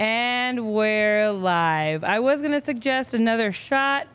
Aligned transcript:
And 0.00 0.72
we're 0.72 1.30
live. 1.30 2.04
I 2.04 2.20
was 2.20 2.40
going 2.40 2.52
to 2.52 2.60
suggest 2.62 3.12
another 3.12 3.52
shot, 3.52 4.08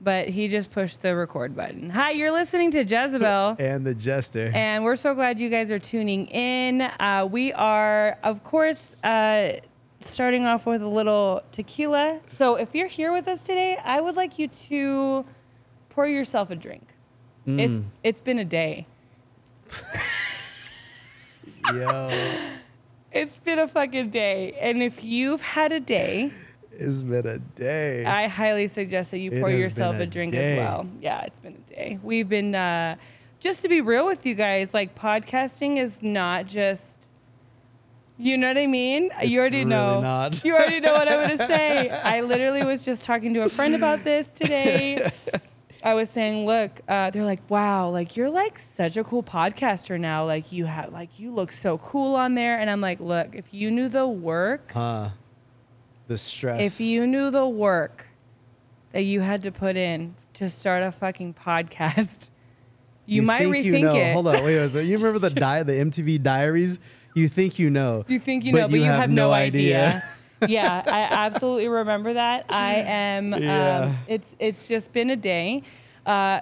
but 0.00 0.28
he 0.28 0.48
just 0.48 0.70
pushed 0.70 1.02
the 1.02 1.14
record 1.14 1.54
button. 1.54 1.90
Hi, 1.90 2.12
you're 2.12 2.32
listening 2.32 2.70
to 2.70 2.82
Jezebel. 2.82 3.56
and 3.58 3.86
the 3.86 3.94
jester. 3.94 4.50
And 4.54 4.84
we're 4.84 4.96
so 4.96 5.14
glad 5.14 5.38
you 5.38 5.50
guys 5.50 5.70
are 5.70 5.78
tuning 5.78 6.28
in. 6.28 6.80
Uh, 6.80 7.28
we 7.30 7.52
are, 7.52 8.16
of 8.22 8.42
course, 8.42 8.96
uh, 9.04 9.50
starting 10.00 10.46
off 10.46 10.64
with 10.64 10.80
a 10.80 10.88
little 10.88 11.42
tequila. 11.52 12.18
So 12.24 12.56
if 12.56 12.74
you're 12.74 12.88
here 12.88 13.12
with 13.12 13.28
us 13.28 13.44
today, 13.44 13.76
I 13.84 14.00
would 14.00 14.16
like 14.16 14.38
you 14.38 14.48
to 14.48 15.26
pour 15.90 16.06
yourself 16.06 16.50
a 16.50 16.56
drink. 16.56 16.94
It's 17.46 17.80
it's 18.02 18.20
been 18.22 18.38
a 18.38 18.46
day. 18.46 18.86
Yo, 21.74 22.10
It's 23.12 23.38
been 23.38 23.58
a 23.58 23.68
fucking 23.68 24.10
day. 24.10 24.52
And 24.60 24.82
if 24.82 25.02
you've 25.02 25.40
had 25.40 25.72
a 25.72 25.80
day, 25.80 26.30
it's 26.72 27.02
been 27.02 27.26
a 27.26 27.38
day. 27.38 28.04
I 28.04 28.28
highly 28.28 28.68
suggest 28.68 29.10
that 29.10 29.18
you 29.18 29.32
It 29.32 29.40
pour 29.40 29.50
yourself 29.50 29.96
a 29.96 30.02
a 30.02 30.06
drink 30.06 30.34
as 30.34 30.58
well. 30.58 30.88
Yeah, 31.00 31.22
it's 31.22 31.40
been 31.40 31.54
a 31.54 31.70
day. 31.70 31.98
We've 32.02 32.28
been 32.28 32.54
uh 32.54 32.96
just 33.40 33.62
to 33.62 33.68
be 33.68 33.80
real 33.80 34.06
with 34.06 34.26
you 34.26 34.34
guys, 34.34 34.74
like 34.74 34.94
podcasting 34.94 35.78
is 35.78 36.02
not 36.02 36.46
just 36.46 37.08
you 38.20 38.36
know 38.36 38.48
what 38.48 38.58
I 38.58 38.66
mean? 38.66 39.10
you 39.22 39.38
already 39.38 39.58
really 39.58 39.70
know. 39.70 40.00
not. 40.00 40.44
You 40.44 40.54
already 40.54 40.80
know 40.80 40.92
what 40.92 41.08
I'm 41.08 41.28
gonna 41.28 41.46
say. 41.46 41.88
I 42.04 42.20
literally 42.20 42.64
was 42.64 42.84
just 42.84 43.04
talking 43.04 43.32
to 43.34 43.42
a 43.42 43.48
friend 43.48 43.74
about 43.76 44.02
this 44.04 44.32
today. 44.32 45.10
I 45.82 45.94
was 45.94 46.10
saying, 46.10 46.44
look, 46.44 46.80
uh, 46.88 47.10
they're 47.10 47.24
like, 47.24 47.48
wow, 47.48 47.88
like 47.88 48.16
you're 48.16 48.30
like 48.30 48.58
such 48.58 48.96
a 48.96 49.04
cool 49.04 49.22
podcaster 49.22 49.98
now. 49.98 50.24
Like 50.24 50.50
you 50.50 50.64
have, 50.64 50.92
like 50.92 51.18
you 51.18 51.32
look 51.32 51.52
so 51.52 51.78
cool 51.78 52.16
on 52.16 52.34
there. 52.34 52.58
And 52.58 52.68
I'm 52.68 52.80
like, 52.80 53.00
look, 53.00 53.34
if 53.34 53.54
you 53.54 53.70
knew 53.70 53.88
the 53.88 54.06
work, 54.06 54.72
huh? 54.72 55.10
The 56.08 56.18
stress. 56.18 56.60
if 56.60 56.80
you 56.80 57.06
knew 57.06 57.30
the 57.30 57.46
work 57.46 58.06
that 58.92 59.02
you 59.02 59.20
had 59.20 59.42
to 59.42 59.52
put 59.52 59.76
in 59.76 60.16
to 60.34 60.48
start 60.48 60.82
a 60.82 60.90
fucking 60.90 61.34
podcast, 61.34 62.30
you, 63.06 63.22
might 63.22 63.40
think 63.40 63.56
rethink 63.56 63.78
you 63.80 63.84
know. 63.84 63.94
it. 63.94 64.12
Hold 64.14 64.28
on, 64.28 64.44
wait. 64.44 64.56
a 64.56 64.68
second. 64.68 64.88
You 64.88 64.96
remember 64.96 65.18
the 65.20 65.30
di- 65.40 65.62
the 65.62 65.72
MTV 65.72 66.22
Diaries? 66.22 66.78
You 67.14 67.28
think 67.28 67.58
you 67.58 67.70
know. 67.70 68.04
You 68.08 68.18
think 68.18 68.44
you 68.44 68.52
know, 68.52 68.68
but 68.68 68.70
you, 68.70 68.84
have, 68.84 69.10
no 69.10 69.32
idea. 69.32 70.02
yeah, 70.46 70.82
I 70.86 71.00
absolutely 71.26 71.68
remember 71.68 72.14
that. 72.14 72.46
I 72.48 72.74
am. 72.86 73.32
Yeah. 73.34 73.80
Um, 73.86 73.96
it's 74.06 74.36
it's 74.38 74.68
just 74.68 74.92
been 74.92 75.10
a 75.10 75.16
day. 75.16 75.62
Uh, 76.06 76.40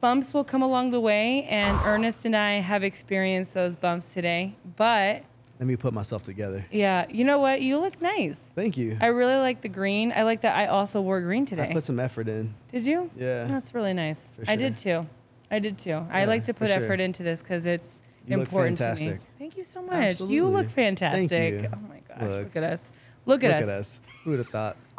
bumps 0.00 0.34
will 0.34 0.44
come 0.44 0.62
along 0.62 0.90
the 0.90 1.00
way, 1.00 1.44
and 1.44 1.78
Ernest 1.84 2.24
and 2.24 2.36
I 2.36 2.54
have 2.54 2.82
experienced 2.82 3.54
those 3.54 3.76
bumps 3.76 4.12
today. 4.12 4.54
But 4.76 5.22
Let 5.58 5.66
me 5.66 5.76
put 5.76 5.94
myself 5.94 6.22
together. 6.22 6.66
yeah, 6.70 7.06
you 7.08 7.24
know 7.24 7.38
what? 7.38 7.62
You 7.62 7.78
look 7.78 8.00
nice. 8.02 8.52
Thank 8.54 8.76
you. 8.76 8.98
I 9.00 9.06
really 9.06 9.36
like 9.36 9.60
the 9.62 9.68
green. 9.68 10.12
I 10.14 10.22
like 10.24 10.42
that. 10.42 10.56
I 10.56 10.66
also 10.66 11.00
wore 11.00 11.20
green 11.20 11.46
today. 11.46 11.68
I 11.70 11.72
put 11.72 11.84
some 11.84 11.98
effort 12.00 12.28
in. 12.28 12.54
Did 12.72 12.84
you? 12.86 13.10
Yeah. 13.16 13.44
That's 13.44 13.74
really 13.74 13.94
nice. 13.94 14.30
For 14.36 14.50
I 14.50 14.56
did 14.56 14.76
too. 14.76 15.06
I 15.50 15.60
did 15.60 15.78
too. 15.78 16.04
I 16.10 16.22
Yeah, 16.22 16.26
like 16.26 16.44
to 16.44 16.52
for 16.52 16.58
put 16.60 16.68
sure. 16.70 16.76
effort 16.84 17.00
into 17.00 17.22
this 17.22 17.40
because 17.40 17.64
it's 17.64 18.02
You 18.26 18.36
look 18.36 18.48
important 18.48 18.78
to 18.78 18.82
me. 18.84 18.88
fantastic. 18.96 19.20
Thank 19.38 19.56
you 19.56 19.62
so 19.62 19.80
much. 19.80 20.20
You 20.20 20.46
look 20.48 20.66
Absolutely. 20.66 20.68
fantastic. 20.68 21.52
You. 21.62 21.68
Oh 21.72 21.78
my 21.88 22.00
gosh. 22.08 22.20
Look, 22.22 22.44
Look. 22.44 22.56
at 22.56 22.62
us. 22.64 22.90
Look 23.26 23.44
at 23.44 23.48
Look 23.50 23.56
us. 23.56 23.62
at 23.62 23.68
us. 23.68 24.00
Who 24.24 24.30
would 24.30 24.38
have 24.38 24.48
thought? 24.48 24.76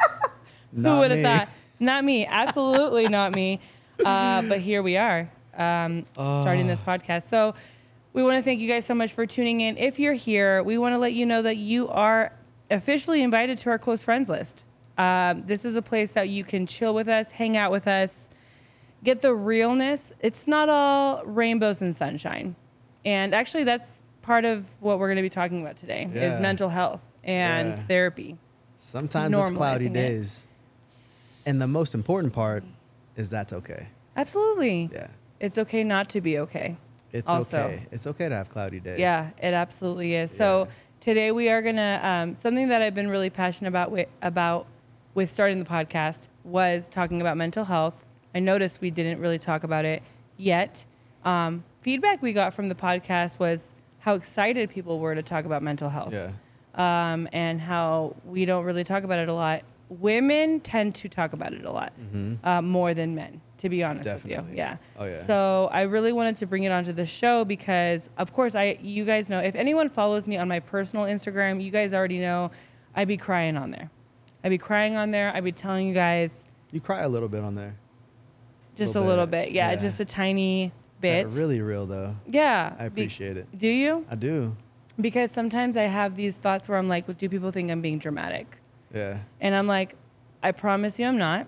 Who 0.74 0.82
Not 0.82 1.00
would 1.00 1.10
have 1.10 1.18
me. 1.18 1.22
thought? 1.24 1.48
Not 1.80 2.04
me. 2.04 2.26
Absolutely 2.30 3.08
not 3.08 3.32
me. 3.32 3.60
Uh, 4.04 4.42
but 4.42 4.60
here 4.60 4.82
we 4.82 4.96
are, 4.96 5.28
um, 5.56 6.06
starting 6.14 6.66
this 6.66 6.82
Ah. 6.86 6.96
podcast. 6.96 7.22
So 7.28 7.54
we 8.12 8.22
want 8.22 8.36
to 8.36 8.42
thank 8.42 8.60
you 8.60 8.68
guys 8.68 8.84
so 8.86 8.94
much 8.94 9.12
for 9.12 9.26
tuning 9.26 9.60
in. 9.60 9.76
If 9.76 9.98
you're 9.98 10.12
here, 10.14 10.62
we 10.62 10.78
want 10.78 10.92
to 10.94 10.98
let 10.98 11.12
you 11.14 11.26
know 11.26 11.42
that 11.42 11.56
you 11.56 11.88
are 11.88 12.32
officially 12.70 13.22
invited 13.22 13.58
to 13.58 13.70
our 13.70 13.78
close 13.78 14.04
friends 14.04 14.28
list. 14.28 14.64
Um, 14.98 15.42
this 15.46 15.64
is 15.64 15.74
a 15.74 15.82
place 15.82 16.12
that 16.12 16.28
you 16.28 16.44
can 16.44 16.66
chill 16.66 16.92
with 16.94 17.08
us, 17.08 17.30
hang 17.30 17.56
out 17.56 17.70
with 17.70 17.86
us, 17.88 18.28
get 19.04 19.22
the 19.22 19.34
realness. 19.34 20.12
It's 20.20 20.46
not 20.48 20.68
all 20.68 21.22
rainbows 21.24 21.80
and 21.80 21.96
sunshine. 21.96 22.56
And 23.04 23.32
actually, 23.34 23.64
that's 23.64 24.02
part 24.22 24.44
of 24.44 24.68
what 24.80 24.98
we're 24.98 25.06
going 25.06 25.16
to 25.16 25.22
be 25.22 25.30
talking 25.30 25.62
about 25.62 25.76
today 25.76 26.08
Yeah. 26.12 26.34
is 26.34 26.40
mental 26.40 26.68
health 26.68 27.02
and 27.24 27.68
Yeah. 27.70 27.76
therapy. 27.82 28.38
Sometimes 28.78 29.36
it's 29.36 29.50
cloudy 29.50 29.86
Normalizing 29.86 29.90
it. 29.90 29.92
days. 29.94 30.46
And 31.46 31.60
the 31.60 31.66
most 31.66 31.94
important 31.94 32.32
part 32.32 32.64
is 33.16 33.30
that's 33.30 33.52
okay. 33.52 33.88
Absolutely. 34.16 34.90
Yeah. 34.92 35.08
It's 35.40 35.58
okay 35.58 35.84
not 35.84 36.08
to 36.10 36.20
be 36.20 36.38
okay. 36.40 36.76
It's 37.12 37.30
Also. 37.30 37.58
okay. 37.58 37.82
It's 37.90 38.06
okay 38.06 38.28
to 38.28 38.34
have 38.34 38.48
cloudy 38.50 38.80
days. 38.80 38.98
Yeah, 38.98 39.30
it 39.40 39.54
absolutely 39.54 40.14
is. 40.14 40.30
So 40.30 40.64
Yeah. 40.66 40.72
today 41.00 41.32
we 41.32 41.48
are 41.48 41.62
gonna 41.62 42.00
um, 42.02 42.34
something 42.34 42.68
that 42.68 42.82
I've 42.82 42.94
been 42.94 43.08
really 43.08 43.30
passionate 43.30 43.68
about 43.68 43.90
with, 43.90 44.08
about 44.20 44.66
with 45.14 45.30
starting 45.30 45.58
the 45.58 45.64
podcast 45.64 46.28
was 46.44 46.86
talking 46.88 47.20
about 47.20 47.36
mental 47.36 47.64
health. 47.64 48.04
I 48.34 48.40
noticed 48.40 48.80
we 48.80 48.90
didn't 48.90 49.20
really 49.20 49.38
talk 49.38 49.64
about 49.64 49.84
it 49.84 50.02
yet. 50.36 50.84
Um, 51.24 51.64
feedback 51.80 52.20
we 52.22 52.32
got 52.32 52.52
from 52.54 52.68
the 52.68 52.74
podcast 52.74 53.38
was 53.38 53.72
how 54.00 54.14
excited 54.14 54.70
people 54.70 54.98
were 55.00 55.14
to 55.14 55.22
talk 55.22 55.44
about 55.44 55.62
mental 55.62 55.88
health. 55.88 56.12
Yeah. 56.12 56.32
Um, 56.74 57.28
and 57.32 57.60
how 57.60 58.16
we 58.24 58.44
don't 58.44 58.64
really 58.64 58.84
talk 58.84 59.04
about 59.04 59.18
it 59.18 59.28
a 59.28 59.34
lot. 59.34 59.62
Women 59.88 60.60
tend 60.60 60.94
to 60.96 61.08
talk 61.08 61.32
about 61.32 61.52
it 61.54 61.64
a 61.64 61.70
lot 61.72 61.92
uh, 62.44 62.60
more 62.60 62.92
than 62.92 63.14
men, 63.14 63.40
to 63.58 63.68
be 63.70 63.82
honest 63.82 64.08
with 64.08 64.26
you. 64.26 64.44
Yeah. 64.52 64.76
Oh, 64.98 65.06
yeah. 65.06 65.22
So 65.22 65.70
I 65.72 65.82
really 65.82 66.12
wanted 66.12 66.34
to 66.36 66.46
bring 66.46 66.64
it 66.64 66.72
onto 66.72 66.92
the 66.92 67.06
show 67.06 67.44
because, 67.46 68.10
of 68.18 68.32
course, 68.34 68.54
I 68.54 68.78
you 68.82 69.04
guys 69.06 69.30
know 69.30 69.38
if 69.38 69.54
anyone 69.54 69.88
follows 69.88 70.26
me 70.28 70.36
on 70.36 70.46
my 70.46 70.60
personal 70.60 71.06
Instagram, 71.06 71.62
you 71.62 71.70
guys 71.70 71.94
already 71.94 72.18
know 72.18 72.50
I'd 72.94 73.08
be 73.08 73.16
crying 73.16 73.56
on 73.56 73.70
there. 73.70 73.90
I'd 74.44 74.50
be 74.50 74.58
crying 74.58 74.94
on 74.94 75.10
there. 75.10 75.32
I'd 75.34 75.42
be 75.44 75.52
telling 75.52 75.88
you 75.88 75.94
guys 75.94 76.44
You 76.70 76.80
cry 76.80 77.00
a 77.00 77.08
little 77.08 77.28
bit 77.30 77.42
on 77.42 77.54
there. 77.54 77.74
just 78.76 78.94
a 78.94 78.98
Little 79.00 79.08
little 79.14 79.26
bit, 79.26 79.46
bit. 79.46 79.52
Yeah, 79.54 79.70
yeah. 79.70 79.76
just 79.76 80.00
a 80.00 80.04
tiny 80.04 80.70
bit. 81.00 81.28
Really 81.32 81.62
real 81.62 81.86
though. 81.86 82.14
Yeah. 82.26 82.74
I 82.78 82.88
Be- 82.90 83.02
appreciate 83.02 83.38
it. 83.38 83.46
do 83.56 83.66
you? 83.68 84.04
I 84.10 84.14
do. 84.16 84.54
Because 85.00 85.30
sometimes 85.30 85.76
I 85.76 85.82
have 85.84 86.16
these 86.16 86.36
thoughts 86.36 86.68
where 86.68 86.78
I'm 86.78 86.88
like, 86.88 87.16
do 87.18 87.28
people 87.28 87.50
think 87.50 87.70
I'm 87.70 87.80
being 87.80 87.98
dramatic? 87.98 88.58
Yeah. 88.92 89.18
And 89.40 89.54
I'm 89.54 89.66
like, 89.66 89.96
I 90.42 90.52
promise 90.52 90.98
you 90.98 91.06
I'm 91.06 91.18
not. 91.18 91.46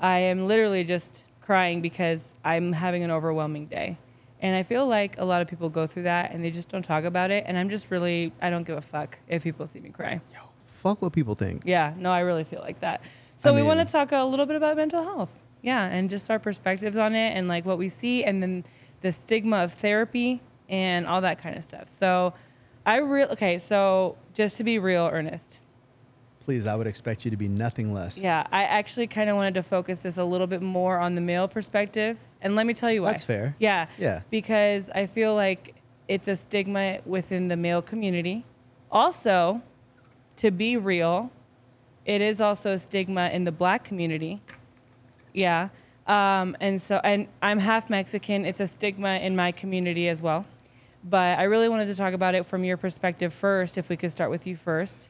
I 0.00 0.18
am 0.20 0.46
literally 0.46 0.84
just 0.84 1.24
crying 1.40 1.80
because 1.80 2.34
I'm 2.44 2.72
having 2.72 3.02
an 3.02 3.10
overwhelming 3.10 3.66
day. 3.66 3.98
And 4.40 4.54
I 4.54 4.62
feel 4.62 4.86
like 4.86 5.18
a 5.18 5.24
lot 5.24 5.42
of 5.42 5.48
people 5.48 5.70
go 5.70 5.86
through 5.86 6.02
that 6.04 6.32
and 6.32 6.44
they 6.44 6.50
just 6.50 6.68
don't 6.68 6.84
talk 6.84 7.04
about 7.04 7.30
it. 7.30 7.44
And 7.46 7.56
I'm 7.56 7.68
just 7.68 7.90
really, 7.90 8.32
I 8.42 8.50
don't 8.50 8.64
give 8.64 8.76
a 8.76 8.82
fuck 8.82 9.18
if 9.28 9.42
people 9.42 9.66
see 9.66 9.80
me 9.80 9.90
cry. 9.90 10.20
Yo, 10.34 10.40
Fuck 10.84 11.00
what 11.00 11.14
people 11.14 11.34
think. 11.34 11.62
Yeah, 11.64 11.94
no, 11.96 12.10
I 12.10 12.20
really 12.20 12.44
feel 12.44 12.60
like 12.60 12.80
that. 12.80 13.00
So 13.38 13.52
I 13.52 13.56
we 13.56 13.62
want 13.62 13.80
to 13.80 13.90
talk 13.90 14.12
a 14.12 14.22
little 14.22 14.44
bit 14.44 14.54
about 14.54 14.76
mental 14.76 15.02
health. 15.02 15.32
Yeah, 15.62 15.86
and 15.86 16.10
just 16.10 16.30
our 16.30 16.38
perspectives 16.38 16.98
on 16.98 17.14
it 17.14 17.30
and 17.30 17.48
like 17.48 17.64
what 17.64 17.78
we 17.78 17.88
see 17.88 18.22
and 18.22 18.42
then 18.42 18.64
the 19.00 19.10
stigma 19.10 19.64
of 19.64 19.72
therapy 19.72 20.42
and 20.68 21.06
all 21.06 21.22
that 21.22 21.38
kind 21.38 21.56
of 21.56 21.64
stuff. 21.64 21.88
So 21.88 22.34
I 22.86 22.98
real 22.98 23.28
okay, 23.28 23.58
so 23.58 24.16
just 24.32 24.56
to 24.58 24.64
be 24.64 24.78
real, 24.78 25.08
Ernest. 25.12 25.60
Please, 26.40 26.66
I 26.66 26.76
would 26.76 26.86
expect 26.86 27.24
you 27.24 27.30
to 27.30 27.38
be 27.38 27.48
nothing 27.48 27.94
less. 27.94 28.18
Yeah, 28.18 28.46
I 28.52 28.64
actually 28.64 29.06
kind 29.06 29.30
of 29.30 29.36
wanted 29.36 29.54
to 29.54 29.62
focus 29.62 30.00
this 30.00 30.18
a 30.18 30.24
little 30.24 30.46
bit 30.46 30.60
more 30.60 30.98
on 30.98 31.14
the 31.14 31.22
male 31.22 31.48
perspective. 31.48 32.18
And 32.42 32.54
let 32.54 32.66
me 32.66 32.74
tell 32.74 32.92
you 32.92 33.00
why. 33.00 33.12
That's 33.12 33.24
fair. 33.24 33.56
Yeah. 33.58 33.86
Yeah. 33.96 34.20
Because 34.28 34.90
I 34.90 35.06
feel 35.06 35.34
like 35.34 35.74
it's 36.06 36.28
a 36.28 36.36
stigma 36.36 36.98
within 37.06 37.48
the 37.48 37.56
male 37.56 37.80
community. 37.80 38.44
Also, 38.92 39.62
to 40.36 40.50
be 40.50 40.76
real, 40.76 41.30
it 42.04 42.20
is 42.20 42.42
also 42.42 42.72
a 42.72 42.78
stigma 42.78 43.30
in 43.30 43.44
the 43.44 43.52
black 43.52 43.82
community. 43.82 44.42
Yeah. 45.32 45.70
Um, 46.06 46.54
and 46.60 46.80
so, 46.82 47.00
and 47.02 47.28
I'm 47.40 47.58
half 47.58 47.88
Mexican. 47.88 48.44
It's 48.44 48.60
a 48.60 48.66
stigma 48.66 49.16
in 49.16 49.34
my 49.34 49.50
community 49.50 50.10
as 50.10 50.20
well. 50.20 50.44
But 51.04 51.38
I 51.38 51.44
really 51.44 51.68
wanted 51.68 51.86
to 51.86 51.94
talk 51.94 52.14
about 52.14 52.34
it 52.34 52.46
from 52.46 52.64
your 52.64 52.76
perspective 52.76 53.32
first, 53.34 53.76
if 53.76 53.88
we 53.88 53.96
could 53.96 54.10
start 54.10 54.30
with 54.30 54.46
you 54.46 54.56
first. 54.56 55.08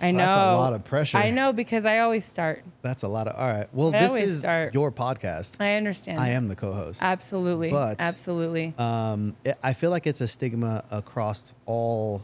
I 0.00 0.10
know. 0.10 0.18
That's 0.18 0.36
a 0.36 0.38
lot 0.56 0.72
of 0.72 0.84
pressure. 0.84 1.18
I 1.18 1.30
know 1.30 1.52
because 1.52 1.84
I 1.84 2.00
always 2.00 2.24
start. 2.24 2.64
That's 2.82 3.02
a 3.04 3.08
lot 3.08 3.28
of. 3.28 3.36
All 3.36 3.46
right. 3.48 3.68
Well, 3.72 3.94
I 3.94 4.00
this 4.00 4.08
always 4.10 4.30
is 4.30 4.40
start- 4.40 4.74
your 4.74 4.90
podcast. 4.90 5.60
I 5.60 5.74
understand. 5.74 6.18
I 6.20 6.30
am 6.30 6.48
the 6.48 6.56
co-host. 6.56 7.00
Absolutely. 7.02 7.70
But- 7.70 7.96
Absolutely. 8.00 8.74
Um, 8.78 9.36
it, 9.44 9.56
I 9.62 9.72
feel 9.72 9.90
like 9.90 10.06
it's 10.06 10.20
a 10.20 10.28
stigma 10.28 10.84
across 10.90 11.52
all 11.66 12.22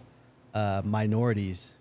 uh, 0.54 0.82
minorities. 0.84 1.74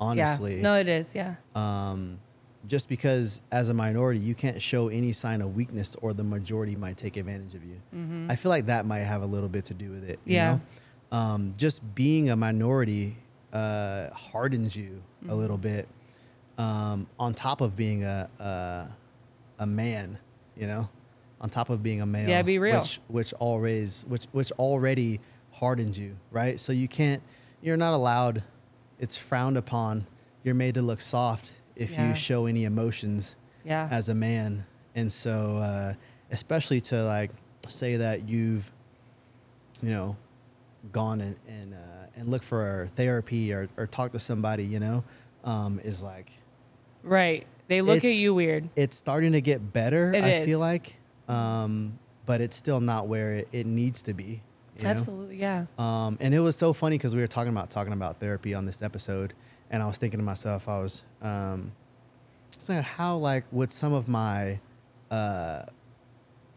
Honestly, 0.00 0.56
Yeah. 0.56 0.62
No, 0.62 0.74
it 0.76 0.88
is. 0.88 1.12
Yeah. 1.14 1.34
um, 1.56 2.20
just 2.66 2.88
because 2.88 3.40
as 3.52 3.68
a 3.68 3.74
minority 3.74 4.18
you 4.20 4.34
can't 4.34 4.60
show 4.60 4.88
any 4.88 5.12
sign 5.12 5.40
of 5.42 5.54
weakness, 5.54 5.96
or 6.02 6.12
the 6.12 6.24
majority 6.24 6.74
might 6.76 6.96
take 6.96 7.16
advantage 7.16 7.54
of 7.54 7.62
you. 7.64 7.80
I 8.28 8.36
feel 8.36 8.50
like 8.50 8.66
that 8.66 8.84
might 8.86 9.00
have 9.00 9.22
a 9.22 9.26
little 9.26 9.48
bit 9.48 9.64
to 9.66 9.74
do 9.74 9.90
with 9.90 10.04
it. 10.04 10.18
you 10.24 10.32
Mm-hmm. 10.38 10.44
Yeah. 10.44 10.52
know? 10.52 10.60
Um, 11.16 11.54
just 11.56 11.94
being 11.94 12.28
a 12.30 12.36
minority 12.36 13.16
uh, 13.52 14.10
hardens 14.10 14.76
you 14.76 15.02
a 15.28 15.34
little 15.34 15.56
Mm-hmm. 15.56 15.76
bit. 15.76 15.88
Um, 16.58 17.06
on 17.20 17.34
top 17.34 17.60
of 17.60 17.76
being 17.76 18.02
a, 18.04 18.28
a 18.40 18.90
a 19.62 19.66
man, 19.66 20.18
you 20.56 20.66
know, 20.66 20.88
on 21.40 21.48
top 21.50 21.70
of 21.70 21.82
being 21.84 22.00
a 22.00 22.06
male. 22.06 22.28
Yeah, 22.28 22.42
be 22.42 22.58
real. 22.58 22.80
Which 22.80 23.00
which 23.06 23.32
always 23.34 24.04
which 24.08 24.24
which 24.32 24.50
already 24.52 25.20
hardens 25.52 25.96
you, 25.98 26.16
right? 26.32 26.58
So 26.58 26.72
you 26.72 26.88
can't 26.88 27.22
you're 27.62 27.76
not 27.76 27.94
allowed 27.94 28.42
it's 28.98 29.16
frowned 29.16 29.56
upon 29.56 30.06
you're 30.42 30.54
made 30.56 30.74
to 30.74 30.82
look 30.82 31.00
soft 31.00 31.52
if 31.78 31.92
Yeah. 31.92 32.08
you 32.10 32.14
show 32.14 32.44
any 32.46 32.64
emotions 32.64 33.36
Yeah. 33.64 33.88
as 33.90 34.08
a 34.10 34.14
man. 34.14 34.66
And 34.94 35.10
so, 35.10 35.56
uh, 35.58 35.94
especially 36.30 36.80
to 36.82 37.02
like 37.04 37.30
say 37.68 37.96
that 37.96 38.28
you've, 38.28 38.70
you 39.82 39.90
know, 39.90 40.16
gone 40.92 41.20
and 41.20 41.36
and, 41.48 41.74
uh, 41.74 41.76
and 42.16 42.28
look 42.28 42.42
for 42.42 42.90
therapy 42.96 43.52
or, 43.52 43.68
or 43.76 43.86
talk 43.86 44.12
to 44.12 44.18
somebody, 44.18 44.64
you 44.64 44.80
know, 44.80 45.04
um, 45.44 45.80
is 45.84 46.02
like 46.02 46.30
right. 47.02 47.46
They 47.68 47.82
look 47.82 48.02
at 48.04 48.14
you 48.14 48.32
weird. 48.34 48.68
it's 48.76 48.96
starting 48.96 49.32
to 49.32 49.40
get 49.42 49.72
better. 49.72 50.12
It 50.14 50.24
I 50.24 50.28
is. 50.36 50.46
feel 50.46 50.58
like, 50.58 50.96
um, 51.28 51.98
but 52.24 52.40
it's 52.40 52.56
still 52.56 52.80
not 52.80 53.08
where 53.08 53.32
it, 53.34 53.48
it 53.52 53.66
needs 53.66 54.02
to 54.04 54.14
be. 54.14 54.40
you 54.78 54.84
know? 54.84 54.90
Absolutely. 54.90 55.36
Yeah. 55.36 55.66
Um, 55.78 56.16
and 56.20 56.32
it 56.34 56.40
was 56.40 56.56
so 56.56 56.72
funny 56.72 56.96
because 56.96 57.14
we 57.14 57.20
were 57.20 57.26
talking 57.26 57.52
about 57.52 57.68
talking 57.68 57.92
about 57.92 58.20
therapy 58.20 58.54
on 58.54 58.64
this 58.64 58.80
episode, 58.80 59.34
and 59.70 59.82
I 59.82 59.86
was 59.86 59.98
thinking 59.98 60.18
to 60.18 60.24
myself, 60.24 60.66
I 60.66 60.78
was 60.78 61.02
um, 61.22 61.72
saying 62.58 62.82
how 62.82 63.16
like 63.16 63.44
would 63.50 63.72
some 63.72 63.92
of 63.92 64.08
my 64.08 64.60
uh, 65.10 65.62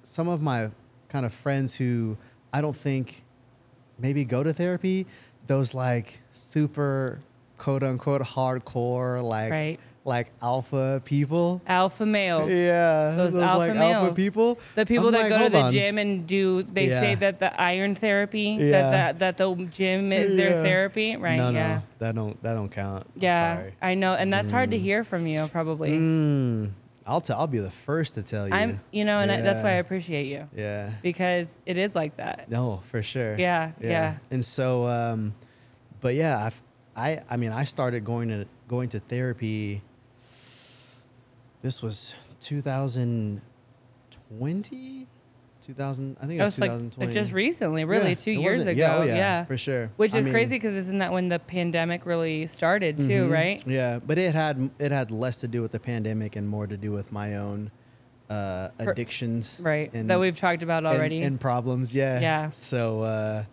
some 0.03 0.27
of 0.27 0.41
my 0.41 0.71
kind 1.09 1.25
of 1.25 1.33
friends 1.33 1.75
who 1.75 2.17
I 2.53 2.61
don't 2.61 2.75
think 2.75 3.23
maybe 3.99 4.25
go 4.25 4.43
to 4.43 4.53
therapy, 4.53 5.05
those 5.47 5.73
like 5.73 6.21
super 6.33 7.19
quote 7.57 7.83
unquote 7.83 8.21
hardcore 8.21 9.23
like 9.23 9.51
Right. 9.51 9.79
Like 10.03 10.31
alpha 10.41 11.01
people. 11.05 11.61
Alpha 11.67 12.05
males. 12.05 12.49
Yeah, 12.49 13.11
Those, 13.15 13.33
those, 13.33 13.43
alpha 13.43 13.57
like 13.59 13.73
males. 13.75 13.95
alpha 13.95 14.15
people. 14.15 14.59
The 14.75 14.85
people 14.85 15.07
I'm 15.07 15.11
that 15.13 15.21
like, 15.21 15.29
go 15.29 15.43
to 15.45 15.49
the 15.49 15.61
on. 15.61 15.71
gym 15.73 15.97
and 15.97 16.25
do, 16.25 16.63
they 16.63 16.87
say 16.89 17.15
that 17.15 17.39
the 17.39 17.59
iron 17.61 17.93
therapy, 17.95 18.57
Yeah. 18.59 18.71
that, 18.71 19.19
that, 19.19 19.37
that 19.37 19.37
the 19.37 19.65
gym 19.65 20.11
is 20.11 20.35
their 20.35 20.63
therapy. 20.63 21.15
Right. 21.17 21.35
No, 21.37 21.51
yeah. 21.51 21.75
no, 21.75 21.81
that 21.99 22.15
don't 22.15 22.41
that 22.43 22.53
don't 22.55 22.69
count. 22.71 23.05
Yeah. 23.15 23.69
I 23.81 23.93
know. 23.95 24.13
And 24.15 24.33
that's 24.33 24.49
hard 24.51 24.71
to 24.71 24.77
hear 24.77 25.03
from 25.03 25.27
you, 25.27 25.47
probably. 25.51 25.91
Mm, 25.91 26.71
I'll 27.05 27.21
tell. 27.21 27.39
I'll 27.39 27.47
be 27.47 27.59
the 27.59 27.69
first 27.71 28.15
to 28.15 28.23
tell 28.23 28.47
you. 28.47 28.53
I'm, 28.53 28.79
you 28.91 29.05
know, 29.05 29.19
and 29.19 29.31
I, 29.31 29.41
that's 29.41 29.61
why 29.61 29.69
I 29.69 29.73
appreciate 29.73 30.25
you 30.27 30.47
Yeah. 30.55 30.91
because 31.03 31.59
it 31.65 31.77
is 31.77 31.95
like 31.95 32.17
that. 32.17 32.49
No, 32.49 32.81
for 32.85 33.03
sure. 33.03 33.37
Yeah, 33.37 33.73
yeah. 33.79 34.17
And 34.31 34.43
so, 34.43 34.87
um, 34.87 35.35
but 35.99 36.15
yeah, 36.15 36.45
I've, 36.45 36.61
I, 36.95 37.19
I 37.29 37.37
mean, 37.37 37.51
I 37.51 37.63
started 37.65 38.03
going 38.03 38.29
to 38.29 38.45
going 38.67 38.89
to 38.89 38.99
therapy. 38.99 39.83
This 41.61 41.81
was 41.81 42.13
2020, 42.39 45.07
2000. 45.61 46.17
I 46.17 46.21
think 46.25 46.31
it 46.31 46.35
It 46.35 46.39
was 46.43 46.55
was 46.55 46.59
like 46.59 46.69
2020. 46.71 47.13
just 47.13 47.31
recently, 47.31 47.85
really, 47.85 48.09
Yeah, 48.09 48.15
two 48.15 48.31
years 48.31 48.65
ago. 48.65 48.79
Yeah, 48.79 48.97
oh, 48.97 49.03
yeah, 49.03 49.15
yeah, 49.15 49.45
for 49.45 49.57
sure. 49.57 49.91
Which 49.97 50.13
I 50.15 50.19
is 50.19 50.25
mean, 50.25 50.33
crazy 50.33 50.55
because 50.55 50.75
isn't 50.75 50.97
that 50.99 51.11
when 51.11 51.29
the 51.29 51.37
pandemic 51.39 52.05
really 52.05 52.47
started 52.47 52.97
too, 52.97 53.27
Mhm. 53.27 53.31
right? 53.31 53.63
Yeah, 53.67 53.99
but 53.99 54.17
it 54.17 54.33
had 54.33 54.71
it 54.79 54.91
had 54.91 55.11
less 55.11 55.37
to 55.41 55.47
do 55.47 55.61
with 55.61 55.71
the 55.71 55.79
pandemic 55.79 56.35
and 56.35 56.47
more 56.49 56.65
to 56.67 56.77
do 56.77 56.91
with 56.91 57.11
my 57.11 57.35
own 57.37 57.69
uh, 58.29 58.69
For- 58.81 58.91
addictions, 58.91 59.59
Right. 59.61 59.93
And, 59.93 60.09
that 60.09 60.17
we've 60.17 60.37
talked 60.37 60.63
about 60.63 60.85
and- 60.85 60.95
already. 60.95 61.21
and, 61.21 61.37
problems. 61.37 61.93
Yeah, 61.93 62.21
Yeah. 62.21 62.49
So, 62.51 63.01
uh, 63.01 63.43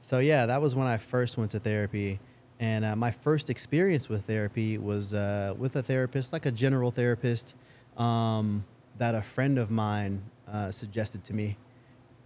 so 0.00 0.18
yeah, 0.18 0.46
that 0.46 0.60
was 0.60 0.74
when 0.74 0.88
I 0.88 0.96
first 0.96 1.38
went 1.38 1.52
to 1.52 1.60
therapy, 1.60 2.18
and 2.60 2.84
uh, 2.84 2.96
my 2.96 3.10
first 3.10 3.50
experience 3.50 4.08
with 4.08 4.24
therapy 4.26 4.78
was 4.78 5.12
uh, 5.12 5.54
with 5.58 5.76
a 5.76 5.82
therapist, 5.82 6.32
like 6.32 6.46
a 6.46 6.50
general 6.52 6.90
therapist, 6.90 7.54
um, 7.96 8.64
that 8.98 9.14
a 9.14 9.22
friend 9.22 9.58
of 9.58 9.70
mine 9.70 10.22
uh, 10.50 10.70
suggested 10.70 11.24
to 11.24 11.34
me, 11.34 11.56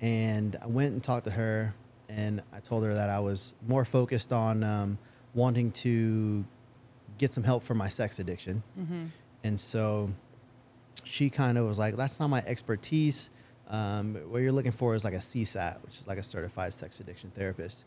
and 0.00 0.56
I 0.60 0.66
went 0.66 0.92
and 0.92 1.02
talked 1.02 1.24
to 1.24 1.30
her, 1.30 1.74
and 2.08 2.42
I 2.52 2.60
told 2.60 2.84
her 2.84 2.94
that 2.94 3.08
I 3.08 3.20
was 3.20 3.54
more 3.66 3.84
focused 3.84 4.32
on 4.32 4.62
um, 4.62 4.98
wanting 5.34 5.72
to 5.72 6.44
get 7.18 7.34
some 7.34 7.44
help 7.44 7.62
for 7.62 7.74
my 7.74 7.88
sex 7.88 8.18
addiction. 8.18 8.62
Mm-hmm. 8.78 9.06
And 9.44 9.58
so 9.58 10.10
she 11.04 11.30
kind 11.30 11.58
of 11.58 11.66
was 11.66 11.78
like, 11.78 11.96
that's 11.96 12.20
not 12.20 12.28
my 12.28 12.42
expertise. 12.46 13.30
Um, 13.68 14.14
what 14.28 14.40
you're 14.40 14.52
looking 14.52 14.72
for 14.72 14.94
is 14.94 15.04
like 15.04 15.14
a 15.14 15.18
CSAT, 15.18 15.82
which 15.84 16.00
is 16.00 16.06
like 16.06 16.18
a 16.18 16.22
certified 16.22 16.72
sex 16.72 17.00
addiction 17.00 17.30
therapist. 17.34 17.84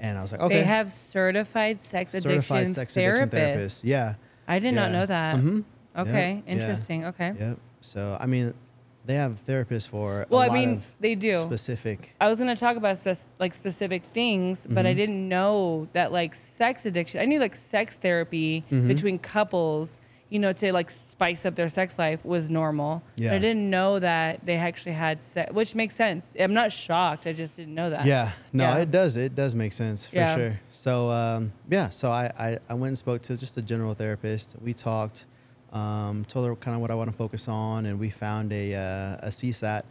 And 0.00 0.18
I 0.18 0.22
was 0.22 0.32
like, 0.32 0.40
okay. 0.40 0.54
They 0.56 0.62
have 0.64 0.90
certified 0.90 1.78
sex 1.78 2.14
addiction 2.14 2.42
certified 2.42 2.70
sex 2.70 2.94
therapists. 2.94 3.06
addiction 3.16 3.28
therapist. 3.30 3.84
Yeah. 3.84 4.14
I 4.48 4.58
did 4.58 4.74
not 4.74 4.90
know 4.90 5.06
that. 5.06 5.36
Mhm. 5.36 5.64
Okay, 5.96 6.34
Yep. 6.36 6.42
Yeah. 6.46 6.52
interesting. 6.52 7.04
Okay. 7.06 7.32
Yep. 7.38 7.58
So, 7.82 8.16
I 8.20 8.26
mean, 8.26 8.54
they 9.04 9.14
have 9.14 9.38
therapists 9.46 9.88
for 9.88 10.26
Well, 10.30 10.40
I 10.40 10.48
mean, 10.48 10.82
they 11.00 11.14
do. 11.14 11.36
specific. 11.36 12.14
I 12.20 12.28
was 12.28 12.38
gonna 12.38 12.56
talk 12.56 12.76
about 12.76 12.96
spec- 12.98 13.28
like 13.38 13.54
specific 13.54 14.02
things, 14.14 14.66
but 14.68 14.78
Mm-hmm. 14.78 14.86
I 14.86 14.94
didn't 14.94 15.28
know 15.28 15.88
that 15.92 16.12
like 16.12 16.34
sex 16.34 16.86
addiction. 16.86 17.20
I 17.20 17.24
knew 17.26 17.38
like 17.40 17.54
sex 17.56 17.94
therapy 17.96 18.64
Mm-hmm. 18.70 18.88
between 18.88 19.18
couples, 19.18 20.00
you 20.30 20.38
know, 20.38 20.52
to 20.52 20.72
like 20.72 20.90
spice 20.90 21.44
up 21.44 21.56
their 21.56 21.68
sex 21.68 21.98
life 21.98 22.24
was 22.24 22.48
normal. 22.48 23.02
But 23.16 23.24
Yeah. 23.24 23.34
I 23.34 23.38
didn't 23.38 23.68
know 23.68 23.98
that 23.98 24.46
they 24.46 24.56
actually 24.56 24.92
had 24.92 25.22
sex, 25.22 25.52
which 25.52 25.74
makes 25.74 25.94
sense. 25.96 26.34
I'm 26.38 26.54
not 26.54 26.70
shocked. 26.72 27.26
I 27.26 27.32
just 27.32 27.56
didn't 27.56 27.74
know 27.74 27.90
that. 27.90 28.04
Yeah, 28.06 28.30
no, 28.52 28.64
Yeah. 28.64 28.78
it 28.78 28.90
does. 28.92 29.16
It 29.16 29.34
does 29.34 29.54
make 29.54 29.72
sense 29.72 30.06
for 30.06 30.16
Yeah. 30.16 30.34
sure. 30.36 30.60
So 30.72 31.10
um, 31.10 31.52
yeah, 31.68 31.88
so 31.90 32.10
I, 32.10 32.30
I 32.38 32.58
I 32.68 32.74
went 32.74 32.90
and 32.90 32.98
spoke 32.98 33.22
to 33.22 33.36
just 33.36 33.56
a 33.58 33.62
general 33.62 33.92
therapist. 33.94 34.54
We 34.62 34.72
talked, 34.72 35.26
um, 35.72 36.24
told 36.26 36.46
her 36.46 36.54
kind 36.56 36.74
of 36.76 36.80
what 36.80 36.90
I 36.90 36.94
want 36.94 37.10
to 37.10 37.16
focus 37.16 37.48
on, 37.48 37.84
and 37.86 37.98
we 37.98 38.08
found 38.10 38.52
a 38.52 38.74
uh, 38.74 39.26
a 39.26 39.30
CSAT 39.30 39.82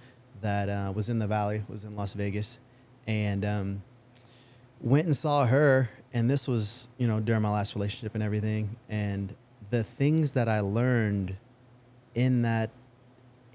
that 0.42 0.70
uh, 0.70 0.92
was 0.96 1.10
in 1.10 1.20
the 1.20 1.28
Valley, 1.28 1.64
was 1.68 1.84
in 1.84 1.92
Las 1.92 2.14
Vegas, 2.14 2.60
and 3.08 3.44
um, 3.44 3.84
went 4.82 5.06
and 5.06 5.16
saw 5.18 5.46
her. 5.46 5.90
And 6.14 6.30
this 6.30 6.48
was 6.48 6.88
you 6.98 7.08
know 7.08 7.20
during 7.20 7.42
my 7.42 7.52
last 7.52 7.76
relationship 7.76 8.16
and 8.16 8.24
everything, 8.24 8.78
and 8.90 9.36
the 9.70 9.84
things 9.84 10.34
that 10.34 10.50
I 10.50 10.60
learned 10.62 11.36
in 12.16 12.42
that 12.44 12.72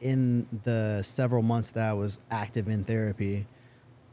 in 0.00 0.46
the 0.64 1.02
several 1.02 1.42
months 1.42 1.70
that 1.72 1.88
I 1.88 1.92
was 1.92 2.18
active 2.30 2.68
in 2.68 2.84
therapy. 2.84 3.46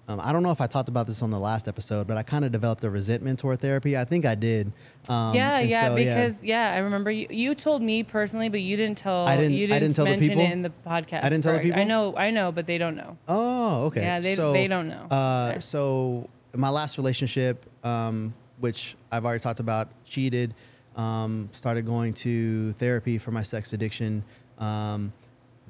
Um, 0.08 0.20
I 0.20 0.32
don't 0.32 0.42
know 0.44 0.52
if 0.52 0.60
I 0.60 0.68
talked 0.68 0.90
about 0.90 1.06
this 1.08 1.22
on 1.22 1.30
the 1.32 1.40
last 1.40 1.68
episode, 1.68 2.08
but 2.08 2.18
I 2.18 2.24
kind 2.24 2.44
of 2.44 2.52
developed 2.52 2.84
a 2.84 2.90
resentment 2.90 3.40
toward 3.40 3.60
therapy. 3.60 3.96
I 3.98 4.04
think 4.04 4.26
I 4.26 4.36
did. 4.36 4.72
Um, 5.08 5.36
Yeah, 5.36 5.60
yeah, 5.60 5.90
so, 5.90 5.96
because 5.96 6.44
yeah. 6.44 6.72
I 6.74 6.78
remember 6.80 7.12
you, 7.12 7.28
you 7.30 7.56
told 7.56 7.82
me 7.82 8.04
personally, 8.04 8.50
but 8.50 8.62
you 8.62 8.76
didn't 8.78 8.98
tell. 8.98 9.26
I 9.28 9.38
didn't- 9.38 9.54
You 9.54 9.66
I 9.66 9.68
didn't, 9.68 9.82
didn't 9.82 9.96
tell 9.96 10.06
the 10.06 10.12
mention 10.12 10.30
people? 10.30 10.44
it 10.46 10.52
in 10.52 10.62
the 10.64 10.72
podcast. 10.86 11.24
I 11.24 11.30
didn't 11.30 11.44
tell 11.44 11.54
the 11.54 11.60
correct. 11.60 11.78
I 11.78 11.84
know, 11.84 12.16
I 12.18 12.32
know, 12.32 12.52
but 12.52 12.66
they 12.68 12.78
don't 12.78 12.96
know. 12.96 13.18
Oh, 13.28 13.86
okay. 13.86 14.02
Yeah, 14.02 14.20
they- 14.20 14.36
so, 14.36 14.54
they 14.54 14.68
don't 14.68 14.90
know. 14.90 15.06
Uh. 15.06 15.60
So 15.60 16.30
my 16.56 16.70
last 16.70 16.98
relationship, 16.98 17.66
um, 17.86 18.34
which 18.60 18.96
I've 19.12 19.24
already 19.24 19.42
talked 19.42 19.60
about, 19.60 19.90
cheated. 20.04 20.54
Um, 20.96 21.50
started 21.52 21.86
going 21.86 22.14
to 22.16 22.74
therapy 22.74 23.18
for 23.18 23.32
my 23.32 23.44
sex 23.44 23.74
addiction. 23.74 24.24
Um, 24.58 25.14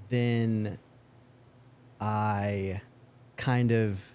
then 0.09 0.77
I 1.99 2.81
kind 3.37 3.71
of 3.71 4.13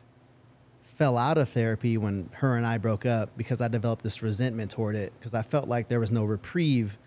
fell 0.82 1.16
out 1.16 1.38
of 1.38 1.48
therapy 1.48 1.98
when 1.98 2.28
her 2.32 2.56
and 2.56 2.66
I 2.66 2.78
broke 2.78 3.06
up 3.06 3.30
because 3.36 3.60
I 3.60 3.68
developed 3.68 4.02
this 4.02 4.22
resentment 4.22 4.70
toward 4.70 4.96
it 4.96 5.12
because 5.18 5.34
I 5.34 5.42
felt 5.42 5.68
like 5.68 5.88
there 5.88 6.00
was 6.00 6.10
no 6.10 6.24
reprieve. 6.24 6.98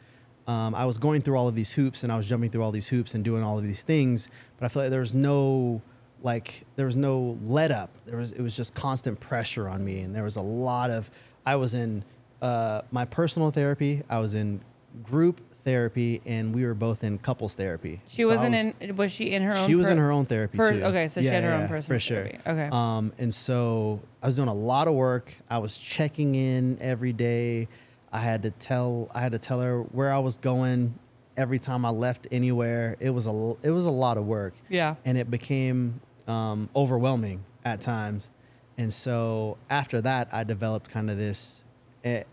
Um, 0.48 0.74
I 0.76 0.86
was 0.86 0.98
going 0.98 1.22
through 1.22 1.38
all 1.38 1.48
of 1.48 1.56
these 1.56 1.74
hoops 1.74 2.04
and 2.04 2.12
I 2.12 2.18
was 2.18 2.28
jumping 2.28 2.52
through 2.52 2.64
all 2.64 2.72
these 2.72 2.88
hoops 2.88 3.14
and 3.14 3.24
doing 3.24 3.44
all 3.44 3.58
of 3.58 3.64
these 3.64 3.84
things, 3.84 4.30
but 4.58 4.66
I 4.66 4.70
felt 4.70 4.86
like 4.86 4.92
there 4.92 5.00
was 5.00 5.14
no 5.14 5.82
like 6.22 6.66
there 6.76 6.86
was 6.86 6.96
no 6.96 7.38
let 7.44 7.72
up. 7.72 7.92
There 8.06 8.18
was 8.18 8.32
it 8.32 8.42
was 8.42 8.56
just 8.56 8.74
constant 8.74 9.20
pressure 9.20 9.68
on 9.70 9.84
me, 9.84 10.02
and 10.02 10.16
there 10.16 10.24
was 10.24 10.36
a 10.36 10.42
lot 10.42 10.90
of. 10.90 11.10
I 11.46 11.56
was 11.56 11.74
in 11.74 12.04
uh, 12.42 12.82
my 12.92 13.06
personal 13.06 13.52
therapy. 13.52 14.04
I 14.10 14.20
was 14.20 14.34
in 14.34 14.62
group 15.04 15.42
therapy, 15.64 16.22
and 16.26 16.56
we 16.56 16.66
were 16.66 16.74
both 16.74 17.04
in 17.04 17.18
couples 17.20 17.56
therapy. 17.56 18.02
She 18.08 18.24
So 18.24 18.30
I 18.30 18.36
wasn't 18.36 18.52
was- 18.56 18.74
in. 18.90 18.96
Was 18.96 19.12
she 19.12 19.32
in 19.32 19.42
her 19.44 19.56
own? 19.56 19.68
she 19.68 19.76
was 19.76 19.88
per- 19.88 19.92
in 19.94 19.98
her 19.98 20.12
own 20.12 20.26
therapy 20.26 20.58
per- 20.58 20.72
too. 20.74 20.84
okay, 20.86 21.08
so 21.10 21.22
she 21.22 21.28
had 21.28 21.44
her 21.44 21.54
own 21.54 21.68
personal 21.68 21.98
for 21.98 22.00
sure. 22.00 22.24
therapy. 22.24 22.40
Okay. 22.48 22.70
Um, 22.72 23.14
and 23.18 23.34
so 23.34 24.00
I 24.24 24.28
was 24.28 24.36
doing 24.38 24.48
a 24.48 24.54
lot 24.54 24.88
of 24.88 24.94
work. 24.94 25.34
I 25.50 25.58
was 25.60 25.78
checking 25.78 26.36
in 26.36 26.78
every 26.82 27.14
day. 27.14 27.68
I 28.12 28.20
had 28.20 28.42
to 28.44 28.52
tell 28.52 29.10
I 29.14 29.22
had 29.22 29.34
to 29.34 29.38
tell 29.38 29.62
her 29.62 29.82
where 29.82 30.12
I 30.14 30.18
was 30.20 30.38
going 30.38 30.96
every 31.38 31.60
time 31.60 31.86
I 31.86 31.90
left 31.92 32.26
anywhere. 32.32 32.96
It 33.00 33.12
was 33.12 33.28
a 33.28 33.30
l- 33.32 33.58
it 33.62 33.70
was 33.72 33.86
a 33.86 33.92
lot 33.92 34.18
of 34.18 34.26
work. 34.26 34.54
Yeah. 34.70 34.96
And 35.06 35.18
it 35.18 35.30
became 35.30 36.02
um, 36.28 36.70
overwhelming 36.76 37.44
at 37.66 37.82
times. 37.82 38.30
And 38.78 38.94
so 38.94 39.58
after 39.70 40.00
that, 40.02 40.30
I 40.34 40.44
developed 40.46 40.90
kind 40.90 41.10
of 41.10 41.18
this. 41.18 41.62
It, 42.04 42.28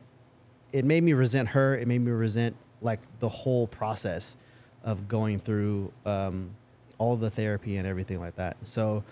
it 0.72 0.84
made 0.84 1.02
me 1.02 1.12
resent 1.12 1.48
her. 1.50 1.76
It 1.76 1.86
made 1.88 2.00
me 2.00 2.10
resent 2.12 2.56
like 2.82 3.00
the 3.20 3.28
whole 3.28 3.66
process 3.66 4.36
of 4.84 5.08
going 5.08 5.38
through 5.40 5.92
um, 6.04 6.50
all 6.98 7.16
the 7.16 7.30
therapy 7.30 7.76
and 7.76 7.86
everything 7.86 8.20
like 8.20 8.36
that. 8.36 8.56
So 8.64 9.02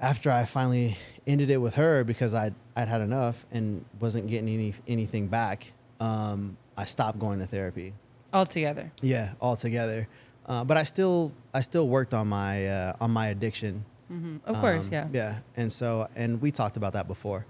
after 0.00 0.30
I 0.30 0.44
finally 0.44 0.96
ended 1.26 1.50
it 1.50 1.58
with 1.58 1.74
her 1.74 2.04
because 2.04 2.34
I'd, 2.34 2.54
I'd 2.76 2.88
had 2.88 3.00
enough 3.00 3.44
and 3.50 3.84
wasn't 4.00 4.26
getting 4.28 4.48
any 4.48 4.74
anything 4.88 5.28
back, 5.28 5.72
um, 6.00 6.56
I 6.76 6.84
stopped 6.84 7.18
going 7.18 7.38
to 7.40 7.46
therapy. 7.46 7.92
Altogether. 8.32 8.92
Yeah, 9.02 9.32
altogether. 9.40 10.08
Uh, 10.46 10.64
but 10.64 10.76
I 10.76 10.84
still 10.84 11.32
I 11.54 11.60
still 11.60 11.86
worked 11.88 12.14
on 12.14 12.28
my 12.28 12.66
uh, 12.66 12.92
on 13.00 13.10
my 13.10 13.28
addiction. 13.28 13.84
hmm 14.08 14.36
Of 14.44 14.58
course, 14.60 14.86
Um, 14.88 14.92
yeah. 14.92 15.08
Yeah, 15.12 15.38
and 15.56 15.72
so 15.72 16.08
and 16.16 16.40
we 16.40 16.50
talked 16.50 16.76
about 16.76 16.92
that 16.94 17.06
before, 17.06 17.44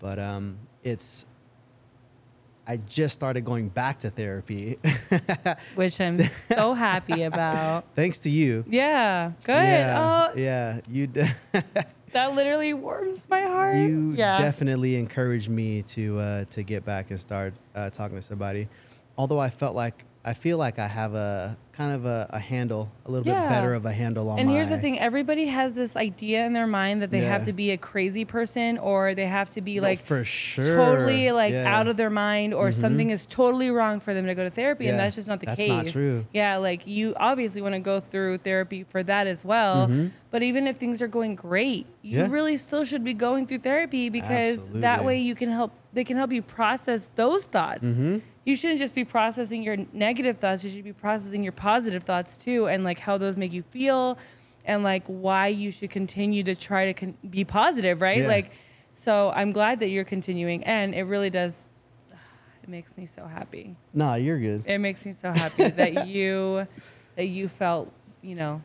but 0.00 0.18
um, 0.18 0.58
it's 0.82 1.24
I 2.68 2.76
just 2.76 3.14
started 3.14 3.46
going 3.46 3.70
back 3.70 4.00
to 4.00 4.10
therapy, 4.10 4.78
which 5.74 5.98
I'm 6.02 6.18
so 6.18 6.74
happy 6.74 7.22
about. 7.22 7.86
thanks 7.96 8.18
to 8.20 8.30
you. 8.30 8.62
Yeah, 8.68 9.32
good. 9.42 9.52
Yeah, 9.54 10.28
oh, 10.30 10.38
yeah. 10.38 10.80
You 10.86 11.06
de- 11.06 11.34
that 12.12 12.34
literally 12.34 12.74
warms 12.74 13.24
my 13.30 13.40
heart. 13.40 13.76
you 13.76 14.12
yeah. 14.14 14.36
definitely 14.36 14.96
encouraged 14.96 15.48
me 15.48 15.80
to 15.82 16.18
uh, 16.18 16.44
to 16.50 16.62
get 16.62 16.84
back 16.84 17.10
and 17.10 17.18
start 17.18 17.54
uh, 17.74 17.88
talking 17.88 18.16
to 18.16 18.22
somebody. 18.22 18.68
Although 19.16 19.40
I 19.40 19.48
felt 19.48 19.74
like 19.74 20.04
I 20.28 20.34
feel 20.34 20.58
like 20.58 20.78
I 20.78 20.86
have 20.86 21.14
a 21.14 21.56
kind 21.72 21.92
of 21.94 22.04
a, 22.06 22.26
a 22.30 22.38
handle, 22.40 22.90
a 23.06 23.10
little 23.10 23.26
Yeah. 23.26 23.40
bit 23.42 23.48
better 23.50 23.72
of 23.72 23.86
a 23.86 23.92
handle 23.92 24.28
on. 24.30 24.38
And 24.40 24.50
here's 24.50 24.68
the 24.68 24.78
thing 24.78 24.98
everybody 24.98 25.46
has 25.46 25.74
this 25.74 25.96
idea 25.96 26.44
in 26.44 26.52
their 26.52 26.66
mind 26.66 27.00
that 27.02 27.10
they 27.10 27.20
have 27.20 27.44
to 27.44 27.52
be 27.52 27.70
a 27.70 27.76
crazy 27.76 28.24
person 28.24 28.78
or 28.78 29.14
they 29.14 29.26
have 29.26 29.48
to 29.50 29.60
be 29.60 29.76
No, 29.76 29.82
like 29.82 30.00
for 30.00 30.24
sure, 30.24 30.76
totally 30.76 31.30
like 31.30 31.52
Yeah. 31.52 31.64
Mm-hmm. 31.64 31.74
out 31.74 31.86
of 31.86 31.96
their 31.96 32.10
mind 32.10 32.52
or 32.52 32.72
something 32.72 33.10
is 33.10 33.26
totally 33.26 33.70
wrong 33.70 34.00
for 34.00 34.12
them 34.12 34.26
to 34.26 34.34
go 34.34 34.42
to 34.44 34.50
therapy 34.50 34.88
and 34.88 34.98
that's 34.98 35.14
just 35.16 35.28
not 35.28 35.38
the 35.40 35.46
that's 35.46 35.60
case. 35.60 35.68
not 35.68 35.86
true. 35.86 36.26
Yeah, 36.32 36.56
like 36.56 36.84
you 36.86 37.14
obviously 37.16 37.62
want 37.62 37.74
to 37.76 37.80
go 37.80 38.00
through 38.00 38.38
therapy 38.38 38.82
for 38.82 39.02
that 39.04 39.26
as 39.28 39.44
well. 39.44 39.88
But 40.30 40.42
even 40.42 40.66
if 40.66 40.76
things 40.76 41.00
are 41.00 41.08
going 41.08 41.36
great, 41.36 41.86
you 42.02 42.18
Mm-hmm. 42.18 42.26
Yeah. 42.26 42.32
really 42.38 42.56
still 42.56 42.84
should 42.84 43.04
be 43.04 43.14
going 43.14 43.46
through 43.46 43.58
therapy 43.60 44.08
because 44.10 44.66
that 44.86 45.04
way 45.04 45.20
you 45.20 45.34
can 45.36 45.50
help 45.50 45.72
they 45.92 46.04
can 46.04 46.16
help 46.16 46.32
you 46.32 46.42
process 46.42 47.06
those 47.14 47.44
thoughts. 47.44 47.82
Mm-hmm. 47.84 48.18
You 48.48 48.56
shouldn't 48.56 48.78
just 48.78 48.94
be 48.94 49.04
processing 49.04 49.62
your 49.62 49.76
negative 49.92 50.38
thoughts, 50.38 50.64
you 50.64 50.70
should 50.70 50.82
be 50.82 50.94
processing 50.94 51.42
your 51.42 51.52
positive 51.52 52.04
thoughts 52.04 52.38
too 52.38 52.66
and 52.66 52.82
like 52.82 52.98
how 52.98 53.18
those 53.18 53.36
make 53.36 53.52
you 53.52 53.62
feel 53.62 54.16
and 54.64 54.82
like 54.82 55.04
why 55.06 55.48
you 55.48 55.70
should 55.70 55.90
continue 55.90 56.42
to 56.44 56.54
try 56.54 56.86
to 56.86 56.94
con- 56.94 57.18
be 57.28 57.44
positive, 57.44 58.00
right? 58.00 58.22
Yeah. 58.22 58.26
Like 58.26 58.52
so 58.90 59.30
I'm 59.36 59.52
glad 59.52 59.80
that 59.80 59.90
you're 59.90 60.06
continuing 60.06 60.64
and 60.64 60.94
it 60.94 61.02
really 61.02 61.28
does 61.28 61.70
it 62.62 62.70
makes 62.70 62.96
me 62.96 63.04
so 63.04 63.26
happy. 63.26 63.76
Nah, 63.92 64.14
you're 64.14 64.38
good. 64.38 64.62
It 64.64 64.78
makes 64.78 65.04
me 65.04 65.12
so 65.12 65.30
happy 65.30 65.68
that 65.68 66.06
you 66.06 66.66
that 67.16 67.26
you 67.26 67.48
felt, 67.48 67.92
you 68.22 68.34
know, 68.34 68.62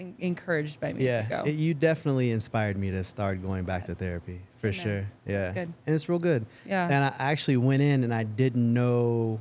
en- 0.00 0.14
encouraged 0.18 0.80
by 0.80 0.92
me 0.92 1.04
yeah, 1.04 1.22
to 1.22 1.28
go. 1.28 1.42
it- 1.44 1.52
you 1.52 1.74
definitely 1.74 2.30
inspired 2.32 2.76
me 2.76 2.90
to 2.90 3.04
start 3.04 3.42
going 3.42 3.64
back 3.64 3.84
to 3.86 3.94
therapy 3.94 4.40
for 4.58 4.68
Amen. 4.68 4.80
sure. 4.80 5.06
Yeah, 5.26 5.52
good. 5.52 5.72
and 5.86 5.94
it's 5.94 6.08
real 6.08 6.18
good. 6.18 6.46
Yeah. 6.66 6.84
and 6.86 7.04
I 7.04 7.14
actually 7.18 7.56
went 7.58 7.82
in 7.82 8.02
and 8.04 8.12
I 8.12 8.24
didn't 8.24 8.72
know 8.72 9.40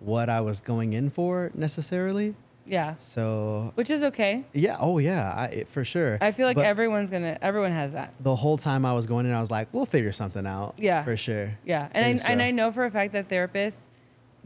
what 0.00 0.28
I 0.28 0.40
was 0.40 0.60
going 0.60 0.92
in 0.92 1.10
for 1.10 1.50
necessarily. 1.54 2.34
yeah. 2.66 2.94
So 2.98 3.72
Which 3.76 3.90
is 3.90 4.02
okay. 4.02 4.44
yeah, 4.52 4.76
oh 4.80 4.98
yeah, 4.98 5.32
I, 5.36 5.44
it, 5.46 5.68
for 5.68 5.84
sure. 5.84 6.18
I 6.20 6.32
feel 6.32 6.46
like 6.46 6.56
But 6.56 6.66
everyone's 6.66 7.10
gonna 7.10 7.38
everyone 7.40 7.72
has 7.72 7.92
that. 7.92 8.12
the 8.20 8.34
whole 8.36 8.56
time 8.58 8.84
I 8.84 8.92
was 8.94 9.06
going 9.06 9.26
in, 9.26 9.32
I 9.32 9.40
was 9.40 9.50
like, 9.50 9.68
we'll 9.72 9.86
figure 9.86 10.12
something 10.12 10.46
out. 10.46 10.74
Yeah. 10.78 11.02
for 11.04 11.16
sure. 11.16 11.56
Yeah, 11.64 11.88
and 11.92 12.04
And 12.18 12.20
I, 12.26 12.32
and 12.32 12.42
I 12.42 12.50
know 12.50 12.70
for 12.72 12.84
a 12.84 12.90
fact 12.90 13.12
that 13.14 13.28
therapists 13.28 13.88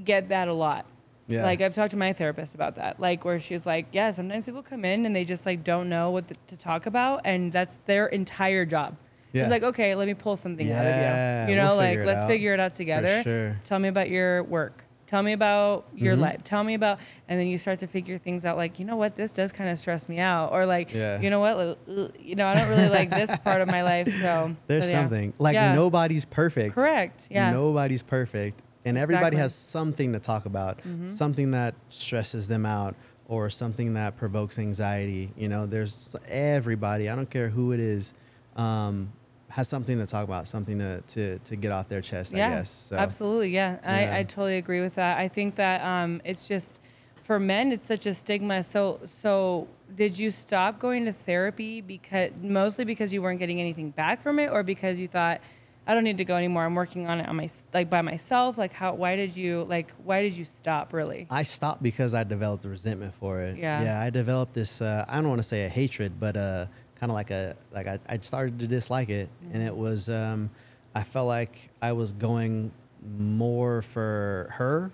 get 0.03 0.29
that 0.29 0.49
a 0.49 0.53
lot. 0.53 0.85
Yeah. 1.29 1.43
Like 1.43 1.61
I've 1.61 1.75
talked 1.75 1.91
to 1.91 1.97
my 1.99 2.13
therapist 2.13 2.55
about 2.55 2.77
that. 2.77 3.01
Like 3.01 3.25
where 3.25 3.39
she's 3.41 3.67
like, 3.67 3.87
yeah, 3.93 4.11
sometimes 4.13 4.47
people 4.47 4.63
come 4.63 4.85
in 4.85 5.05
and 5.07 5.15
they 5.17 5.25
just 5.25 5.45
like 5.45 5.65
don't 5.65 5.89
know 5.89 6.11
what 6.11 6.29
to, 6.29 6.35
to 6.49 6.57
talk 6.57 6.87
about, 6.87 7.23
and 7.25 7.51
that's 7.53 7.77
their 7.87 8.07
entire 8.07 8.65
job. 8.65 8.97
Yeah. 9.33 9.43
It's 9.43 9.51
like, 9.51 9.65
okay, 9.65 9.95
let 9.97 10.07
me 10.07 10.15
pull 10.15 10.37
something 10.37 10.71
out 10.71 10.87
of 10.87 11.49
you. 11.49 11.55
You 11.55 11.61
know, 11.61 11.69
we'll 11.71 11.77
like 11.77 11.99
let's 12.05 12.21
out. 12.21 12.29
figure 12.29 12.55
it 12.55 12.61
out 12.61 12.75
together. 12.75 13.23
sure. 13.23 13.61
Tell 13.65 13.79
me 13.79 13.89
about 13.89 14.09
your 14.09 14.45
work. 14.45 14.85
Tell 15.09 15.23
me 15.23 15.33
about 15.33 15.87
your 15.95 16.15
Mm-hmm. 16.15 16.23
life. 16.23 16.43
Tell 16.45 16.65
me 16.65 16.75
about, 16.75 16.99
and 17.29 17.39
then 17.39 17.47
you 17.47 17.59
start 17.59 17.79
to 17.81 17.87
figure 17.87 18.19
things 18.19 18.45
out. 18.45 18.57
Like, 18.57 18.81
you 18.81 18.85
know 18.85 18.97
what, 18.97 19.15
this 19.15 19.31
does 19.31 19.53
kind 19.53 19.71
of 19.71 19.79
stress 19.79 20.09
me 20.09 20.19
out, 20.19 20.51
or 20.53 20.67
like, 20.67 20.93
Yeah. 20.93 21.21
you 21.21 21.31
know 21.31 21.39
what, 21.39 21.79
you 22.21 22.35
know, 22.35 22.47
I 22.47 22.55
don't 22.55 22.69
really 22.69 22.89
like 22.89 23.11
this 23.11 23.37
part 23.45 23.61
of 23.61 23.69
my 23.71 23.83
life. 23.85 24.09
So 24.21 24.57
There's 24.67 24.87
so, 24.87 24.91
yeah. 24.91 25.03
something 25.03 25.33
like 25.39 25.55
Yeah. 25.55 25.75
nobody's 25.75 26.25
perfect. 26.25 26.75
Correct. 26.75 27.29
Yeah. 27.31 27.53
Nobody's 27.53 28.03
perfect. 28.03 28.63
And 28.87 28.97
everybody 28.97 29.37
Exactly. 29.37 29.37
Mm-hmm. 29.37 29.43
has 29.43 29.55
something 29.55 30.13
to 30.15 30.21
talk 30.21 30.47
about, 30.47 30.81
something 31.07 31.51
that 31.51 31.75
stresses 31.91 32.49
them 32.49 32.65
out 32.65 32.95
or 33.29 33.51
something 33.51 33.95
that 33.95 34.17
provokes 34.17 34.59
anxiety. 34.59 35.33
You 35.37 35.49
know, 35.49 35.67
there's 35.67 36.15
everybody, 36.29 37.11
I 37.11 37.17
don't 37.17 37.29
care 37.29 37.49
who 37.49 37.73
it 37.73 37.81
is, 37.81 38.15
um, 38.55 39.13
has 39.49 39.69
something 39.69 39.99
to 39.99 40.07
talk 40.07 40.25
about, 40.25 40.47
something 40.47 40.79
to, 40.79 41.01
to, 41.01 41.39
to 41.41 41.57
get 41.57 41.73
off 41.73 41.89
their 41.89 42.01
chest, 42.01 42.35
I 42.35 42.39
guess. 42.39 42.71
So, 42.71 42.97
Absolutely, 42.97 43.51
yeah. 43.51 43.79
Yeah. 43.83 44.15
I, 44.15 44.19
I 44.19 44.23
totally 44.23 44.57
agree 44.59 44.81
with 44.81 44.95
that. 44.95 45.19
I 45.19 45.29
think 45.29 45.57
that 45.57 45.83
um, 45.85 46.23
it's 46.25 46.47
just 46.47 46.81
for 47.23 47.41
men, 47.41 47.73
it's 47.73 47.85
such 47.85 48.07
a 48.07 48.15
stigma. 48.15 48.63
So, 48.63 49.01
so 49.05 49.67
did 49.95 50.17
you 50.17 50.31
stop 50.31 50.79
going 50.79 51.07
to 51.07 51.13
therapy 51.13 51.81
because 51.81 52.31
mostly 52.41 52.85
because 52.85 53.13
you 53.13 53.21
weren't 53.23 53.41
getting 53.41 53.61
anything 53.61 53.91
back 53.91 54.23
from 54.23 54.39
it, 54.39 54.51
or 54.51 54.63
because 54.63 54.99
you 55.01 55.09
thought 55.09 55.41
I 55.87 55.95
don't 55.95 56.05
need 56.05 56.19
to 56.19 56.25
go 56.25 56.35
anymore? 56.37 56.65
I'm 56.65 56.75
working 56.75 57.07
on 57.07 57.21
it 57.21 57.29
on 57.29 57.37
my 57.37 57.49
like 57.73 57.89
by 57.89 58.03
myself. 58.03 58.59
Like 58.59 58.73
how? 58.73 58.95
Why 58.95 59.15
did 59.17 59.37
you 59.37 59.65
like? 59.65 59.93
Why 60.05 60.23
did 60.23 60.37
you 60.37 60.45
stop? 60.45 60.93
Really? 60.93 61.27
I 61.31 61.43
stopped 61.45 61.83
because 61.83 62.13
I 62.15 62.25
developed 62.25 62.65
resentment 62.65 63.15
for 63.15 63.41
it. 63.41 63.57
Yeah. 63.59 63.83
Yeah, 63.83 64.01
I 64.01 64.11
developed 64.11 64.55
this. 64.55 64.81
Uh, 64.83 65.05
I 65.09 65.17
don't 65.17 65.29
want 65.29 65.39
to 65.39 65.49
say 65.49 65.65
a 65.65 65.69
hatred, 65.69 66.19
but 66.19 66.37
uh, 66.37 66.67
kind 66.97 67.11
of 67.13 67.15
like 67.15 67.31
a 67.31 67.57
like 67.73 67.87
I, 67.87 67.99
I 68.09 68.19
started 68.19 68.59
to 68.61 68.67
dislike 68.67 69.09
it, 69.11 69.29
and 69.43 69.53
Mm-hmm. 69.55 69.67
it 69.67 69.77
was. 69.77 70.09
Um, 70.09 70.51
I 70.95 71.03
felt 71.03 71.29
like 71.29 71.69
I 71.83 71.93
was 71.93 72.13
going 72.13 72.73
more 73.19 73.83
for 73.83 74.49
her 74.55 74.91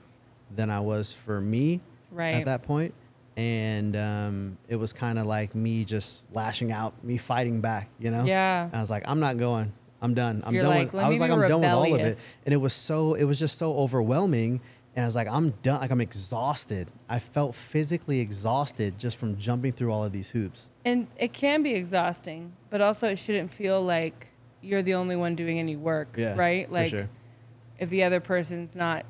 than 0.55 0.69
I 0.69 0.81
was 0.81 1.13
for 1.13 1.41
me 1.41 1.81
Right. 2.11 2.35
at 2.35 2.45
that 2.45 2.63
point, 2.63 2.93
and 3.37 3.97
um, 3.97 4.59
it 4.69 4.77
was 4.77 4.93
kind 4.93 5.19
of 5.19 5.25
like 5.27 5.55
me 5.55 5.85
just 5.85 6.25
lashing 6.35 6.73
out, 6.73 6.93
me 7.03 7.17
fighting 7.17 7.61
back. 7.63 7.89
You 7.99 8.11
know. 8.11 8.25
Yeah. 8.25 8.69
I 8.73 8.81
was 8.81 8.91
like, 8.91 9.05
I'm 9.07 9.21
not 9.21 9.39
going. 9.39 9.73
I'm 10.03 10.15
done. 10.15 10.43
I'm 10.45 10.53
You're 10.55 10.65
done. 10.65 10.75
like, 10.75 10.93
with, 10.93 11.03
I 11.03 11.09
was 11.09 11.21
like, 11.21 11.31
I'm 11.31 11.41
done 11.41 11.61
with 11.61 11.71
all 11.71 11.95
of 11.95 12.01
it. 12.01 12.21
And 12.45 12.53
it 12.53 12.59
was 12.59 12.73
so, 12.73 13.15
it 13.15 13.25
was 13.25 13.39
just 13.39 13.57
so 13.57 13.75
overwhelming. 13.77 14.61
And 14.95 15.05
I 15.05 15.07
was 15.07 15.15
like, 15.15 15.29
I'm 15.29 15.51
done. 15.63 15.81
Like, 15.81 15.91
I'm 15.91 16.01
exhausted. 16.01 16.89
I 17.09 17.19
felt 17.19 17.55
physically 17.55 18.21
exhausted 18.21 18.99
just 18.99 19.17
from 19.17 19.39
jumping 19.39 19.73
through 19.73 19.93
all 19.93 20.05
of 20.05 20.13
these 20.13 20.31
hoops. 20.31 20.69
And 20.85 21.07
it 21.17 21.33
can 21.33 21.63
be 21.63 21.75
exhausting, 21.75 22.53
but 22.69 22.81
also 22.81 23.09
it 23.09 23.19
shouldn't 23.19 23.51
feel 23.51 23.81
like 23.81 24.33
you're 24.61 24.83
the 24.83 24.95
only 24.95 25.17
one 25.17 25.35
doing 25.35 25.59
any 25.59 25.77
work, 25.77 26.17
Yeah, 26.19 26.35
right? 26.37 26.71
Like 26.71 26.91
sure. 26.91 27.09
if 27.79 27.89
the 27.89 28.03
other 28.05 28.21
person's 28.21 28.75
not 28.77 29.07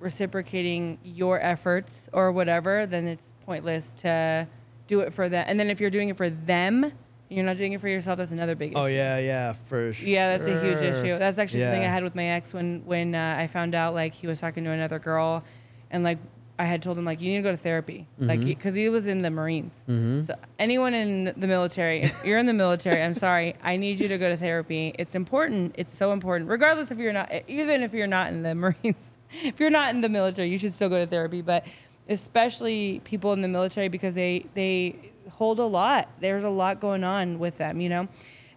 reciprocating 0.00 0.98
your 1.02 1.40
efforts 1.40 2.08
or 2.12 2.30
whatever, 2.32 2.84
then 2.84 3.06
it's 3.06 3.32
pointless 3.44 3.92
to 3.98 4.46
do 4.86 5.00
it 5.00 5.12
for 5.12 5.28
them. 5.28 5.44
And 5.48 5.58
then 5.58 5.70
if 5.70 5.80
you're 5.80 5.90
doing 5.90 6.08
it 6.08 6.16
for 6.16 6.28
them, 6.28 6.92
you're 7.28 7.44
not 7.44 7.56
doing 7.56 7.72
it 7.72 7.80
for 7.80 7.88
yourself, 7.88 8.18
that's 8.18 8.32
another 8.32 8.54
big 8.54 8.72
issue. 8.72 8.78
Oh, 8.80 8.86
yeah, 8.86 9.18
yeah, 9.18 9.52
for 9.52 9.92
sure. 9.92 10.08
Yeah, 10.08 10.36
that's 10.36 10.46
a 10.46 10.60
huge 10.60 10.82
issue. 10.82 11.18
That's 11.18 11.38
actually 11.38 11.60
something 11.62 11.82
I 11.82 11.86
had 11.88 12.04
with 12.04 12.14
my 12.14 12.24
ex 12.24 12.54
when 12.54 12.82
when 12.86 13.14
uh, 13.14 13.36
I 13.38 13.46
found 13.48 13.74
out 13.74 13.94
like 13.94 14.14
he 14.14 14.26
was 14.26 14.40
talking 14.40 14.64
to 14.64 14.70
another 14.70 14.98
girl, 14.98 15.42
and 15.90 16.04
like 16.04 16.18
I 16.58 16.64
had 16.64 16.82
told 16.82 16.96
him 16.96 17.04
like 17.04 17.20
you 17.20 17.30
need 17.30 17.36
to 17.38 17.42
go 17.42 17.50
to 17.50 17.56
therapy, 17.56 18.06
like 18.18 18.38
Mm-hmm. 18.38 18.48
because 18.48 18.74
he 18.74 18.88
was 18.88 19.06
in 19.06 19.20
the 19.22 19.30
Marines. 19.30 19.82
So 20.26 20.34
anyone 20.58 20.94
in 20.94 21.34
the 21.36 21.46
military, 21.46 22.00
if 22.00 22.24
you're 22.24 22.38
in 22.38 22.46
the 22.46 22.54
military, 22.54 23.02
I'm 23.02 23.12
sorry, 23.12 23.54
I 23.62 23.76
need 23.76 24.00
you 24.00 24.08
to 24.08 24.16
go 24.18 24.28
to 24.30 24.36
therapy. 24.36 24.94
It's 24.98 25.14
important. 25.14 25.74
It's 25.76 25.92
so 25.92 26.12
important, 26.12 26.48
regardless 26.48 26.90
if 26.90 26.98
you're 26.98 27.12
not, 27.12 27.30
even 27.46 27.82
if 27.82 27.92
you're 27.92 28.06
not 28.06 28.28
in 28.32 28.42
the 28.42 28.54
Marines, 28.64 29.18
if 29.42 29.60
you're 29.60 29.68
not 29.68 29.94
in 29.94 30.00
the 30.00 30.08
military, 30.08 30.48
you 30.48 30.58
should 30.58 30.72
still 30.72 30.88
go 30.88 30.98
to 30.98 31.06
therapy. 31.06 31.42
But 31.42 31.66
especially 32.08 33.00
people 33.04 33.32
in 33.32 33.42
the 33.42 33.48
military 33.48 33.88
because 33.88 34.14
they 34.14 34.46
they 34.54 35.12
hold 35.30 35.58
a 35.58 35.64
lot. 35.64 36.08
There's 36.20 36.44
a 36.44 36.48
lot 36.48 36.80
going 36.80 37.04
on 37.04 37.38
with 37.38 37.58
them, 37.58 37.80
you 37.80 37.88
know. 37.88 38.08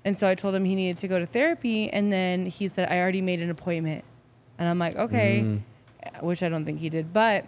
And 0.06 0.18
so 0.18 0.28
I 0.30 0.36
told 0.36 0.56
him 0.56 0.64
he 0.66 0.76
needed 0.76 0.98
to 1.00 1.08
go 1.08 1.20
to 1.20 1.26
therapy, 1.26 1.90
and 1.90 2.12
then 2.12 2.46
he 2.46 2.68
said 2.68 2.90
I 2.90 3.00
already 3.00 3.22
made 3.22 3.42
an 3.42 3.50
appointment, 3.50 4.04
and 4.58 4.68
I'm 4.70 4.80
like 4.80 4.96
okay, 4.96 5.42
Mm. 5.44 5.62
which 6.22 6.42
I 6.44 6.50
don't 6.50 6.66
think 6.66 6.80
he 6.80 6.90
did, 6.90 7.12
but 7.14 7.46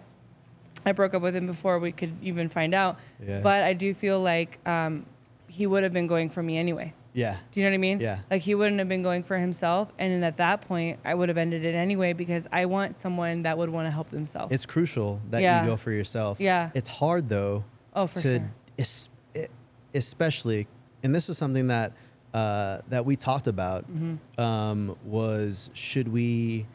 I 0.86 0.92
broke 0.92 1.14
up 1.14 1.22
with 1.22 1.36
him 1.36 1.48
before 1.48 1.80
we 1.80 1.92
could 1.92 2.12
even 2.22 2.50
find 2.50 2.74
out. 2.74 2.98
Yeah. 3.26 3.40
But 3.42 3.64
I 3.64 3.74
do 3.74 3.94
feel 3.94 4.20
like 4.20 4.60
um, 4.68 5.06
he 5.48 5.66
would 5.68 5.84
have 5.84 5.94
been 5.94 6.08
going 6.08 6.30
for 6.30 6.42
me 6.44 6.58
anyway. 6.58 6.94
Yeah. 7.14 7.38
Do 7.52 7.60
you 7.60 7.66
know 7.66 7.72
what 7.72 7.76
I 7.76 7.78
mean? 7.78 8.00
Yeah. 8.00 8.20
Like 8.32 8.42
he 8.42 8.56
wouldn't 8.56 8.80
have 8.80 8.88
been 8.90 9.04
going 9.04 9.24
for 9.24 9.38
himself, 9.38 9.92
and 10.00 10.12
then 10.14 10.24
at 10.24 10.38
that 10.38 10.62
point, 10.62 11.00
I 11.06 11.14
would 11.14 11.30
have 11.30 11.38
ended 11.38 11.64
it 11.66 11.76
anyway 11.76 12.14
because 12.14 12.46
I 12.52 12.66
want 12.66 12.98
someone 12.98 13.44
that 13.44 13.58
would 13.58 13.70
want 13.70 13.86
to 13.88 13.92
help 13.92 14.10
themselves. 14.10 14.54
It's 14.54 14.66
crucial 14.66 15.20
that 15.30 15.42
Yeah. 15.42 15.62
you 15.64 15.70
go 15.70 15.78
for 15.78 15.92
yourself. 15.92 16.40
Yeah. 16.40 16.72
It's 16.74 16.90
hard, 16.90 17.30
though, 17.30 17.64
Oh, 17.94 18.08
for 18.08 18.22
to, 18.22 18.38
sure. 18.40 18.52
Es- 18.78 19.10
especially, 19.94 20.68
and 21.04 21.14
this 21.14 21.30
is 21.30 21.38
something 21.38 21.68
that 21.68 21.94
uh, 22.34 22.80
that 22.90 23.06
we 23.06 23.16
talked 23.16 23.48
about 23.48 23.84
Mm-hmm. 23.92 24.42
um, 24.42 24.96
was 25.06 25.70
should 25.74 26.08
we 26.08 26.66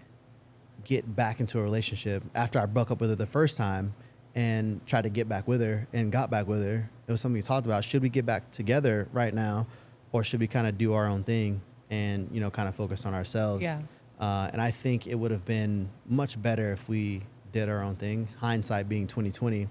get 0.84 1.16
back 1.16 1.40
into 1.40 1.58
a 1.58 1.62
relationship 1.62 2.22
after 2.34 2.58
I 2.60 2.66
broke 2.66 2.90
up 2.90 3.00
with 3.00 3.10
her 3.10 3.16
the 3.16 3.26
first 3.26 3.56
time 3.56 3.94
and 4.34 4.84
tried 4.86 5.02
to 5.02 5.08
get 5.08 5.28
back 5.28 5.48
with 5.48 5.60
her 5.62 5.88
and 5.92 6.12
got 6.12 6.30
back 6.30 6.46
with 6.46 6.62
her. 6.62 6.88
It 7.08 7.10
was 7.10 7.20
something 7.20 7.34
we 7.34 7.42
talked 7.42 7.66
about. 7.66 7.84
Should 7.84 8.02
we 8.02 8.08
get 8.10 8.26
back 8.26 8.50
together 8.50 9.08
right 9.12 9.32
now, 9.32 9.66
or 10.12 10.22
should 10.22 10.40
we 10.40 10.46
kind 10.46 10.66
of 10.66 10.76
do 10.76 10.92
our 10.92 11.06
own 11.06 11.24
thing 11.24 11.60
and 11.90 12.28
you 12.32 12.40
know 12.40 12.50
kind 12.50 12.68
of 12.68 12.74
focus 12.74 13.06
on 13.06 13.14
ourselves? 13.14 13.62
Yeah. 13.62 13.80
Uh, 14.20 14.48
and 14.52 14.60
I 14.62 14.70
think 14.70 15.06
it 15.06 15.14
would 15.14 15.30
have 15.30 15.44
been 15.44 15.88
much 16.06 16.40
better 16.40 16.72
if 16.72 16.88
we 16.88 17.22
did 17.52 17.68
our 17.68 17.82
own 17.82 17.96
thing. 17.96 18.28
Hindsight 18.40 18.88
being 18.88 19.06
twenty 19.06 19.30
twenty, 19.30 19.68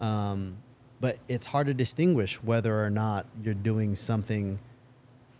um, 0.00 0.56
but 1.00 1.18
it's 1.28 1.46
hard 1.46 1.66
to 1.66 1.74
distinguish 1.74 2.42
whether 2.42 2.82
or 2.84 2.90
not 2.90 3.26
you're 3.42 3.54
doing 3.54 3.96
something 3.96 4.58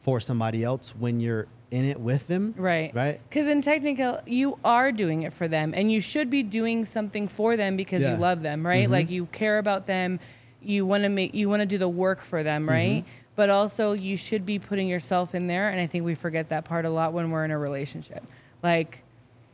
for 0.01 0.21
somebody 0.21 0.63
else 0.63 0.95
when 0.97 1.21
you're 1.21 1.47
in 1.71 1.85
it 1.85 1.99
with 1.99 2.29
them. 2.29 2.55
Right. 2.57 2.95
Right. 2.95 3.21
Because 3.29 3.49
in 3.49 3.61
technical, 3.61 4.21
you 4.27 4.59
are 4.65 4.93
doing 4.93 5.23
it 5.23 5.33
for 5.33 5.49
them, 5.49 5.73
and 5.75 5.91
you 5.91 6.01
should 6.01 6.31
be 6.31 6.43
doing 6.43 6.85
something 6.85 7.27
for 7.27 7.57
them 7.57 7.77
because 7.77 8.03
Yeah. 8.03 8.15
you 8.15 8.21
love 8.21 8.43
them, 8.43 8.65
right? 8.65 8.85
Mm-hmm. 8.85 8.93
Like 8.93 9.11
you 9.11 9.27
care 9.27 9.59
about 9.59 9.87
them, 9.87 10.21
you 10.63 10.87
want 10.87 11.03
to 11.03 11.09
make, 11.09 11.35
you 11.35 11.49
want 11.49 11.61
to 11.61 11.67
do 11.67 11.79
the 11.79 11.89
work 11.89 12.21
for 12.21 12.43
them, 12.43 12.63
mm-hmm. 12.63 12.71
right? 12.71 13.05
But 13.35 13.51
also, 13.51 13.93
you 13.93 14.17
should 14.17 14.47
be 14.47 14.59
putting 14.59 14.89
yourself 14.89 15.35
in 15.35 15.47
there, 15.47 15.69
and 15.69 15.79
I 15.81 15.87
think 15.87 16.05
we 16.05 16.15
forget 16.15 16.49
that 16.49 16.65
part 16.65 16.85
a 16.85 16.91
lot 16.91 17.13
when 17.13 17.31
we're 17.31 17.45
in 17.45 17.51
a 17.51 17.59
relationship. 17.59 18.25
Like, 18.63 19.03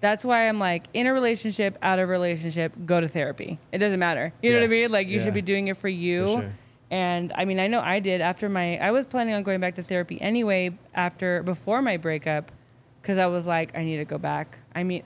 that's 0.03 0.25
why 0.25 0.49
I'm 0.49 0.59
like, 0.59 0.85
in 0.93 1.07
a 1.07 1.15
relationship, 1.15 1.79
out 1.81 1.99
of 1.99 2.09
relationship, 2.11 2.73
go 2.85 3.01
to 3.01 3.09
therapy. 3.09 3.59
It 3.71 3.79
doesn't 3.79 3.99
matter. 4.01 4.33
You 4.43 4.51
know 4.53 4.59
what 4.59 4.65
I 4.65 4.69
mean? 4.69 4.93
Like, 4.93 5.07
you 5.09 5.19
Yeah. 5.19 5.25
should 5.25 5.35
be 5.35 5.43
doing 5.43 5.69
it 5.69 5.77
for 5.79 5.89
you. 5.89 6.27
Sure. 6.29 6.53
And 6.91 7.33
I 7.35 7.47
mean, 7.47 7.59
I 7.61 7.69
know 7.69 7.81
I 7.81 8.01
did 8.01 8.21
after 8.21 8.49
my, 8.51 8.77
I 8.79 8.91
was 8.91 9.07
planning 9.07 9.33
on 9.35 9.43
going 9.45 9.61
back 9.61 9.77
to 9.77 9.83
therapy 9.83 10.21
anyway 10.21 10.77
after, 10.93 11.43
before 11.45 11.81
my 11.81 11.97
breakup, 11.97 12.53
because 13.01 13.17
I 13.17 13.27
was 13.29 13.47
like, 13.47 13.79
I 13.79 13.85
need 13.85 13.97
to 13.99 14.05
go 14.05 14.19
back. 14.19 14.59
I 14.75 14.83
mean, 14.83 15.05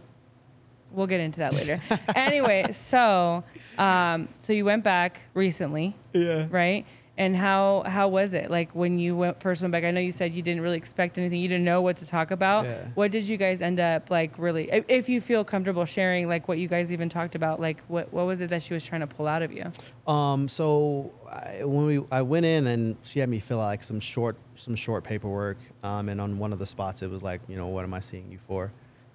we'll 0.90 1.06
get 1.06 1.20
into 1.20 1.40
that 1.40 1.54
later. 1.54 1.80
anyway, 2.16 2.72
so, 2.72 3.44
um, 3.78 4.28
so 4.38 4.52
you 4.54 4.64
went 4.64 4.82
back 4.82 5.20
recently, 5.34 5.94
Yeah. 6.14 6.46
right? 6.50 6.86
And 7.18 7.34
how 7.34 7.82
how 7.86 8.08
was 8.08 8.34
it 8.34 8.50
like 8.50 8.74
when 8.74 8.98
you 8.98 9.16
went 9.16 9.40
first 9.40 9.62
went 9.62 9.72
back? 9.72 9.84
I 9.84 9.90
know 9.90 10.00
you 10.00 10.12
said 10.12 10.34
you 10.34 10.42
didn't 10.42 10.60
really 10.60 10.76
expect 10.76 11.16
anything. 11.16 11.40
You 11.40 11.48
didn't 11.48 11.64
know 11.64 11.80
what 11.80 11.96
to 11.96 12.06
talk 12.06 12.30
about. 12.30 12.66
Yeah. 12.66 12.88
What 12.94 13.10
did 13.10 13.26
you 13.26 13.38
guys 13.38 13.62
end 13.62 13.80
up 13.80 14.10
like 14.10 14.38
really? 14.38 14.70
If, 14.70 14.84
if 14.88 15.08
you 15.08 15.22
feel 15.22 15.42
comfortable 15.42 15.86
sharing, 15.86 16.28
like 16.28 16.46
what 16.46 16.58
you 16.58 16.68
guys 16.68 16.92
even 16.92 17.08
talked 17.08 17.34
about, 17.34 17.58
like 17.58 17.80
what 17.88 18.12
what 18.12 18.26
was 18.26 18.42
it 18.42 18.50
that 18.50 18.62
she 18.62 18.74
was 18.74 18.84
trying 18.84 19.00
to 19.00 19.06
pull 19.06 19.26
out 19.26 19.40
of 19.40 19.50
you? 19.50 19.64
Um, 20.06 20.46
so 20.46 21.10
I, 21.30 21.64
when 21.64 21.86
we 21.86 22.04
I 22.12 22.20
went 22.20 22.44
in 22.44 22.66
and 22.66 22.96
she 23.02 23.20
had 23.20 23.30
me 23.30 23.38
fill 23.38 23.62
out 23.62 23.66
like 23.68 23.82
some 23.82 24.00
short 24.00 24.36
some 24.54 24.76
short 24.76 25.02
paperwork. 25.02 25.56
Um, 25.82 26.10
and 26.10 26.20
on 26.20 26.38
one 26.38 26.52
of 26.52 26.58
the 26.58 26.66
spots 26.66 27.00
it 27.02 27.10
was 27.10 27.22
like, 27.22 27.40
you 27.48 27.56
know, 27.56 27.68
what 27.68 27.84
am 27.84 27.94
I 27.94 28.00
seeing 28.00 28.30
you 28.30 28.38
for? 28.46 28.72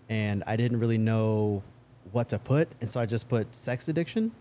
And 0.09 0.43
I 0.47 0.55
didn't 0.55 0.79
really 0.79 0.97
know 0.97 1.61
what 2.11 2.29
to 2.29 2.39
put, 2.39 2.67
and 2.81 2.91
so 2.91 2.99
I 2.99 3.05
just 3.05 3.29
put 3.29 3.53
sex 3.55 3.87
addiction. 3.87 4.31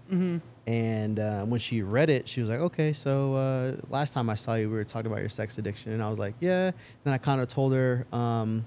And 0.66 1.18
uh, 1.18 1.44
when 1.46 1.58
she 1.60 1.82
read 1.82 2.10
it, 2.10 2.28
she 2.28 2.40
was 2.40 2.50
like, 2.50 2.60
"Okay, 2.60 2.92
so 2.92 3.34
uh, 3.34 3.76
last 3.88 4.12
time 4.12 4.28
I 4.30 4.34
saw 4.34 4.54
you, 4.54 4.68
we 4.68 4.74
were 4.76 4.84
talking 4.84 5.10
about 5.10 5.20
your 5.20 5.28
sex 5.30 5.58
addiction," 5.58 5.92
and 5.92 6.02
I 6.02 6.08
was 6.10 6.18
like, 6.18 6.34
"Yeah." 6.40 6.70
Then 7.04 7.14
I 7.14 7.18
kind 7.18 7.40
of 7.40 7.48
told 7.48 7.72
her. 7.72 8.06
Um, 8.12 8.64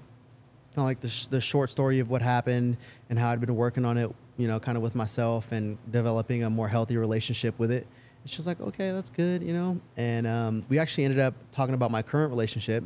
kind 0.74 0.82
of 0.82 0.88
like 0.88 0.98
the, 1.00 1.08
sh- 1.08 1.26
the 1.26 1.40
short 1.40 1.70
story 1.70 2.00
of 2.00 2.10
what 2.10 2.20
happened 2.20 2.76
and 3.08 3.16
how 3.16 3.30
I'd 3.30 3.40
been 3.40 3.54
working 3.54 3.84
on 3.84 3.96
it, 3.96 4.10
you 4.36 4.48
know, 4.48 4.58
kind 4.58 4.76
of 4.76 4.82
with 4.82 4.96
myself 4.96 5.52
and 5.52 5.78
developing 5.88 6.42
a 6.42 6.50
more 6.50 6.66
healthy 6.66 6.96
relationship 6.96 7.56
with 7.60 7.70
it. 7.70 7.86
And 8.22 8.28
she 8.28 8.38
was 8.38 8.46
like, 8.48 8.60
okay, 8.60 8.90
that's 8.90 9.08
good, 9.08 9.40
you 9.44 9.52
know. 9.52 9.80
And 9.96 10.26
um, 10.26 10.64
we 10.68 10.80
actually 10.80 11.04
ended 11.04 11.20
up 11.20 11.34
talking 11.52 11.74
about 11.76 11.92
my 11.92 12.02
current 12.02 12.30
relationship 12.30 12.82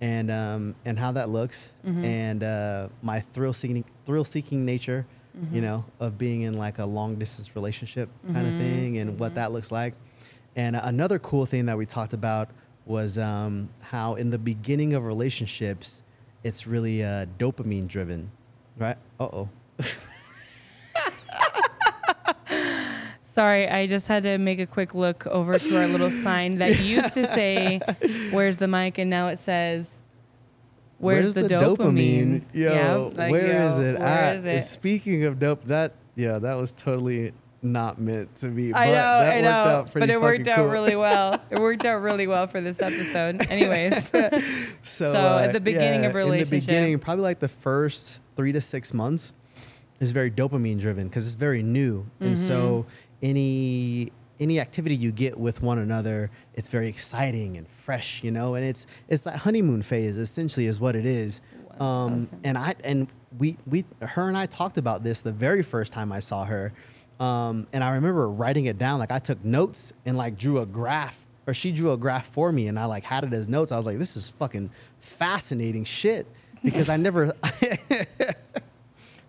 and 0.00 0.28
um, 0.28 0.74
and 0.84 0.98
how 0.98 1.12
that 1.12 1.28
looks 1.28 1.72
and 2.04 2.42
uh, 2.42 2.88
my 3.00 3.20
thrill 3.20 3.52
seeking 3.52 3.84
thrill 4.06 4.24
seeking 4.24 4.64
nature, 4.64 5.06
you 5.52 5.60
know, 5.60 5.84
of 5.98 6.18
being 6.18 6.42
in 6.42 6.56
like 6.56 6.78
a 6.78 6.84
long 6.84 7.16
distance 7.16 7.54
relationship 7.56 8.08
kind 8.32 8.46
of 8.46 8.54
thing 8.60 8.98
and 8.98 9.18
what 9.18 9.34
that 9.36 9.52
looks 9.52 9.72
like. 9.72 9.94
And 10.56 10.76
another 10.76 11.18
cool 11.18 11.46
thing 11.46 11.66
that 11.66 11.78
we 11.78 11.86
talked 11.86 12.12
about 12.12 12.50
was 12.86 13.18
um, 13.18 13.68
how 13.80 14.14
in 14.16 14.30
the 14.30 14.38
beginning 14.38 14.94
of 14.94 15.04
relationships, 15.04 16.02
it's 16.42 16.66
really 16.66 17.04
uh, 17.04 17.26
dopamine 17.38 17.86
driven, 17.86 18.30
right? 18.76 18.96
Uh 19.18 19.24
oh. 19.24 19.48
Sorry, 23.22 23.68
I 23.68 23.86
just 23.86 24.08
had 24.08 24.24
to 24.24 24.38
make 24.38 24.58
a 24.58 24.66
quick 24.66 24.92
look 24.92 25.24
over 25.28 25.56
to 25.56 25.78
our 25.78 25.86
little 25.86 26.10
sign 26.10 26.56
that 26.56 26.80
used 26.80 27.14
to 27.14 27.24
say, 27.26 27.80
"Where's 28.32 28.56
the 28.56 28.66
mic?" 28.66 28.98
and 28.98 29.08
now 29.08 29.28
it 29.28 29.38
says, 29.38 29.99
"Where's, 31.00 31.34
the, 31.34 31.42
dopamine?" 31.42 32.42
Yo, 32.52 32.72
Yeah, 32.72 32.94
like, 32.96 33.32
where 33.32 33.62
is 33.66 33.78
yo, 33.78 33.84
it 33.84 33.98
where 33.98 34.06
at? 34.08 34.36
is 34.36 34.44
it? 34.44 34.62
Speaking 34.62 35.24
of 35.24 35.38
dope, 35.38 35.64
that 35.66 35.92
yeah, 36.14 36.38
that 36.38 36.54
was 36.54 36.72
totally 36.72 37.32
not 37.62 38.00
meant 38.00 38.34
to 38.36 38.48
be. 38.48 38.72
I 38.72 38.86
but 38.86 38.86
know, 38.86 38.92
that 38.92 39.20
I 39.20 39.28
worked 39.34 39.42
know, 39.44 39.50
out 39.50 39.92
pretty 39.92 40.06
but 40.06 40.12
it 40.14 40.20
worked 40.20 40.48
out 40.48 40.56
cool. 40.56 40.66
really 40.68 40.96
well. 40.96 41.38
It 41.50 41.58
worked 41.58 41.84
out 41.84 42.00
really 42.00 42.26
well 42.26 42.46
for 42.46 42.60
this 42.60 42.80
episode. 42.80 43.46
Anyways, 43.50 44.08
So, 44.10 44.30
So, 44.82 45.12
uh, 45.14 45.42
at 45.44 45.52
the 45.52 45.60
beginning 45.60 46.00
of 46.00 46.06
In 46.06 46.12
the 46.12 46.18
relationship- 46.18 46.66
beginning, 46.66 46.98
probably 47.00 47.24
like 47.24 47.38
the 47.40 47.48
first 47.48 48.22
three 48.36 48.52
to 48.52 48.60
six 48.60 48.94
months 48.94 49.34
is 50.00 50.12
very 50.12 50.30
dopamine 50.30 50.80
driven 50.80 51.08
because 51.08 51.26
it's 51.26 51.36
very 51.36 51.62
new, 51.62 52.06
and 52.20 52.38
so 52.38 52.86
Mm-hmm. 52.86 53.26
any 53.26 54.12
any 54.40 54.58
activity 54.58 54.96
you 54.96 55.12
get 55.12 55.38
with 55.38 55.62
one 55.62 55.78
another, 55.78 56.30
it's 56.54 56.68
very 56.68 56.88
exciting 56.88 57.56
and 57.56 57.68
fresh, 57.68 58.24
you 58.24 58.30
know. 58.30 58.54
And 58.54 58.64
it's 58.64 58.86
it's 59.08 59.24
that 59.24 59.36
honeymoon 59.36 59.82
phase 59.82 60.16
essentially 60.16 60.66
is 60.66 60.80
what 60.80 60.96
it 60.96 61.06
is. 61.06 61.40
Um, 61.78 62.28
and 62.42 62.58
I 62.58 62.74
and 62.82 63.08
we 63.38 63.56
we 63.66 63.84
her 64.00 64.28
and 64.28 64.36
I 64.36 64.46
talked 64.46 64.78
about 64.78 65.04
this 65.04 65.20
the 65.20 65.32
very 65.32 65.62
first 65.62 65.92
time 65.92 66.10
I 66.10 66.18
saw 66.18 66.44
her. 66.44 66.72
Um, 67.20 67.66
and 67.72 67.84
I 67.84 67.94
remember 67.94 68.28
writing 68.30 68.64
it 68.64 68.78
down. 68.78 68.98
Like 68.98 69.12
I 69.12 69.18
took 69.18 69.44
notes 69.44 69.92
and 70.06 70.16
like 70.16 70.38
drew 70.38 70.58
a 70.58 70.66
graph, 70.66 71.26
or 71.46 71.52
she 71.52 71.70
drew 71.70 71.92
a 71.92 71.96
graph 71.96 72.26
for 72.26 72.50
me, 72.50 72.66
and 72.68 72.78
I 72.78 72.86
like 72.86 73.04
had 73.04 73.24
it 73.24 73.32
as 73.34 73.46
notes. 73.46 73.72
I 73.72 73.76
was 73.76 73.86
like, 73.86 73.98
this 73.98 74.16
is 74.16 74.30
fucking 74.30 74.70
fascinating 75.00 75.84
shit 75.84 76.26
because 76.64 76.88
I 76.88 76.96
never, 76.96 77.32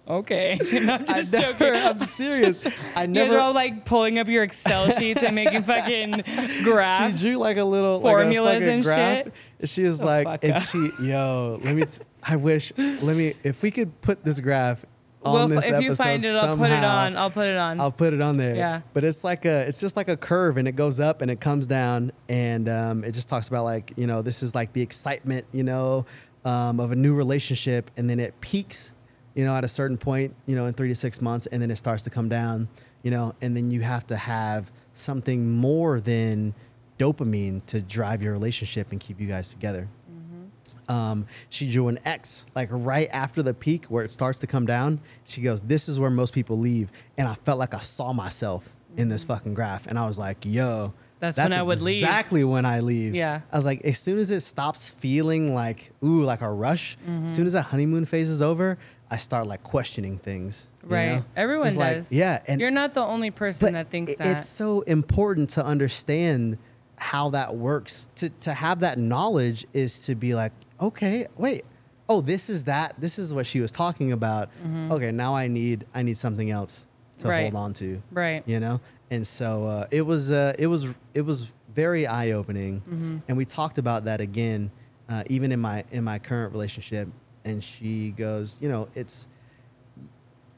okay, 0.07 0.57
no, 0.83 0.93
I'm 0.95 1.05
just 1.05 1.31
never, 1.31 1.53
joking. 1.53 1.73
I'm 1.75 2.01
serious. 2.01 2.67
I 2.95 3.05
never. 3.05 3.37
are 3.37 3.39
all 3.39 3.53
like 3.53 3.85
pulling 3.85 4.19
up 4.19 4.27
your 4.27 4.43
Excel 4.43 4.89
sheets 4.97 5.23
and 5.23 5.35
making 5.35 5.61
fucking 5.63 6.23
graphs. 6.63 7.17
She 7.19 7.23
drew 7.23 7.37
like 7.37 7.57
a 7.57 7.63
little 7.63 7.99
Formulas 8.01 8.55
like 8.55 8.63
a 8.63 8.71
and 8.71 8.83
graph. 8.83 9.23
shit? 9.59 9.69
She 9.69 9.83
was 9.83 9.99
The 9.99 10.05
like, 10.05 10.43
and 10.43 10.53
up. 10.53 10.61
she, 10.63 10.89
yo, 11.01 11.59
let 11.63 11.75
me. 11.75 11.85
T- 11.85 12.03
I 12.23 12.35
wish. 12.35 12.73
Let 12.77 13.15
me. 13.15 13.35
If 13.43 13.61
we 13.61 13.71
could 13.71 13.99
put 14.01 14.23
this 14.23 14.39
graph 14.39 14.85
on 15.23 15.33
Well, 15.33 15.47
this 15.49 15.65
if 15.65 15.81
you 15.81 15.87
episode 15.91 16.03
find 16.03 16.25
it, 16.25 16.35
I'll 16.35 16.57
put 16.57 16.65
it 16.65 16.73
somehow, 16.73 16.97
on. 17.05 17.17
I'll 17.17 17.29
put 17.29 17.47
it 17.47 17.57
on. 17.57 17.79
I'll 17.79 17.91
put 17.91 18.13
it 18.13 18.21
on 18.21 18.37
there. 18.37 18.55
Yeah. 18.55 18.81
But 18.93 19.03
it's 19.03 19.23
like 19.23 19.45
a, 19.45 19.67
it's 19.67 19.79
just 19.79 19.95
like 19.95 20.09
a 20.09 20.17
curve, 20.17 20.57
and 20.57 20.67
it 20.67 20.75
goes 20.75 20.99
up 20.99 21.21
and 21.21 21.29
it 21.29 21.39
comes 21.39 21.67
down, 21.67 22.11
and 22.27 22.67
um, 22.67 23.03
it 23.03 23.11
just 23.11 23.29
talks 23.29 23.47
about 23.47 23.63
like 23.65 23.93
you 23.97 24.07
know 24.07 24.21
this 24.23 24.41
is 24.41 24.55
like 24.55 24.73
the 24.73 24.81
excitement 24.81 25.45
you 25.51 25.63
know 25.63 26.05
um, 26.43 26.79
of 26.79 26.91
a 26.91 26.95
new 26.95 27.13
relationship, 27.13 27.91
and 27.97 28.09
then 28.09 28.19
it 28.19 28.33
peaks, 28.41 28.93
you 29.35 29.45
know, 29.45 29.55
at 29.55 29.63
a 29.63 29.67
certain 29.67 29.97
point, 29.97 30.35
you 30.45 30.55
know, 30.55 30.65
in 30.65 30.73
three 30.73 30.87
to 30.89 30.95
six 30.95 31.21
months, 31.21 31.45
and 31.47 31.61
then 31.61 31.71
it 31.71 31.77
starts 31.77 32.03
to 32.03 32.09
come 32.09 32.29
down, 32.29 32.67
you 33.03 33.11
know, 33.11 33.33
and 33.41 33.55
then 33.55 33.71
you 33.71 33.81
have 33.81 34.05
to 34.07 34.17
have 34.17 34.71
something 34.93 35.49
more 35.57 35.99
than 35.99 36.53
dopamine 36.99 37.65
to 37.65 37.81
drive 37.81 38.21
your 38.21 38.31
relationship 38.33 38.91
and 38.91 38.99
keep 38.99 39.19
you 39.19 39.27
guys 39.27 39.49
together 39.49 39.87
um, 40.89 41.25
she 41.49 41.69
drew 41.71 41.87
an 41.87 41.99
X 42.03 42.45
like 42.53 42.67
right 42.71 43.07
after 43.13 43.41
the 43.41 43.53
peak 43.53 43.85
where 43.85 44.03
it 44.03 44.11
starts 44.11 44.39
to 44.39 44.47
come 44.47 44.65
down. 44.65 44.99
She 45.23 45.39
goes, 45.41 45.61
"This 45.61 45.87
is 45.87 45.99
where 45.99 46.09
most 46.09 46.33
people 46.33 46.57
leave," 46.59 46.91
and 47.17 47.29
I 47.29 47.35
felt 47.35 47.59
like 47.59 47.73
I 47.73 47.79
saw 47.79 48.11
myself 48.11 48.75
in 48.97 49.07
this 49.07 49.23
fucking 49.23 49.53
graph, 49.53 49.87
and 49.87 49.97
I 49.97 50.05
was 50.05 50.19
like, 50.19 50.43
"Yo." 50.45 50.93
That's 51.21 51.37
when 51.37 51.53
I 51.53 51.61
would 51.61 51.81
leave. 51.81 52.03
Exactly 52.03 52.43
when 52.43 52.65
I 52.65 52.79
leave. 52.79 53.13
Yeah. 53.15 53.41
I 53.51 53.55
was 53.55 53.63
like, 53.63 53.85
as 53.85 53.99
soon 53.99 54.17
as 54.17 54.31
it 54.31 54.39
stops 54.41 54.89
feeling 54.89 55.53
like, 55.53 55.91
ooh, 56.03 56.23
like 56.23 56.41
a 56.41 56.51
rush, 56.51 56.97
Mm-hmm. 57.07 57.27
as 57.27 57.35
soon 57.35 57.45
as 57.45 57.53
that 57.53 57.61
honeymoon 57.67 58.05
phase 58.05 58.27
is 58.27 58.41
over, 58.41 58.79
I 59.11 59.17
start 59.17 59.45
like 59.45 59.61
questioning 59.63 60.17
things. 60.17 60.67
you 60.83 60.89
right. 60.89 61.05
know? 61.17 61.25
Everyone 61.35 61.67
It's 61.67 61.75
like, 61.77 61.97
does. 61.97 62.11
yeah. 62.11 62.41
And 62.47 62.61
you're 62.61 62.71
not 62.71 62.93
the 62.93 63.01
only 63.01 63.29
person 63.29 63.73
that 63.73 63.89
thinks 63.89 64.13
it- 64.13 64.17
that. 64.19 64.27
It's 64.37 64.47
so 64.47 64.81
important 64.81 65.49
to 65.51 65.65
understand 65.65 66.57
how 66.95 67.29
that 67.31 67.55
works. 67.55 68.07
To 68.15 68.29
to 68.29 68.53
have 68.53 68.79
that 68.79 68.97
knowledge 68.97 69.65
is 69.73 70.05
to 70.05 70.15
be 70.15 70.33
like, 70.33 70.53
okay, 70.79 71.27
wait, 71.37 71.65
oh, 72.07 72.21
this 72.21 72.49
is 72.49 72.63
that. 72.65 72.95
This 72.99 73.19
is 73.19 73.33
what 73.33 73.45
she 73.45 73.59
was 73.59 73.71
talking 73.71 74.11
about. 74.11 74.49
Okay, 74.91 75.11
now 75.11 75.35
I 75.35 75.47
need 75.47 75.85
I 75.93 76.03
need 76.03 76.17
something 76.17 76.49
else 76.49 76.85
to 77.17 77.23
Mm-hmm. 77.25 77.29
Right. 77.29 77.41
hold 77.53 77.55
on 77.65 77.73
to. 77.73 78.01
right. 78.11 78.43
You 78.47 78.59
know, 78.59 78.79
and 79.11 79.27
so 79.27 79.65
uh, 79.65 79.87
it 79.91 80.03
was 80.03 80.31
uh, 80.31 80.53
it 80.57 80.67
was 80.67 80.87
it 81.13 81.21
was 81.21 81.51
very 81.75 82.07
eye 82.07 82.31
opening, 82.31 82.81
Mm-hmm. 82.81 83.17
and 83.27 83.37
we 83.37 83.45
talked 83.45 83.77
about 83.77 84.05
that 84.05 84.21
again, 84.21 84.71
uh, 85.09 85.23
even 85.27 85.51
in 85.51 85.59
my 85.59 85.83
in 85.91 86.03
my 86.03 86.17
current 86.19 86.51
relationship. 86.53 87.09
And 87.43 87.63
she 87.63 88.11
goes, 88.11 88.55
you 88.59 88.69
know, 88.69 88.87
it's 88.95 89.27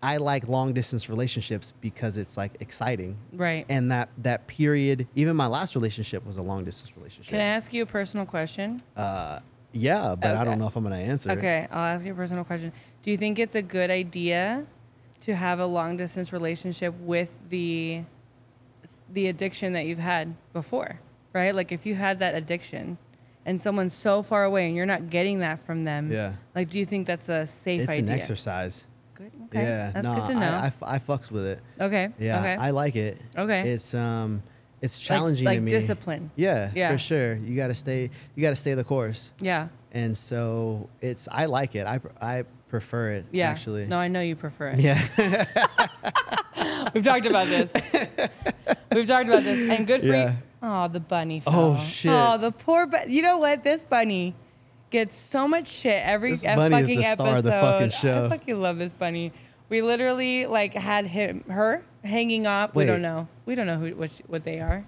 I 0.04 0.18
like 0.18 0.50
long 0.50 0.74
distance 0.74 1.08
relationships 1.08 1.74
because 1.80 2.18
it's 2.18 2.36
like 2.36 2.58
exciting. 2.60 3.18
Right. 3.32 3.66
And 3.70 3.90
that 3.92 4.10
that 4.18 4.48
period, 4.48 5.08
even 5.16 5.36
my 5.38 5.48
last 5.48 5.76
relationship 5.76 6.26
was 6.26 6.36
a 6.36 6.42
long 6.42 6.66
distance 6.66 6.96
relationship. 6.98 7.30
Can 7.32 7.40
I 7.40 7.46
ask 7.46 7.74
you 7.74 7.84
a 7.84 7.86
personal 7.86 8.26
question? 8.26 8.82
uh, 8.98 9.40
yeah, 9.76 10.14
but 10.16 10.36
I 10.36 10.44
don't 10.44 10.60
know 10.60 10.68
if 10.68 10.76
I'm 10.76 10.84
gonna 10.84 10.98
answer. 10.98 11.32
it. 11.32 11.40
Okay, 11.40 11.68
I'll 11.72 11.96
ask 11.96 12.06
you 12.06 12.12
a 12.12 12.16
personal 12.16 12.44
question. 12.44 12.72
Do 13.02 13.10
you 13.10 13.18
think 13.18 13.40
it's 13.40 13.56
a 13.56 13.62
good 13.62 13.90
idea 13.90 14.68
to 15.22 15.36
have 15.36 15.60
a 15.60 15.66
long 15.66 15.98
distance 15.98 16.32
relationship 16.32 16.94
with 17.00 17.36
the 17.50 18.02
the 19.12 19.28
addiction 19.28 19.74
that 19.74 19.86
you've 19.86 20.00
had 20.00 20.36
before? 20.52 21.00
Right? 21.32 21.56
Like 21.56 21.72
if 21.72 21.86
you 21.88 21.96
had 21.96 22.20
that 22.20 22.36
addiction 22.36 23.00
and 23.46 23.60
someone's 23.62 23.94
so 23.94 24.24
far 24.24 24.44
away 24.44 24.68
and 24.68 24.76
you're 24.76 24.86
not 24.86 25.10
getting 25.10 25.40
that 25.40 25.60
from 25.66 25.84
them. 25.84 26.12
Yeah. 26.12 26.34
Like 26.56 26.70
do 26.70 26.80
you 26.80 26.86
think 26.86 27.08
that's 27.08 27.30
a 27.30 27.46
safe 27.48 27.82
It's 27.82 27.90
idea? 27.92 28.04
an 28.04 28.10
exercise. 28.10 28.86
Good. 29.16 29.32
Okay. 29.46 29.62
Yeah, 29.62 29.92
That's 29.92 30.06
no, 30.06 30.16
good 30.16 30.28
to 30.28 30.34
know. 30.36 30.72
i 30.82 30.98
fucks 31.00 31.30
with 31.30 31.46
it. 31.46 31.60
okay. 31.80 32.10
Yeah, 32.18 32.40
Okay. 32.40 32.56
I 32.56 32.72
like 32.72 32.96
it. 32.96 33.22
Okay. 33.38 33.70
It's 33.70 33.94
um, 33.94 34.42
it's 34.82 35.00
challenging 35.00 35.46
like 35.46 35.58
to 35.60 35.62
me. 35.62 35.72
discipline. 35.72 36.32
Yeah, 36.36 36.72
Yeah. 36.76 36.92
for 36.92 36.98
sure. 36.98 37.36
You 37.36 37.56
got 37.56 37.68
to 37.68 37.76
stay. 37.76 38.10
You 38.36 38.42
got 38.42 38.50
to 38.50 38.56
stay 38.56 38.74
the 38.74 38.84
course. 38.84 39.32
Yeah. 39.40 39.68
And 39.92 40.18
so 40.18 40.90
it's. 41.00 41.28
I 41.32 41.46
like 41.46 41.76
it. 41.76 41.86
I 41.86 42.00
I 42.20 42.44
prefer 42.70 43.12
it. 43.12 43.26
Yeah. 43.32 43.50
Actually. 43.50 43.86
No, 43.86 43.98
I 43.98 44.08
know 44.08 44.20
you 44.22 44.36
prefer 44.36 44.70
it. 44.70 44.80
Yeah. 44.80 45.00
We've 46.94 47.04
talked 47.04 47.26
about 47.26 47.48
this. 47.48 47.72
We've 48.94 49.08
talked 49.08 49.28
about 49.30 49.44
this. 49.44 49.70
And 49.70 49.86
good 49.88 50.02
for 50.02 50.08
Yeah. 50.08 50.32
you. 50.32 50.38
Oh, 50.66 50.88
the 50.88 51.00
bunny. 51.02 51.42
Fell. 51.42 51.76
Oh, 51.76 51.78
shit. 51.78 52.10
Oh, 52.12 52.38
the 52.38 52.52
poor 52.52 52.88
bu- 52.88 53.10
You 53.10 53.22
know 53.22 53.38
what? 53.38 53.64
This 53.64 53.84
bunny 53.84 54.34
gets 54.92 55.16
so 55.18 55.48
much 55.48 55.68
shit 55.68 56.02
every 56.06 56.30
This 56.32 56.46
e- 56.46 56.56
bunny 56.56 56.76
is 56.82 56.88
fucking 56.88 56.96
the 56.98 57.04
star 57.04 57.28
episode. 57.28 57.38
of 57.38 57.44
the 57.44 57.52
fucking 57.52 57.90
show. 58.02 58.26
I 58.26 58.30
fucking 58.30 58.62
love 58.62 58.78
this 58.78 58.94
bunny. 58.94 59.34
We 59.70 59.82
literally 59.82 60.46
like 60.46 60.74
had 60.74 61.06
him, 61.08 61.44
her 61.50 61.84
hanging 62.04 62.48
off. 62.48 62.74
We 62.76 62.86
don't 62.86 63.02
know. 63.02 63.28
We 63.46 63.56
don't 63.56 63.68
know 63.68 63.78
who 63.78 63.90
what, 63.96 64.12
what 64.28 64.44
they 64.44 64.60
are. 64.60 64.86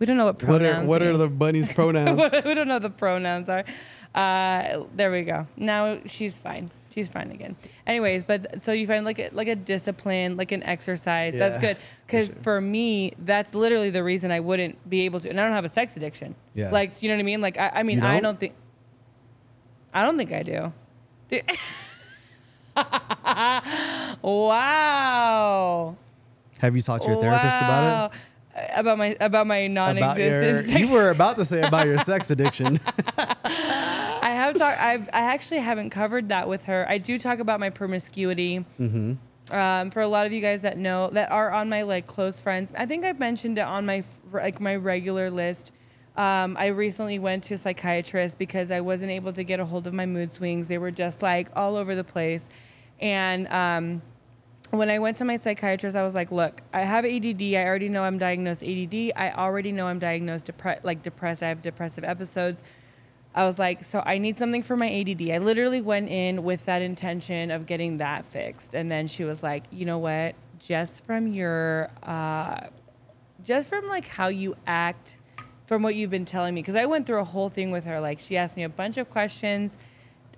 We 0.00 0.06
don't 0.06 0.16
know 0.16 0.24
what 0.26 0.42
what 0.42 0.60
pronouns. 0.60 0.84
are 0.86 0.88
what 0.88 1.02
are 1.02 1.16
the 1.16 1.28
bunny's 1.28 1.72
pronouns? 1.74 2.32
we 2.44 2.54
don't 2.54 2.66
know 2.68 2.74
what 2.76 2.82
the 2.82 2.90
pronouns 2.90 3.48
are. 3.48 3.64
Uh, 4.14 4.84
there 4.96 5.10
we 5.12 5.22
go. 5.22 5.46
Now 5.56 5.98
she's 6.06 6.38
fine. 6.38 6.70
She's 6.90 7.08
fine 7.08 7.30
again. 7.30 7.56
Anyways, 7.86 8.24
but 8.24 8.62
so 8.62 8.72
you 8.72 8.86
find 8.86 9.04
like 9.04 9.18
a, 9.18 9.28
like 9.32 9.48
a 9.48 9.54
discipline, 9.54 10.36
like 10.36 10.52
an 10.52 10.62
exercise. 10.62 11.34
Yeah, 11.34 11.48
That's 11.48 11.60
good 11.60 11.76
because 12.06 12.32
sure. 12.32 12.42
for 12.42 12.60
me, 12.60 13.14
that's 13.18 13.54
literally 13.54 13.90
the 13.90 14.02
reason 14.02 14.30
I 14.30 14.40
wouldn't 14.40 14.88
be 14.88 15.02
able 15.02 15.20
to. 15.20 15.28
And 15.28 15.38
I 15.38 15.44
don't 15.44 15.52
have 15.52 15.66
a 15.66 15.68
sex 15.68 15.96
addiction. 15.96 16.34
Yeah. 16.54 16.70
Like 16.70 17.02
you 17.02 17.08
know 17.08 17.16
what 17.16 17.20
I 17.20 17.24
mean? 17.24 17.42
Like 17.42 17.58
I, 17.58 17.70
I 17.74 17.82
mean, 17.82 18.02
I 18.02 18.20
don't? 18.20 18.40
think. 18.40 18.54
I 19.92 20.04
don't 20.04 20.16
think 20.16 20.32
I 20.32 20.42
do. 20.42 20.72
wow. 24.22 25.96
Have 26.60 26.74
you 26.74 26.82
talked 26.82 27.04
to 27.04 27.10
your 27.10 27.20
therapist 27.20 27.56
about 27.56 28.12
it? 28.12 28.18
About 28.74 28.98
my 28.98 29.16
about 29.20 29.46
my 29.46 29.58
About 29.58 30.18
your. 30.18 30.62
You 30.62 30.92
were 30.92 31.10
about 31.10 31.36
to 31.36 31.44
say 31.44 31.62
about 31.62 31.86
your 31.86 31.98
sex 31.98 32.30
addiction. 32.30 32.80
I 34.48 34.52
have 34.52 34.58
talked. 34.58 35.12
I 35.12 35.18
I 35.18 35.24
actually 35.32 35.60
haven't 35.60 35.90
covered 35.90 36.30
that 36.30 36.48
with 36.48 36.64
her. 36.64 36.86
I 36.88 36.98
do 36.98 37.18
talk 37.18 37.38
about 37.38 37.60
my 37.60 37.70
promiscuity. 37.70 38.64
mm-hmm. 38.80 39.14
Um, 39.50 39.90
for 39.90 40.02
a 40.02 40.08
lot 40.08 40.26
of 40.26 40.32
you 40.32 40.42
guys 40.42 40.60
that 40.60 40.76
know 40.76 41.08
that 41.10 41.30
are 41.30 41.50
on 41.50 41.70
my 41.70 41.82
like 41.82 42.06
close 42.06 42.40
friends, 42.40 42.72
I 42.76 42.84
think 42.84 43.04
I've 43.04 43.18
mentioned 43.18 43.58
it 43.58 43.62
on 43.62 43.86
my 43.86 44.04
like 44.32 44.60
my 44.60 44.76
regular 44.76 45.30
list. 45.30 45.72
Um, 46.16 46.56
I 46.58 46.66
recently 46.66 47.18
went 47.18 47.44
to 47.44 47.54
a 47.54 47.58
psychiatrist 47.58 48.38
because 48.38 48.70
I 48.70 48.80
wasn't 48.80 49.12
able 49.12 49.32
to 49.32 49.44
get 49.44 49.60
a 49.60 49.64
hold 49.64 49.86
of 49.86 49.94
my 49.94 50.04
mood 50.04 50.34
swings. 50.34 50.66
They 50.66 50.78
were 50.78 50.90
just 50.90 51.22
like 51.22 51.48
all 51.56 51.76
over 51.76 51.94
the 51.94 52.04
place, 52.04 52.48
and 53.00 53.48
um, 53.48 54.02
when 54.70 54.90
I 54.90 54.98
went 54.98 55.16
to 55.18 55.24
my 55.24 55.36
psychiatrist, 55.36 55.96
I 55.96 56.04
was 56.04 56.14
like, 56.14 56.30
"Look, 56.30 56.60
I 56.74 56.82
have 56.82 57.06
ADD. 57.06 57.42
I 57.54 57.64
already 57.64 57.88
know 57.88 58.02
I'm 58.02 58.18
diagnosed 58.18 58.62
ADD. 58.62 59.12
I 59.16 59.32
already 59.34 59.72
know 59.72 59.86
I'm 59.86 59.98
diagnosed 59.98 60.46
depre- 60.46 60.84
like 60.84 61.02
depressed. 61.02 61.42
I 61.42 61.48
have 61.48 61.62
depressive 61.62 62.04
episodes." 62.04 62.62
I 63.38 63.46
was 63.46 63.58
like, 63.58 63.84
"So 63.84 64.02
I 64.04 64.18
need 64.18 64.36
something 64.36 64.62
for 64.62 64.76
my 64.76 64.88
ADD." 64.88 65.30
I 65.30 65.38
literally 65.38 65.80
went 65.80 66.08
in 66.08 66.42
with 66.42 66.64
that 66.66 66.82
intention 66.82 67.50
of 67.50 67.66
getting 67.66 67.98
that 67.98 68.26
fixed, 68.26 68.74
and 68.74 68.90
then 68.90 69.06
she 69.06 69.22
was 69.24 69.42
like, 69.42 69.64
"You 69.70 69.84
know 69.86 69.98
what? 69.98 70.34
Just 70.58 71.04
from 71.04 71.28
your, 71.28 71.88
uh, 72.02 72.66
just 73.44 73.68
from 73.68 73.86
like 73.86 74.08
how 74.08 74.28
you 74.28 74.56
act." 74.66 75.16
From 75.66 75.82
what 75.82 75.94
you've 75.94 76.10
been 76.10 76.24
telling 76.24 76.54
me, 76.54 76.62
because 76.62 76.76
I 76.76 76.86
went 76.86 77.04
through 77.04 77.18
a 77.20 77.24
whole 77.24 77.50
thing 77.50 77.70
with 77.70 77.84
her. 77.84 78.00
Like, 78.00 78.20
she 78.20 78.38
asked 78.38 78.56
me 78.56 78.62
a 78.62 78.70
bunch 78.70 78.96
of 78.96 79.10
questions 79.10 79.76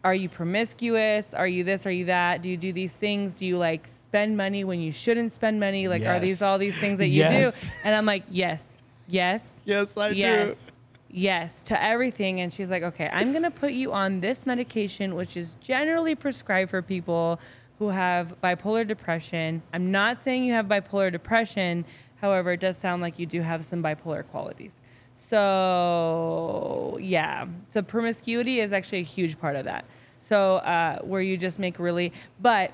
are 0.02 0.14
you 0.14 0.28
promiscuous? 0.28 1.34
Are 1.34 1.46
you 1.46 1.62
this? 1.62 1.86
Are 1.86 1.90
you 1.90 2.06
that? 2.06 2.42
Do 2.42 2.48
you 2.48 2.56
do 2.56 2.72
these 2.72 2.92
things? 2.92 3.34
Do 3.34 3.44
you 3.44 3.58
like 3.58 3.86
spend 3.90 4.36
money 4.36 4.64
when 4.64 4.80
you 4.80 4.92
shouldn't 4.92 5.32
spend 5.32 5.60
money? 5.60 5.88
Like, 5.88 6.06
are 6.06 6.18
these 6.18 6.40
all 6.42 6.58
these 6.58 6.78
things 6.78 6.98
that 6.98 7.08
you 7.08 7.20
Yes. 7.20 7.68
do? 7.68 7.72
And 7.84 7.94
I'm 7.94 8.06
like, 8.06 8.24
yes, 8.30 8.78
yes, 9.06 9.60
yes, 9.64 9.96
I 9.98 10.08
yes, 10.08 10.72
yes 11.10 11.62
to 11.64 11.82
everything. 11.82 12.40
And 12.40 12.52
she's 12.52 12.70
like, 12.70 12.82
okay, 12.82 13.08
I'm 13.12 13.32
going 13.32 13.42
to 13.42 13.50
put 13.50 13.72
you 13.72 13.92
on 13.92 14.20
this 14.20 14.46
medication, 14.46 15.14
which 15.14 15.36
is 15.36 15.56
generally 15.56 16.14
prescribed 16.14 16.70
for 16.70 16.82
people 16.82 17.40
who 17.78 17.88
have 17.88 18.38
bipolar 18.42 18.86
depression. 18.86 19.62
I'm 19.72 19.90
not 19.90 20.20
saying 20.20 20.44
you 20.44 20.52
have 20.52 20.66
bipolar 20.66 21.10
depression. 21.10 21.84
However, 22.20 22.52
it 22.52 22.60
does 22.60 22.76
sound 22.76 23.02
like 23.02 23.18
you 23.18 23.26
do 23.26 23.40
have 23.40 23.64
some 23.64 23.82
bipolar 23.82 24.26
qualities. 24.26 24.80
So 25.14 26.98
yeah, 27.00 27.46
so 27.68 27.82
promiscuity 27.82 28.60
is 28.60 28.72
actually 28.72 29.00
a 29.00 29.04
huge 29.04 29.38
part 29.38 29.56
of 29.56 29.64
that. 29.64 29.84
So 30.18 30.56
uh, 30.56 30.98
where 31.00 31.22
you 31.22 31.36
just 31.36 31.58
make 31.58 31.78
really, 31.78 32.12
but 32.40 32.72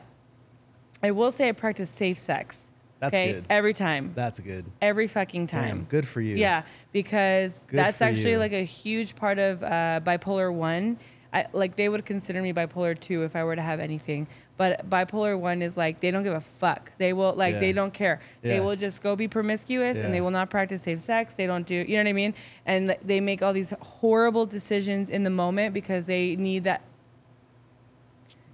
I 1.03 1.11
will 1.13 1.31
say 1.31 1.49
I 1.49 1.53
practice 1.53 1.91
safe 1.91 2.19
sex. 2.19 2.71
That's 2.99 3.15
okay, 3.15 3.33
good. 3.35 3.47
every 3.51 3.75
time, 3.75 4.13
That's 4.15 4.41
good. 4.41 4.65
every 4.81 5.07
fucking 5.07 5.47
Damn, 5.47 5.63
time. 5.69 5.87
good 5.91 6.09
for 6.09 6.21
you. 6.21 6.37
Yeah, 6.37 6.63
because 6.93 7.65
Good 7.69 7.77
that's 7.79 7.99
for 7.99 8.05
actually 8.05 8.33
you. 8.33 8.39
like 8.39 8.53
a 8.53 8.63
huge 8.65 9.17
part 9.17 9.39
of 9.39 9.63
uh, 9.63 10.01
bipolar 10.03 10.53
one. 10.53 10.99
I, 11.33 11.47
like 11.53 11.77
they 11.77 11.91
would 11.91 12.07
consider 12.07 12.41
me 12.41 12.55
bipolar 12.55 12.99
two 12.99 13.23
if 13.25 13.37
I 13.37 13.45
were 13.45 13.55
to 13.55 13.61
have 13.61 13.81
anything, 13.81 14.27
but 14.57 14.89
bipolar 14.89 15.39
one 15.39 15.61
is 15.61 15.77
like 15.77 16.01
they 16.01 16.11
don't 16.11 16.23
give 16.23 16.33
a 16.33 16.41
fuck. 16.41 16.91
They 16.97 17.13
will 17.13 17.35
like 17.35 17.55
Yeah. 17.55 17.61
they 17.61 17.73
don't 17.73 17.93
care. 17.93 18.21
They 18.41 18.55
Yeah. 18.55 18.61
will 18.61 18.77
just 18.77 19.03
go 19.03 19.15
be 19.15 19.29
promiscuous 19.29 19.99
Yeah. 19.99 20.05
and 20.05 20.15
they 20.15 20.23
will 20.23 20.31
not 20.31 20.49
practice 20.49 20.81
safe 20.83 21.01
sex. 21.01 21.35
They 21.35 21.47
don't 21.47 21.67
do 21.67 21.75
you 21.75 21.97
know 21.99 22.05
what 22.05 22.09
I 22.09 22.13
mean? 22.15 22.33
And 22.65 22.97
they 23.05 23.21
make 23.21 23.43
all 23.43 23.53
these 23.53 23.75
horrible 23.81 24.47
decisions 24.47 25.11
in 25.11 25.25
the 25.25 25.31
moment 25.31 25.75
because 25.75 26.07
they 26.07 26.37
need 26.37 26.65
that 26.65 26.81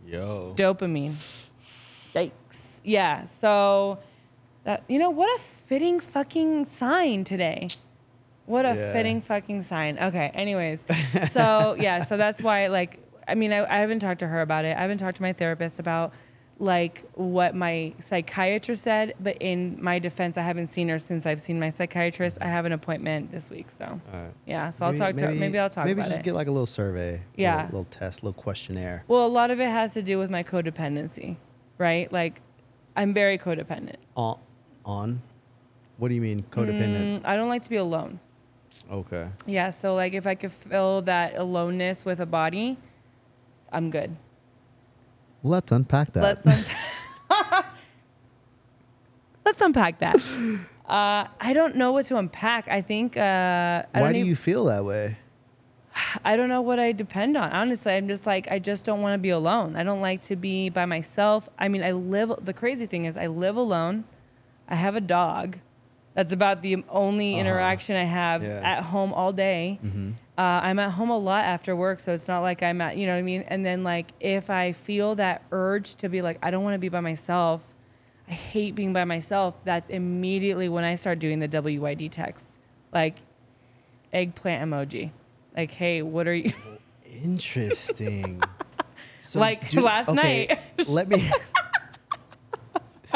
Yo. 0.07 0.55
dopamine. 0.57 1.13
Yikes. 2.15 2.81
Yeah. 2.83 3.27
So 3.27 3.99
that 4.65 4.83
you 4.89 4.99
know 4.99 5.11
what 5.11 5.29
a 5.39 5.43
fitting 5.43 6.01
fucking 6.01 6.67
sign 6.67 7.25
today. 7.25 7.69
What 8.47 8.65
a 8.67 8.75
Yeah. 8.75 8.93
fitting 8.93 9.21
fucking 9.21 9.63
sign. 9.63 9.99
Okay. 9.99 10.31
Anyways, 10.35 10.85
so 11.31 11.77
yeah, 11.79 12.05
so 12.05 12.17
that's 12.17 12.43
why 12.43 12.67
like 12.69 12.99
I 13.27 13.35
mean 13.35 13.53
I, 13.53 13.65
I 13.65 13.79
haven't 13.79 14.01
talked 14.01 14.21
to 14.21 14.27
her 14.29 14.41
about 14.41 14.65
it. 14.65 14.77
I 14.77 14.81
haven't 14.81 14.99
talked 14.99 15.17
to 15.19 15.23
my 15.23 15.33
therapist 15.33 15.79
about 15.79 16.13
like 16.59 17.03
what 17.15 17.57
my 17.57 17.93
psychiatrist 17.99 18.83
said, 18.85 19.15
but 19.19 19.37
in 19.41 19.83
my 19.83 19.99
defense, 19.99 20.37
I 20.39 20.43
haven't 20.43 20.69
seen 20.69 20.89
her 20.91 20.99
since 20.99 21.27
I've 21.27 21.41
seen 21.41 21.59
my 21.59 21.71
psychiatrist. 21.71 22.39
I 22.41 22.45
have 22.47 22.67
an 22.67 22.73
appointment 22.73 23.33
this 23.33 23.51
week, 23.51 23.67
so 23.77 24.01
right. 24.13 24.31
yeah. 24.47 24.71
So 24.71 24.87
I'll 24.87 24.95
talk 24.95 25.17
to 25.17 25.27
her. 25.27 25.35
Maybe 25.35 25.59
I'll 25.59 25.71
talk 25.71 25.87
Maybe 25.87 26.03
just 26.03 26.21
it. 26.21 26.23
get 26.25 26.35
like 26.35 26.47
a 26.47 26.53
little 26.53 26.67
survey. 26.67 27.23
Yeah. 27.35 27.65
Little, 27.65 27.79
little 27.81 27.85
test, 27.91 28.23
little 28.23 28.41
questionnaire. 28.41 29.03
well, 29.09 29.27
a 29.27 29.29
lot 29.29 29.51
of 29.51 29.61
it 29.61 29.69
has 29.71 29.95
to 29.95 30.03
do 30.03 30.19
with 30.19 30.31
my 30.31 30.45
codependency, 30.45 31.37
right? 31.79 32.13
Like, 32.13 32.41
I'm 32.95 33.13
very 33.13 33.39
codependent. 33.39 33.97
On, 34.15 34.39
on. 34.85 35.23
What 35.99 36.09
do 36.09 36.15
you 36.15 36.21
mean 36.21 36.41
codependent? 36.51 37.21
Mm, 37.21 37.25
I 37.25 37.37
don't 37.37 37.49
like 37.49 37.63
to 37.65 37.71
be 37.71 37.77
alone. 37.77 38.19
Okay. 38.91 39.29
Yeah, 39.47 39.71
so 39.71 39.95
like 39.95 40.13
if 40.15 40.27
I 40.27 40.35
could 40.35 40.53
fill 40.53 41.03
that 41.03 41.37
aloneness 41.37 42.05
with 42.05 42.21
a 42.21 42.27
body, 42.27 42.77
I'm 43.73 43.91
good. 43.91 44.17
Let's 45.43 45.73
unpack 45.73 46.13
that. 46.13 46.23
Let's 46.23 46.47
un- 46.47 46.65
let's 49.45 49.61
unpack 49.61 49.99
that. 50.01 50.17
Uh, 50.83 51.27
I 51.41 51.53
don't 51.55 51.77
know 51.77 51.93
what 51.93 52.05
to 52.07 52.19
unpack. 52.19 52.69
I 52.69 52.83
think 52.83 53.17
uh, 53.17 53.21
I 53.95 54.01
Why 54.03 54.13
do 54.13 54.19
even- 54.19 54.29
you 54.29 54.37
feel 54.37 54.65
that 54.67 54.85
way? 54.85 55.17
I 56.25 56.37
don't 56.37 56.51
know 56.51 56.61
what 56.61 56.79
I 56.79 56.93
depend 56.93 57.35
on. 57.37 57.51
Honestly, 57.51 57.93
I'm 57.95 58.09
just 58.09 58.27
like 58.27 58.51
I 58.51 58.59
just 58.59 58.85
don't 58.85 59.01
want 59.01 59.15
to 59.15 59.19
be 59.19 59.31
alone. 59.31 59.75
I 59.77 59.85
don't 59.85 60.03
like 60.03 60.21
to 60.23 60.37
be 60.37 60.69
by 60.69 60.85
myself. 60.85 61.49
I 61.59 61.69
mean, 61.69 61.83
I 61.83 61.93
live. 61.93 62.33
The 62.45 62.53
crazy 62.53 62.85
thing 62.87 63.07
is, 63.07 63.17
I 63.17 63.29
live 63.29 63.57
alone. 63.57 64.05
I 64.73 64.75
have 64.75 64.97
a 64.97 65.01
dog. 65.01 65.59
That's 66.15 66.33
about 66.33 66.63
the 66.63 66.83
only 66.89 67.33
Uh-huh. 67.35 67.41
interaction 67.43 67.95
I 67.97 68.05
have 68.05 68.43
Yeah. 68.43 68.61
at 68.65 68.83
home 68.85 69.13
all 69.13 69.31
day. 69.33 69.79
Mm-hmm. 69.85 70.11
Uh, 70.37 70.41
I'm 70.41 70.79
at 70.79 70.91
home 70.93 71.11
a 71.11 71.19
lot 71.19 71.45
after 71.45 71.77
work, 71.77 72.01
so 72.01 72.13
it's 72.13 72.27
not 72.27 72.41
like 72.41 72.63
I'm 72.63 72.81
at, 72.81 72.97
you 72.97 73.07
know 73.07 73.13
what 73.13 73.19
I 73.19 73.23
mean? 73.23 73.45
And 73.49 73.65
then, 73.65 73.85
like, 73.85 74.13
if 74.19 74.49
I 74.51 74.73
feel 74.73 75.15
that 75.17 75.43
urge 75.53 75.95
to 75.97 76.09
be 76.09 76.23
like, 76.23 76.39
I 76.43 76.51
don't 76.51 76.65
want 76.65 76.75
to 76.75 76.79
be 76.79 76.89
by 76.89 77.01
myself, 77.01 77.63
I 78.29 78.33
hate 78.33 78.75
being 78.75 78.93
by 78.95 79.05
myself, 79.05 79.63
that's 79.65 79.91
immediately 79.91 80.69
when 80.71 80.85
I 80.85 80.95
start 80.97 81.19
doing 81.19 81.39
the 81.41 81.49
WYD 81.49 82.09
texts. 82.11 82.59
Like, 82.93 83.17
eggplant 84.13 84.71
emoji. 84.71 85.11
Like, 85.57 85.71
hey, 85.73 86.01
what 86.03 86.27
are 86.27 86.35
you? 86.35 86.53
Interesting. 87.23 88.43
So 89.25 89.39
Like 89.39 89.73
last 89.75 90.13
night. 90.13 90.59
let 90.89 91.09
me. 91.09 91.23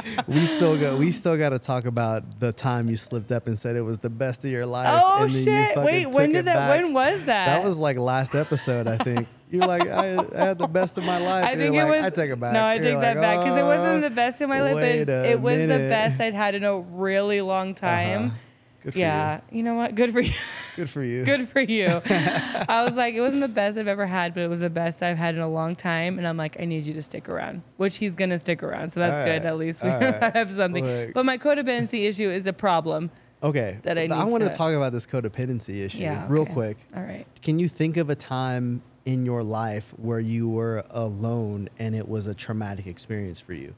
we 0.26 0.46
still 0.46 0.78
got. 0.78 0.98
We 0.98 1.10
still 1.12 1.36
got 1.36 1.50
to 1.50 1.58
talk 1.58 1.84
about 1.84 2.40
the 2.40 2.52
time 2.52 2.88
you 2.88 2.96
slipped 2.96 3.32
up 3.32 3.46
and 3.46 3.58
said 3.58 3.76
it 3.76 3.82
was 3.82 3.98
the 3.98 4.10
best 4.10 4.44
of 4.44 4.50
your 4.50 4.66
life. 4.66 5.00
oh, 5.02 5.28
shit. 5.28 5.76
Wait, 5.76 6.06
when 6.06 6.32
did 6.32 6.44
that, 6.46 6.54
back. 6.56 6.70
when 6.82 6.92
was 6.92 7.24
that? 7.24 7.46
That 7.46 7.64
was 7.64 7.78
like 7.78 7.96
last 7.98 8.34
episode, 8.34 8.86
I 8.86 8.96
think. 8.98 9.28
You 9.50 9.60
were 9.60 9.66
like, 9.66 9.86
I, 9.88 10.16
I 10.18 10.46
had 10.46 10.58
the 10.58 10.66
best 10.66 10.98
of 10.98 11.04
my 11.04 11.18
life. 11.18 11.44
I 11.46 11.52
And 11.52 11.60
think 11.60 11.74
you're 11.74 11.86
it 11.86 11.90
like, 11.90 12.02
was. 12.02 12.12
I 12.12 12.22
take 12.22 12.30
it 12.32 12.40
back. 12.40 12.52
No, 12.52 12.60
I 12.64 12.74
You're 12.74 12.82
take 12.82 13.00
that 13.00 13.14
back 13.20 13.38
because 13.38 13.56
it 13.58 13.62
wasn't 13.62 13.86
"Oh, 13.86 14.00
the 14.00 14.10
best 14.10 14.40
in 14.40 14.48
my 14.48 14.60
life, 14.60 14.74
but 14.74 15.08
it 15.08 15.40
was 15.40 15.58
the 15.58 15.68
best 15.68 16.20
I'd 16.20 16.34
had 16.34 16.54
in 16.56 16.64
a 16.64 16.78
really 16.80 17.40
long 17.40 17.74
time. 17.74 18.24
Uh-huh. 18.26 18.34
Yeah, 18.94 19.40
you 19.50 19.62
know 19.62 19.74
what? 19.74 19.94
Good 19.94 20.12
for 20.12 20.20
you. 20.20 20.30
you. 20.32 20.76
Good 20.76 20.90
for 20.90 21.02
you. 21.02 21.24
Good 21.24 21.48
for 21.48 21.60
you. 21.60 21.86
I 22.06 22.84
was 22.84 22.92
like, 22.94 23.14
it 23.14 23.20
wasn't 23.20 23.42
the 23.42 23.48
best 23.48 23.78
I've 23.78 23.88
ever 23.88 24.06
had, 24.06 24.34
but 24.34 24.42
it 24.42 24.50
was 24.50 24.60
the 24.60 24.70
best 24.70 25.02
I've 25.02 25.16
had 25.16 25.34
in 25.34 25.40
a 25.40 25.48
long 25.48 25.74
time. 25.74 26.18
And 26.18 26.28
I'm 26.28 26.36
like, 26.36 26.60
I 26.60 26.66
need 26.66 26.84
you 26.84 26.92
to 26.94 27.02
stick 27.02 27.28
around, 27.28 27.62
which 27.78 27.96
he's 27.96 28.14
gonna 28.14 28.38
stick 28.38 28.62
around. 28.62 28.90
So 28.90 29.00
that's 29.00 29.18
All 29.20 29.24
good. 29.24 29.30
right. 29.30 29.44
At 29.46 29.56
least 29.58 29.82
we 29.82 29.88
right. 29.90 30.34
have 30.34 30.50
something. 30.50 30.84
Look. 30.84 31.14
But 31.14 31.24
my 31.24 31.38
codependency 31.38 32.06
issue 32.08 32.30
is 32.30 32.46
a 32.46 32.52
problem. 32.52 33.10
Okay. 33.42 33.78
that 33.82 33.98
I 33.98 34.04
I 34.06 34.24
want 34.24 34.42
to 34.44 34.50
to- 34.50 34.54
talk 34.56 34.72
about 34.72 34.92
this 34.92 35.06
codependency 35.06 35.84
issue 35.84 35.98
Yeah. 35.98 36.26
real 36.28 36.46
quick. 36.46 36.76
All 36.94 37.02
right. 37.02 37.26
Can 37.42 37.58
you 37.58 37.68
think 37.68 37.96
of 37.96 38.10
a 38.10 38.14
time 38.14 38.82
in 39.04 39.24
your 39.24 39.42
life 39.42 39.94
where 39.98 40.20
you 40.20 40.48
were 40.48 40.82
alone 40.90 41.68
and 41.78 41.94
it 41.94 42.08
was 42.08 42.26
a 42.26 42.34
traumatic 42.34 42.86
experience 42.86 43.38
for 43.40 43.52
you? 43.54 43.74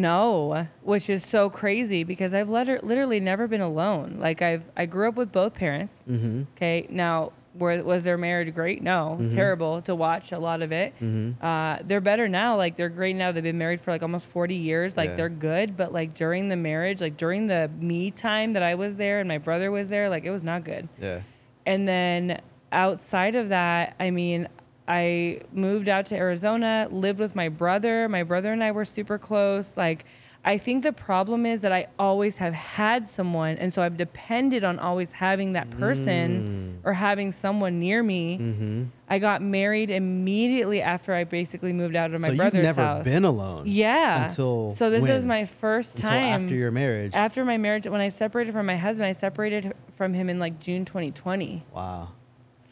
No, 0.00 0.66
which 0.82 1.08
is 1.08 1.24
so 1.24 1.48
crazy 1.50 2.04
because 2.04 2.34
I've 2.34 2.48
liter- 2.48 2.80
literally 2.82 3.20
never 3.20 3.46
been 3.48 3.60
alone. 3.60 4.16
Like 4.18 4.42
I've 4.42 4.64
I 4.76 4.86
grew 4.86 5.08
up 5.08 5.14
with 5.16 5.32
both 5.32 5.54
parents. 5.54 6.04
Mm-hmm. 6.08 6.42
Okay, 6.56 6.86
now 6.90 7.32
were, 7.56 7.82
was 7.84 8.02
their 8.02 8.18
marriage 8.18 8.52
great? 8.52 8.82
No, 8.82 9.12
it 9.12 9.18
was 9.18 9.32
terrible 9.32 9.80
to 9.82 9.94
watch 9.94 10.32
a 10.32 10.38
lot 10.38 10.60
of 10.62 10.72
it. 10.72 10.92
Mm-hmm. 11.00 11.44
Uh, 11.44 11.78
they're 11.84 12.00
better 12.00 12.26
now. 12.26 12.56
Like 12.56 12.74
they're 12.76 12.88
great 12.88 13.14
now. 13.14 13.30
They've 13.30 13.42
been 13.44 13.58
married 13.58 13.80
for 13.80 13.92
like 13.92 14.02
almost 14.02 14.26
forty 14.26 14.56
years. 14.56 14.96
Like 14.96 15.10
Yeah. 15.10 15.16
they're 15.16 15.28
good. 15.28 15.76
But 15.76 15.92
like 15.92 16.14
during 16.14 16.48
the 16.48 16.56
marriage, 16.56 17.00
like 17.00 17.16
during 17.16 17.46
the 17.46 17.70
me 17.78 18.10
time 18.10 18.54
that 18.54 18.62
I 18.62 18.74
was 18.74 18.96
there 18.96 19.20
and 19.20 19.28
my 19.28 19.38
brother 19.38 19.70
was 19.70 19.88
there, 19.88 20.08
like 20.08 20.24
it 20.24 20.30
was 20.30 20.42
not 20.42 20.64
good. 20.64 20.88
Yeah. 21.00 21.20
And 21.66 21.86
then 21.86 22.40
outside 22.72 23.36
of 23.36 23.50
that, 23.50 23.94
I 24.00 24.10
mean, 24.10 24.48
I 24.86 25.40
moved 25.52 25.88
out 25.88 26.06
to 26.06 26.16
Arizona, 26.16 26.88
lived 26.90 27.18
with 27.18 27.34
my 27.34 27.48
brother. 27.48 28.08
My 28.08 28.22
brother 28.22 28.52
and 28.52 28.62
I 28.62 28.72
were 28.72 28.84
super 28.84 29.18
close. 29.18 29.76
Like, 29.76 30.04
I 30.46 30.58
think 30.58 30.82
the 30.82 30.92
problem 30.92 31.46
is 31.46 31.62
that 31.62 31.72
I 31.72 31.86
always 31.98 32.36
have 32.36 32.52
had 32.52 33.08
someone. 33.08 33.56
And 33.56 33.72
so 33.72 33.80
I've 33.80 33.96
depended 33.96 34.62
on 34.62 34.78
always 34.78 35.12
having 35.12 35.54
that 35.54 35.70
person 35.70 36.80
or 36.84 36.92
having 36.92 37.32
someone 37.32 37.80
near 37.80 38.02
me. 38.02 38.36
Mm-hmm. 38.38 38.84
I 39.08 39.18
got 39.20 39.40
married 39.40 39.88
immediately 39.88 40.82
after 40.82 41.14
I 41.14 41.24
basically 41.24 41.72
moved 41.72 41.96
out 41.96 42.12
of 42.12 42.20
my 42.20 42.28
so 42.28 42.36
brother's 42.36 42.54
you've 42.58 42.62
never 42.64 42.82
house. 42.82 43.04
been 43.04 43.24
alone. 43.24 43.62
yeah. 43.66 44.24
Until 44.24 44.72
so 44.74 44.90
this 44.90 45.06
is 45.08 45.24
my 45.24 45.46
first 45.46 45.96
time 45.96 46.12
Until 46.12 46.28
time 46.34 46.42
after 46.44 46.54
your 46.56 46.70
marriage. 46.70 47.12
after 47.14 47.42
my 47.46 47.56
marriage. 47.56 47.86
When 47.86 48.02
I 48.02 48.10
separated 48.10 48.52
from 48.52 48.66
my 48.66 48.76
husband, 48.76 49.06
I 49.06 49.12
separated 49.12 49.72
from 49.94 50.12
him 50.12 50.28
in 50.28 50.38
like 50.38 50.60
June 50.60 50.84
2020. 50.84 51.64
wow. 51.72 52.08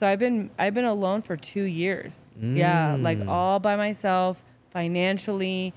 So 0.03 0.09
I've 0.09 0.19
been 0.19 0.51
I've 0.59 0.75
been 0.75 0.85
alone 0.85 1.23
for 1.23 1.37
two 1.37 1.63
years. 1.63 2.33
Yeah, 2.43 2.97
like 2.99 3.19
Mm. 3.19 3.29
all 3.29 3.61
by 3.61 3.77
myself, 3.77 4.45
financially, 4.71 5.75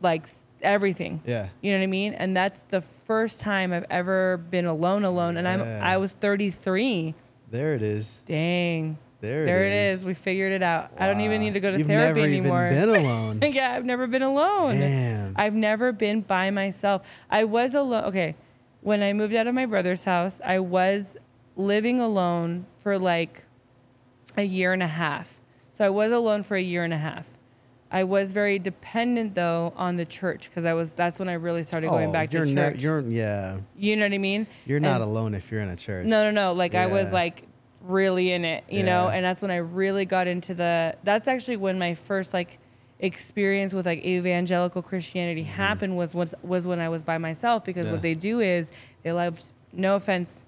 like 0.00 0.26
everything. 0.62 1.20
Yeah. 1.24 1.46
You 1.60 1.70
know 1.70 1.78
what 1.78 1.84
I 1.84 1.86
mean? 1.86 2.12
And 2.14 2.36
that's 2.36 2.62
the 2.70 2.80
first 2.80 3.40
time 3.40 3.72
I've 3.72 3.86
ever 3.88 4.38
been 4.50 4.66
alone, 4.66 5.04
alone. 5.04 5.36
And 5.36 5.46
I'm 5.46 5.62
I 5.62 5.96
was 5.98 6.10
33. 6.10 7.14
There 7.52 7.76
it 7.76 7.82
is. 7.82 8.18
Dang. 8.26 8.98
There, 9.20 9.46
there 9.46 9.64
it 9.64 9.72
is. 9.92 10.04
We 10.04 10.14
figured 10.14 10.50
it 10.50 10.64
out. 10.64 10.90
I 10.98 11.06
don't 11.06 11.20
even 11.20 11.40
need 11.40 11.54
to 11.54 11.60
go 11.60 11.70
to 11.70 11.78
You've 11.78 11.86
therapy 11.86 12.20
never 12.22 12.32
anymore. 12.32 12.66
Even 12.66 12.90
been 12.90 13.04
alone. 13.06 13.40
yeah, 13.52 13.74
I've 13.76 13.84
never 13.84 14.08
been 14.08 14.22
alone. 14.22 14.74
Damn. 14.74 15.34
I've 15.36 15.54
never 15.54 15.92
been 15.92 16.22
by 16.22 16.50
myself. 16.50 17.06
I 17.30 17.44
was 17.44 17.76
alone. 17.76 18.06
Okay. 18.06 18.34
When 18.80 19.04
I 19.04 19.12
moved 19.12 19.36
out 19.36 19.46
of 19.46 19.54
my 19.54 19.66
brother's 19.66 20.02
house, 20.02 20.40
I 20.44 20.58
was 20.58 21.16
living 21.54 22.00
alone 22.00 22.66
for 22.78 22.98
like 22.98 23.44
a 24.36 24.42
year 24.42 24.72
and 24.72 24.82
a 24.82 24.86
half. 24.88 25.40
So 25.70 25.84
I 25.84 25.90
was 25.90 26.12
alone 26.12 26.42
for 26.42 26.56
a 26.56 26.62
year 26.62 26.84
and 26.84 26.92
a 26.92 26.98
half. 26.98 27.26
I 27.90 28.04
was 28.04 28.32
very 28.32 28.58
dependent 28.58 29.34
though 29.34 29.72
on 29.76 29.96
the 29.96 30.04
church 30.06 30.48
because 30.48 30.64
I 30.64 30.72
was 30.72 30.94
that's 30.94 31.18
when 31.18 31.28
I 31.28 31.34
really 31.34 31.62
started 31.62 31.90
going 31.90 32.08
Oh, 32.08 32.12
back 32.12 32.30
to 32.30 32.38
you're 32.38 32.46
church. 32.46 32.76
ne- 32.76 32.80
you're 32.82 33.00
yeah. 33.00 33.58
you 33.76 33.96
know 33.96 34.06
what 34.06 34.14
I 34.14 34.18
mean? 34.18 34.46
You're 34.64 34.80
not 34.80 35.00
And- 35.02 35.10
alone 35.10 35.34
if 35.34 35.50
you're 35.50 35.60
in 35.60 35.68
a 35.68 35.76
church. 35.76 36.06
no, 36.06 36.24
no, 36.24 36.30
no. 36.30 36.52
Like 36.54 36.74
I 36.74 36.86
was 36.86 37.12
like 37.12 37.42
really 37.82 38.32
in 38.32 38.44
it, 38.46 38.64
you 38.70 38.82
know, 38.82 39.08
and 39.08 39.24
that's 39.24 39.42
when 39.42 39.50
I 39.50 39.56
really 39.56 40.04
got 40.06 40.26
into 40.26 40.54
the. 40.54 40.96
That's 41.04 41.28
actually 41.28 41.56
when 41.58 41.78
my 41.78 41.92
first 41.94 42.32
like 42.32 42.58
experience 43.00 43.74
with 43.74 43.84
like 43.84 44.04
evangelical 44.04 44.80
Christianity 44.82 45.42
Mm-hmm. 45.42 45.50
happened 45.52 45.96
was 45.96 46.14
was 46.14 46.34
was 46.42 46.66
when 46.66 46.80
I 46.80 46.88
was 46.88 47.02
by 47.02 47.18
myself 47.18 47.64
because 47.64 47.84
Yeah. 47.86 47.92
what 47.92 48.02
they 48.02 48.14
do 48.14 48.40
is 48.40 48.70
they 49.02 49.12
love 49.12 49.40
no 49.72 49.96
offense, 49.96 50.44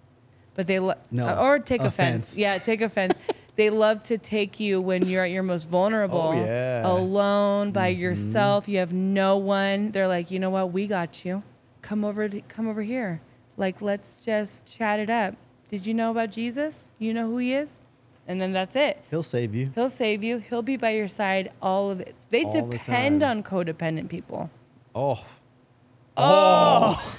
but 0.54 0.66
they 0.66 0.78
lo- 0.78 0.94
No, 1.10 1.36
or 1.38 1.58
take 1.58 1.80
offense. 1.82 2.28
offense. 2.32 2.38
Yeah, 2.38 2.56
take 2.58 2.80
offense. 2.88 3.13
They 3.56 3.70
love 3.70 4.02
to 4.04 4.18
take 4.18 4.58
you 4.58 4.80
when 4.80 5.06
you're 5.06 5.24
at 5.24 5.30
your 5.30 5.42
most 5.44 5.68
vulnerable, 5.68 6.18
Oh, 6.20 6.32
yeah. 6.32 6.82
Mm-hmm. 6.82 6.86
alone 6.86 7.70
by 7.72 7.88
yourself. 7.88 8.68
You 8.68 8.78
have 8.78 8.92
no 8.92 9.36
one. 9.38 9.90
They're 9.92 10.08
like, 10.08 10.30
you 10.30 10.38
know 10.38 10.50
what? 10.50 10.72
We 10.72 10.86
got 10.86 11.24
you. 11.24 11.42
Come 11.82 12.04
over. 12.04 12.28
To, 12.28 12.40
come 12.42 12.66
over 12.68 12.82
here. 12.82 13.20
Like, 13.56 13.80
let's 13.80 14.16
just 14.18 14.66
chat 14.66 14.98
it 14.98 15.08
up. 15.10 15.34
Did 15.68 15.86
you 15.86 15.94
know 15.94 16.10
about 16.10 16.30
Jesus? 16.32 16.90
You 16.98 17.14
know 17.14 17.26
who 17.28 17.38
he 17.38 17.54
is? 17.54 17.80
And 18.26 18.40
then 18.40 18.52
that's 18.52 18.74
it. 18.74 19.02
He'll 19.10 19.22
save 19.22 19.54
you. 19.54 19.70
He'll 19.74 19.88
save 19.90 20.24
you. 20.24 20.38
He'll 20.38 20.62
be 20.62 20.76
by 20.76 20.90
your 20.90 21.08
side 21.08 21.52
all 21.60 21.90
of 21.90 22.00
it. 22.00 22.14
They 22.30 22.44
All 22.44 22.68
depend 22.68 23.20
time. 23.20 23.38
on 23.38 23.42
codependent 23.42 24.08
people. 24.08 24.50
Oh. 24.94 25.22
Oh. 26.16 27.16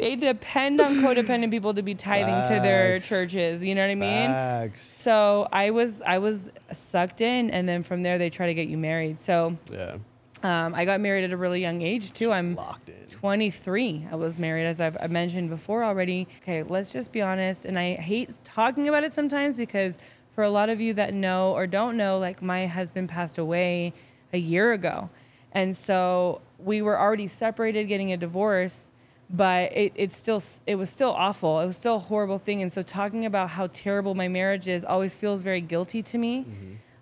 They 0.00 0.16
depend 0.16 0.80
on 0.80 0.94
codependent 0.96 1.50
people 1.50 1.74
to 1.74 1.82
be 1.82 1.94
tithing 1.94 2.42
to 2.54 2.58
their 2.62 2.98
churches. 3.00 3.62
You 3.62 3.74
know 3.74 3.82
what 3.82 3.90
I 3.90 3.94
mean? 3.96 4.30
Facts. 4.30 4.80
So 4.80 5.46
I 5.52 5.70
was 5.70 6.00
I 6.00 6.18
was 6.18 6.50
sucked 6.72 7.20
in, 7.20 7.50
and 7.50 7.68
then 7.68 7.82
from 7.82 8.02
there 8.02 8.16
they 8.16 8.30
try 8.30 8.46
to 8.46 8.54
get 8.54 8.68
you 8.68 8.78
married. 8.78 9.20
So 9.20 9.58
Yeah. 9.70 9.96
um, 10.42 10.74
I 10.74 10.86
got 10.86 11.00
married 11.00 11.24
at 11.24 11.32
a 11.32 11.36
really 11.36 11.60
young 11.60 11.82
age 11.82 12.12
too. 12.12 12.32
I'm 12.32 12.54
Locked 12.56 12.88
in. 12.88 12.94
23. 13.10 14.06
I 14.10 14.16
was 14.16 14.38
married, 14.38 14.64
as 14.64 14.80
I've 14.80 14.96
I 15.02 15.06
mentioned 15.06 15.50
before 15.50 15.84
already. 15.84 16.26
Okay, 16.42 16.62
let's 16.62 16.94
just 16.94 17.12
be 17.12 17.20
honest. 17.20 17.66
And 17.66 17.78
I 17.78 17.92
hate 17.96 18.30
talking 18.42 18.88
about 18.88 19.04
it 19.04 19.12
sometimes 19.12 19.58
because 19.58 19.98
for 20.34 20.42
a 20.44 20.50
lot 20.50 20.70
of 20.70 20.80
you 20.80 20.94
that 20.94 21.12
know 21.12 21.52
or 21.52 21.66
don't 21.66 21.98
know, 21.98 22.18
like 22.18 22.40
my 22.40 22.66
husband 22.66 23.10
passed 23.10 23.36
away 23.36 23.92
a 24.32 24.38
year 24.38 24.72
ago. 24.72 25.10
And 25.52 25.76
so 25.76 26.40
we 26.58 26.80
were 26.80 26.98
already 26.98 27.26
separated, 27.26 27.84
getting 27.88 28.12
a 28.12 28.16
divorce, 28.16 28.92
but 29.32 29.72
it, 29.72 29.92
it's 29.94 30.16
still 30.16 30.42
it 30.66 30.74
was 30.74 30.90
still 30.90 31.10
awful. 31.10 31.60
It 31.60 31.66
was 31.66 31.76
still 31.76 31.96
a 31.96 32.00
horrible 32.00 32.38
thing. 32.38 32.62
And 32.62 32.72
so 32.72 32.82
talking 32.82 33.24
about 33.24 33.50
how 33.50 33.68
terrible 33.68 34.14
my 34.14 34.28
marriage 34.28 34.66
is 34.66 34.84
always 34.84 35.14
feels 35.14 35.42
very 35.42 35.60
guilty 35.60 36.02
to 36.02 36.18
me. 36.18 36.44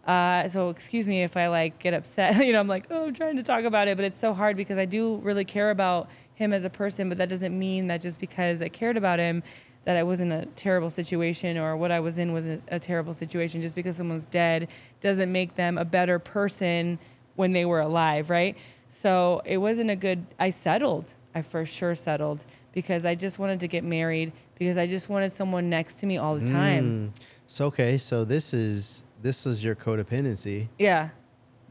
Uh, 0.07 0.49
so 0.49 0.69
excuse 0.71 1.07
me 1.07 1.23
if 1.23 1.37
I 1.37 1.49
like 1.49 1.79
get 1.79 1.95
upset. 1.95 2.37
you 2.45 2.53
know, 2.53 2.61
I'm 2.61 2.69
like, 2.69 2.87
oh, 2.91 3.07
I'm 3.07 3.15
trying 3.15 3.37
to 3.37 3.43
talk 3.43 3.65
about 3.65 3.89
it, 3.89 3.97
but 3.97 4.05
it's 4.05 4.19
so 4.19 4.35
hard 4.35 4.57
because 4.57 4.79
I 4.79 4.85
do 4.85 5.17
really 5.17 5.45
care 5.45 5.71
about 5.71 6.09
him 6.35 6.53
as 6.53 6.65
a 6.65 6.71
person. 6.71 7.09
But 7.09 7.19
that 7.19 7.29
doesn't 7.29 7.59
mean 7.59 7.87
that 7.89 8.01
just 8.01 8.21
because 8.21 8.61
I 8.61 8.69
cared 8.69 8.97
about 8.97 9.19
him, 9.19 9.43
that 9.85 9.97
I 9.97 10.03
was 10.03 10.21
in 10.21 10.33
a 10.33 10.45
terrible 10.45 10.91
situation 10.91 11.57
or 11.57 11.75
what 11.77 11.91
I 11.91 12.01
was 12.01 12.19
in 12.19 12.35
was 12.35 12.47
a, 12.47 12.61
a 12.69 12.79
terrible 12.79 13.15
situation. 13.15 13.63
Just 13.63 13.75
because 13.75 13.97
someone's 13.97 14.27
dead 14.27 14.69
doesn't 15.01 15.33
make 15.33 15.55
them 15.55 15.79
a 15.79 15.85
better 15.85 16.19
person 16.19 16.99
when 17.37 17.53
they 17.53 17.65
were 17.65 17.81
alive, 17.81 18.29
right? 18.29 18.57
So 18.91 19.41
it 19.47 19.59
wasn't 19.59 19.91
a 19.91 19.97
good. 19.97 20.27
I 20.39 20.51
settled. 20.51 21.15
I 21.39 21.43
for 21.43 21.65
sure 21.65 21.95
settled 21.95 22.45
because 22.73 23.05
I 23.05 23.15
just 23.15 23.39
wanted 23.39 23.61
to 23.61 23.69
get 23.69 23.85
married 23.85 24.33
because 24.59 24.77
I 24.77 24.87
just 24.87 25.09
wanted 25.09 25.33
someone 25.33 25.71
next 25.71 25.95
to 26.01 26.07
me 26.07 26.19
all 26.19 26.37
the 26.37 26.47
time. 26.47 27.13
Mm. 27.15 27.21
So 27.47 27.67
okay, 27.67 27.97
so 27.99 28.25
this 28.25 28.53
is 28.53 29.03
this 29.23 29.47
is 29.47 29.63
your 29.65 29.75
codependency. 29.75 30.69
Yeah, 30.79 31.11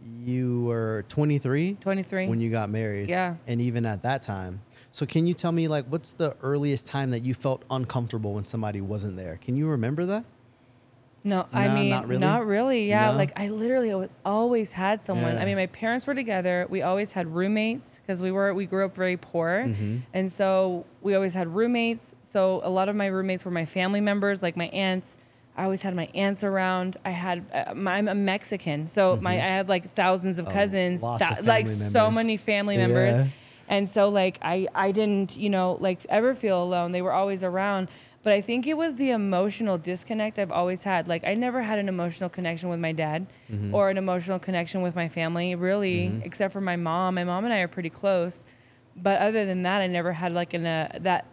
You 0.01 0.63
were 0.63 1.05
23 1.09 1.77
23. 1.79 2.27
when 2.27 2.39
you 2.39 2.49
got 2.49 2.69
married. 2.69 3.09
Yeah. 3.09 3.35
And 3.45 3.61
even 3.61 3.85
at 3.85 4.03
that 4.03 4.21
time. 4.21 4.61
So 4.91 5.05
can 5.05 5.27
you 5.27 5.33
tell 5.33 5.51
me 5.51 5.67
like 5.67 5.85
what's 5.85 6.13
the 6.13 6.35
earliest 6.41 6.87
time 6.87 7.11
that 7.11 7.19
you 7.19 7.33
felt 7.33 7.63
uncomfortable 7.69 8.33
when 8.33 8.45
somebody 8.45 8.81
wasn't 8.81 9.17
there? 9.17 9.37
Can 9.43 9.55
you 9.55 9.67
remember 9.67 10.05
that? 10.05 10.25
No, 11.27 11.45
I 11.51 11.67
No, 11.67 11.73
mean, 11.75 11.89
not 11.89 12.07
not 12.09 12.45
really? 12.45 12.55
really. 12.57 12.89
Yeah, 12.89 13.11
No? 13.11 13.17
like 13.17 13.33
I 13.39 13.49
literally 13.49 14.07
always 14.25 14.71
had 14.71 15.01
someone. 15.01 15.35
Yeah. 15.35 15.41
I 15.41 15.45
mean, 15.45 15.57
my 15.57 15.67
parents 15.67 16.07
were 16.07 16.15
together. 16.15 16.65
We 16.69 16.81
always 16.81 17.13
had 17.13 17.27
roommates 17.33 17.99
because 18.01 18.21
we 18.21 18.31
were 18.31 18.53
we 18.53 18.65
grew 18.65 18.85
up 18.85 18.95
very 18.95 19.17
poor, 19.17 19.63
Mm-hmm. 19.67 19.97
and 20.13 20.31
so 20.31 20.85
we 21.01 21.15
always 21.15 21.33
had 21.33 21.47
roommates. 21.53 22.15
So 22.23 22.61
a 22.63 22.69
lot 22.69 22.89
of 22.89 22.95
my 22.95 23.07
roommates 23.07 23.45
were 23.45 23.51
my 23.51 23.65
family 23.65 24.01
members, 24.01 24.41
like 24.41 24.55
my 24.57 24.67
aunts. 24.69 25.17
I 25.55 25.63
always 25.63 25.81
had 25.81 25.95
my 25.95 26.05
aunts 26.13 26.43
around. 26.43 26.97
I 27.03 27.09
had 27.09 27.43
uh, 27.51 27.73
my, 27.73 27.95
I'm 27.97 28.07
a 28.07 28.13
Mexican, 28.15 28.87
so 28.87 29.17
my 29.21 29.33
I 29.33 29.47
had 29.57 29.67
like 29.67 29.93
thousands 29.95 30.37
of 30.39 30.45
Mm-hmm. 30.45 30.57
Oh, 30.57 30.61
cousins, 30.61 31.03
lots 31.03 31.39
of 31.39 31.45
like 31.47 31.65
family 31.67 31.89
so 31.89 32.11
many 32.11 32.37
family 32.37 32.77
members. 32.77 33.17
Yeah. 33.17 33.27
And 33.69 33.89
so 33.89 34.07
like 34.09 34.37
I 34.41 34.67
I 34.73 34.91
didn't, 34.91 35.35
you 35.35 35.49
know, 35.49 35.77
like 35.81 36.05
ever 36.09 36.33
feel 36.35 36.61
alone. 36.63 36.91
They 36.93 37.01
were 37.01 37.11
always 37.11 37.43
around. 37.43 37.89
But 38.27 38.33
I 38.33 38.41
think 38.41 38.67
it 38.67 38.75
was 38.75 38.95
the 38.95 39.11
emotional 39.11 39.77
disconnect 39.77 40.37
I've 40.37 40.51
always 40.51 40.83
had. 40.83 41.07
Like 41.07 41.23
I 41.25 41.33
never 41.33 41.61
had 41.61 41.79
an 41.79 41.87
emotional 41.87 42.29
connection 42.29 42.67
with 42.67 42.77
my 42.77 42.91
dad 42.91 43.25
Mm-hmm. 43.49 43.73
or 43.73 43.89
an 43.89 43.97
emotional 43.97 44.37
connection 44.37 44.81
with 44.81 44.97
my 44.97 45.07
family, 45.07 45.55
really, 45.55 46.11
except 46.25 46.51
for 46.51 46.59
my 46.59 46.75
mom. 46.75 47.15
My 47.15 47.23
mom 47.23 47.45
and 47.45 47.53
I 47.53 47.59
are 47.59 47.69
pretty 47.69 47.89
close. 47.89 48.45
But 48.97 49.21
other 49.21 49.45
than 49.45 49.63
that, 49.63 49.79
I 49.81 49.87
never 49.87 50.11
had 50.11 50.33
like 50.33 50.53
an 50.53 50.65
uh, 50.65 50.97
that 50.99 51.25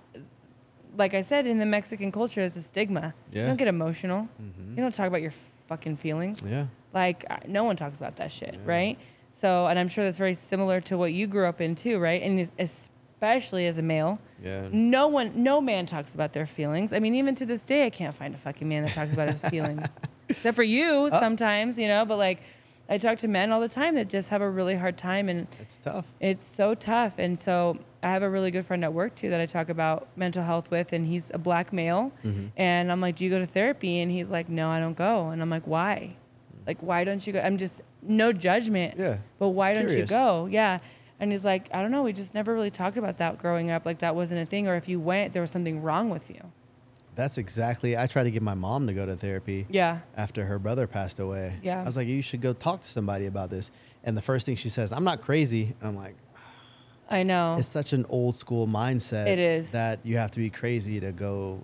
like 0.96 1.14
I 1.14 1.22
said 1.22 1.48
in 1.48 1.58
the 1.58 1.66
Mexican 1.66 2.12
culture 2.12 2.42
is 2.42 2.56
a 2.56 2.62
stigma. 2.62 3.12
Yeah. 3.32 3.40
You 3.40 3.46
don't 3.48 3.56
get 3.56 3.66
emotional. 3.66 4.28
Mhm. 4.40 4.76
You 4.76 4.82
don't 4.84 4.94
talk 4.94 5.08
about 5.08 5.20
your 5.22 5.32
fucking 5.66 5.96
feelings. 5.96 6.44
Yeah. 6.48 6.66
Like 6.92 7.24
no 7.48 7.64
one 7.64 7.74
talks 7.74 7.98
about 7.98 8.14
that 8.18 8.30
shit, 8.30 8.60
right? 8.64 8.96
So, 9.32 9.66
and 9.66 9.80
I'm 9.80 9.88
sure 9.88 10.04
that's 10.04 10.18
very 10.18 10.34
similar 10.34 10.80
to 10.82 10.96
what 10.96 11.12
you 11.12 11.26
grew 11.26 11.46
up 11.46 11.60
in 11.60 11.74
too, 11.74 11.98
right? 11.98 12.22
And 12.22 12.38
especially 13.24 13.66
as 13.66 13.78
a 13.78 13.82
male, 13.82 14.18
Yeah. 14.42 14.68
no 14.72 15.08
one, 15.08 15.32
no 15.34 15.60
man 15.60 15.86
talks 15.86 16.14
about 16.14 16.32
their 16.32 16.46
feelings. 16.46 16.92
I 16.92 16.98
mean, 16.98 17.14
even 17.14 17.34
to 17.36 17.46
this 17.46 17.64
day, 17.64 17.86
I 17.86 17.90
can't 17.90 18.14
find 18.14 18.34
a 18.34 18.38
fucking 18.38 18.68
man 18.68 18.84
that 18.84 18.92
talks 18.92 19.14
about 19.14 19.28
his 19.30 19.40
feelings, 19.40 19.88
except 20.28 20.54
for 20.56 20.62
you 20.62 21.08
sometimes, 21.10 21.78
you 21.78 21.88
know. 21.88 22.04
But 22.04 22.18
like, 22.18 22.42
I 22.88 22.98
talk 22.98 23.16
to 23.18 23.28
men 23.28 23.50
all 23.50 23.60
the 23.60 23.68
time 23.68 23.94
that 23.94 24.10
just 24.10 24.28
have 24.28 24.42
a 24.42 24.48
really 24.50 24.76
hard 24.76 24.98
time 24.98 25.30
and 25.30 25.46
It's 25.60 25.78
tough. 25.78 26.04
it's 26.20 26.42
so 26.44 26.74
tough. 26.74 27.14
And 27.18 27.38
so 27.38 27.78
I 28.02 28.10
have 28.10 28.22
a 28.22 28.28
really 28.28 28.50
good 28.50 28.66
friend 28.66 28.84
at 28.84 28.92
work 28.92 29.14
too 29.14 29.30
that 29.30 29.40
I 29.40 29.46
talk 29.46 29.70
about 29.70 30.06
mental 30.16 30.42
health 30.42 30.70
with, 30.70 30.92
and 30.92 31.06
he's 31.06 31.30
a 31.32 31.38
black 31.38 31.72
male. 31.72 32.12
Mm-hmm. 32.24 32.48
And 32.58 32.92
I'm 32.92 33.00
like, 33.00 33.16
Do 33.16 33.24
you 33.24 33.30
go 33.30 33.38
to 33.38 33.46
therapy? 33.46 34.00
And 34.00 34.12
he's 34.12 34.30
like, 34.30 34.50
No, 34.50 34.68
I 34.68 34.80
don't 34.80 34.96
go. 34.96 35.28
And 35.28 35.40
I'm 35.40 35.48
like, 35.50 35.66
Why? 35.66 36.16
Like, 36.66 36.82
why 36.82 37.04
don't 37.04 37.26
you 37.26 37.32
go? 37.34 37.40
I'm 37.40 37.58
just, 37.58 37.82
no 38.02 38.32
judgment. 38.32 38.94
Yeah, 38.98 39.18
But 39.38 39.50
why 39.50 39.74
don't 39.74 39.90
you 39.90 40.06
go? 40.06 40.46
Yeah. 40.46 40.78
And 41.20 41.30
he's 41.32 41.44
like, 41.44 41.68
I 41.72 41.80
don't 41.80 41.90
know. 41.90 42.02
We 42.02 42.12
just 42.12 42.34
never 42.34 42.52
really 42.54 42.70
talked 42.70 42.96
about 42.96 43.18
that 43.18 43.38
growing 43.38 43.70
up. 43.70 43.86
Like, 43.86 44.00
that 44.00 44.14
wasn't 44.16 44.42
a 44.42 44.44
thing. 44.44 44.66
Or 44.68 44.74
if 44.74 44.88
you 44.88 44.98
went, 45.00 45.32
there 45.32 45.42
was 45.42 45.50
something 45.50 45.80
wrong 45.82 46.10
with 46.10 46.28
you. 46.28 46.40
That's 47.14 47.38
exactly. 47.38 47.96
I 47.96 48.08
tried 48.08 48.24
to 48.24 48.30
get 48.32 48.42
my 48.42 48.54
mom 48.54 48.88
to 48.88 48.92
go 48.92 49.06
to 49.06 49.14
therapy. 49.14 49.66
Yeah. 49.70 50.00
After 50.16 50.44
her 50.44 50.58
brother 50.58 50.86
passed 50.88 51.20
away. 51.20 51.54
Yeah. 51.62 51.80
I 51.80 51.84
was 51.84 51.96
like, 51.96 52.08
you 52.08 52.20
should 52.22 52.40
go 52.40 52.52
talk 52.52 52.82
to 52.82 52.88
somebody 52.88 53.26
about 53.26 53.50
this. 53.50 53.70
And 54.02 54.16
the 54.16 54.22
first 54.22 54.44
thing 54.46 54.56
she 54.56 54.68
says, 54.68 54.92
I'm 54.92 55.04
not 55.04 55.20
crazy. 55.20 55.74
And 55.80 55.90
I'm 55.90 55.96
like, 55.96 56.16
I 57.08 57.22
know. 57.22 57.56
it's 57.58 57.68
such 57.68 57.92
an 57.92 58.04
old 58.08 58.34
school 58.34 58.66
mindset. 58.66 59.26
It 59.28 59.38
is. 59.38 59.70
that 59.72 60.00
you 60.04 60.16
have 60.16 60.30
to 60.32 60.40
be 60.40 60.50
crazy 60.50 60.98
to 61.00 61.12
go 61.12 61.60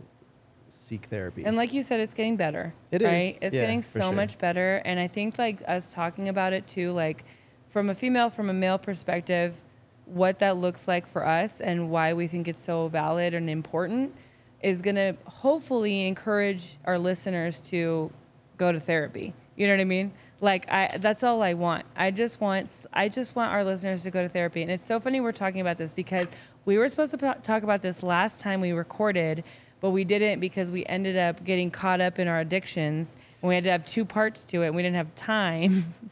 seek 0.69 1.07
therapy. 1.07 1.45
And 1.45 1.57
like 1.57 1.73
you 1.73 1.83
said, 1.83 1.99
it's 1.99 2.15
getting 2.15 2.37
better. 2.37 2.73
It 2.93 3.03
is. 3.03 3.07
right? 3.09 3.39
It's 3.43 3.55
Yeah, 3.55 3.63
getting 3.63 3.83
so 3.83 4.01
sure. 4.03 4.13
much 4.13 4.39
better. 4.39 4.77
And 4.85 5.01
I 5.01 5.09
think 5.09 5.39
like 5.39 5.63
us 5.67 5.93
talking 5.93 6.29
about 6.29 6.53
it 6.53 6.69
too, 6.69 6.93
like 6.93 7.25
from 7.71 7.89
a 7.89 7.95
female, 7.95 8.29
from 8.29 8.51
a 8.51 8.53
male 8.53 8.79
perspective, 8.79 9.63
what 10.05 10.41
that 10.41 10.57
looks 10.57 10.89
like 10.89 11.07
for 11.07 11.25
us 11.25 11.61
and 11.61 11.89
why 11.89 12.13
we 12.13 12.27
think 12.27 12.49
it's 12.49 12.63
so 12.63 12.89
valid 12.89 13.33
and 13.33 13.49
important 13.49 14.15
is 14.61 14.83
gonna 14.83 15.15
hopefully 15.25 16.07
encourage 16.07 16.77
our 16.85 16.99
listeners 16.99 17.61
to 17.61 18.11
go 18.57 18.73
to 18.73 18.81
therapy. 18.81 19.33
You 19.57 19.67
know 19.67 19.75
what 19.75 19.81
I 19.81 19.85
mean? 19.85 20.13
Like 20.41 20.71
I 20.71 20.97
that's 20.99 21.23
all 21.23 21.43
I 21.43 21.55
want. 21.55 21.87
I 21.97 22.11
just 22.11 22.41
want 22.41 22.71
I 22.93 23.09
just 23.09 23.37
want 23.37 23.53
our 23.53 23.63
listeners 23.63 24.03
to 24.03 24.11
go 24.11 24.23
to 24.23 24.29
therapy. 24.29 24.63
And 24.63 24.71
it's 24.71 24.85
so 24.85 24.99
funny 24.99 25.21
we're 25.21 25.33
talking 25.33 25.61
about 25.61 25.79
this 25.79 25.93
because 25.93 26.29
we 26.65 26.77
were 26.77 26.89
supposed 26.89 27.13
to 27.13 27.19
po- 27.19 27.41
talk 27.43 27.63
about 27.63 27.83
this 27.83 28.03
last 28.03 28.43
time 28.43 28.61
we 28.61 28.73
recorded, 28.73 29.45
but 29.81 29.91
we 29.91 30.05
didn't 30.05 30.41
because 30.41 30.71
we 30.71 30.85
ended 30.87 31.17
up 31.17 31.45
getting 31.45 31.71
caught 31.71 32.01
up 32.01 32.19
in 32.19 32.27
our 32.27 32.41
addictions 32.41 33.17
and 33.43 33.49
we 33.49 33.55
had 33.55 33.65
to 33.65 33.71
have 33.71 33.85
two 33.85 34.05
parts 34.05 34.45
to 34.45 34.63
it. 34.63 34.69
And 34.69 34.77
we 34.77 34.83
didn't 34.83 34.97
have 34.97 35.15
time. 35.15 35.95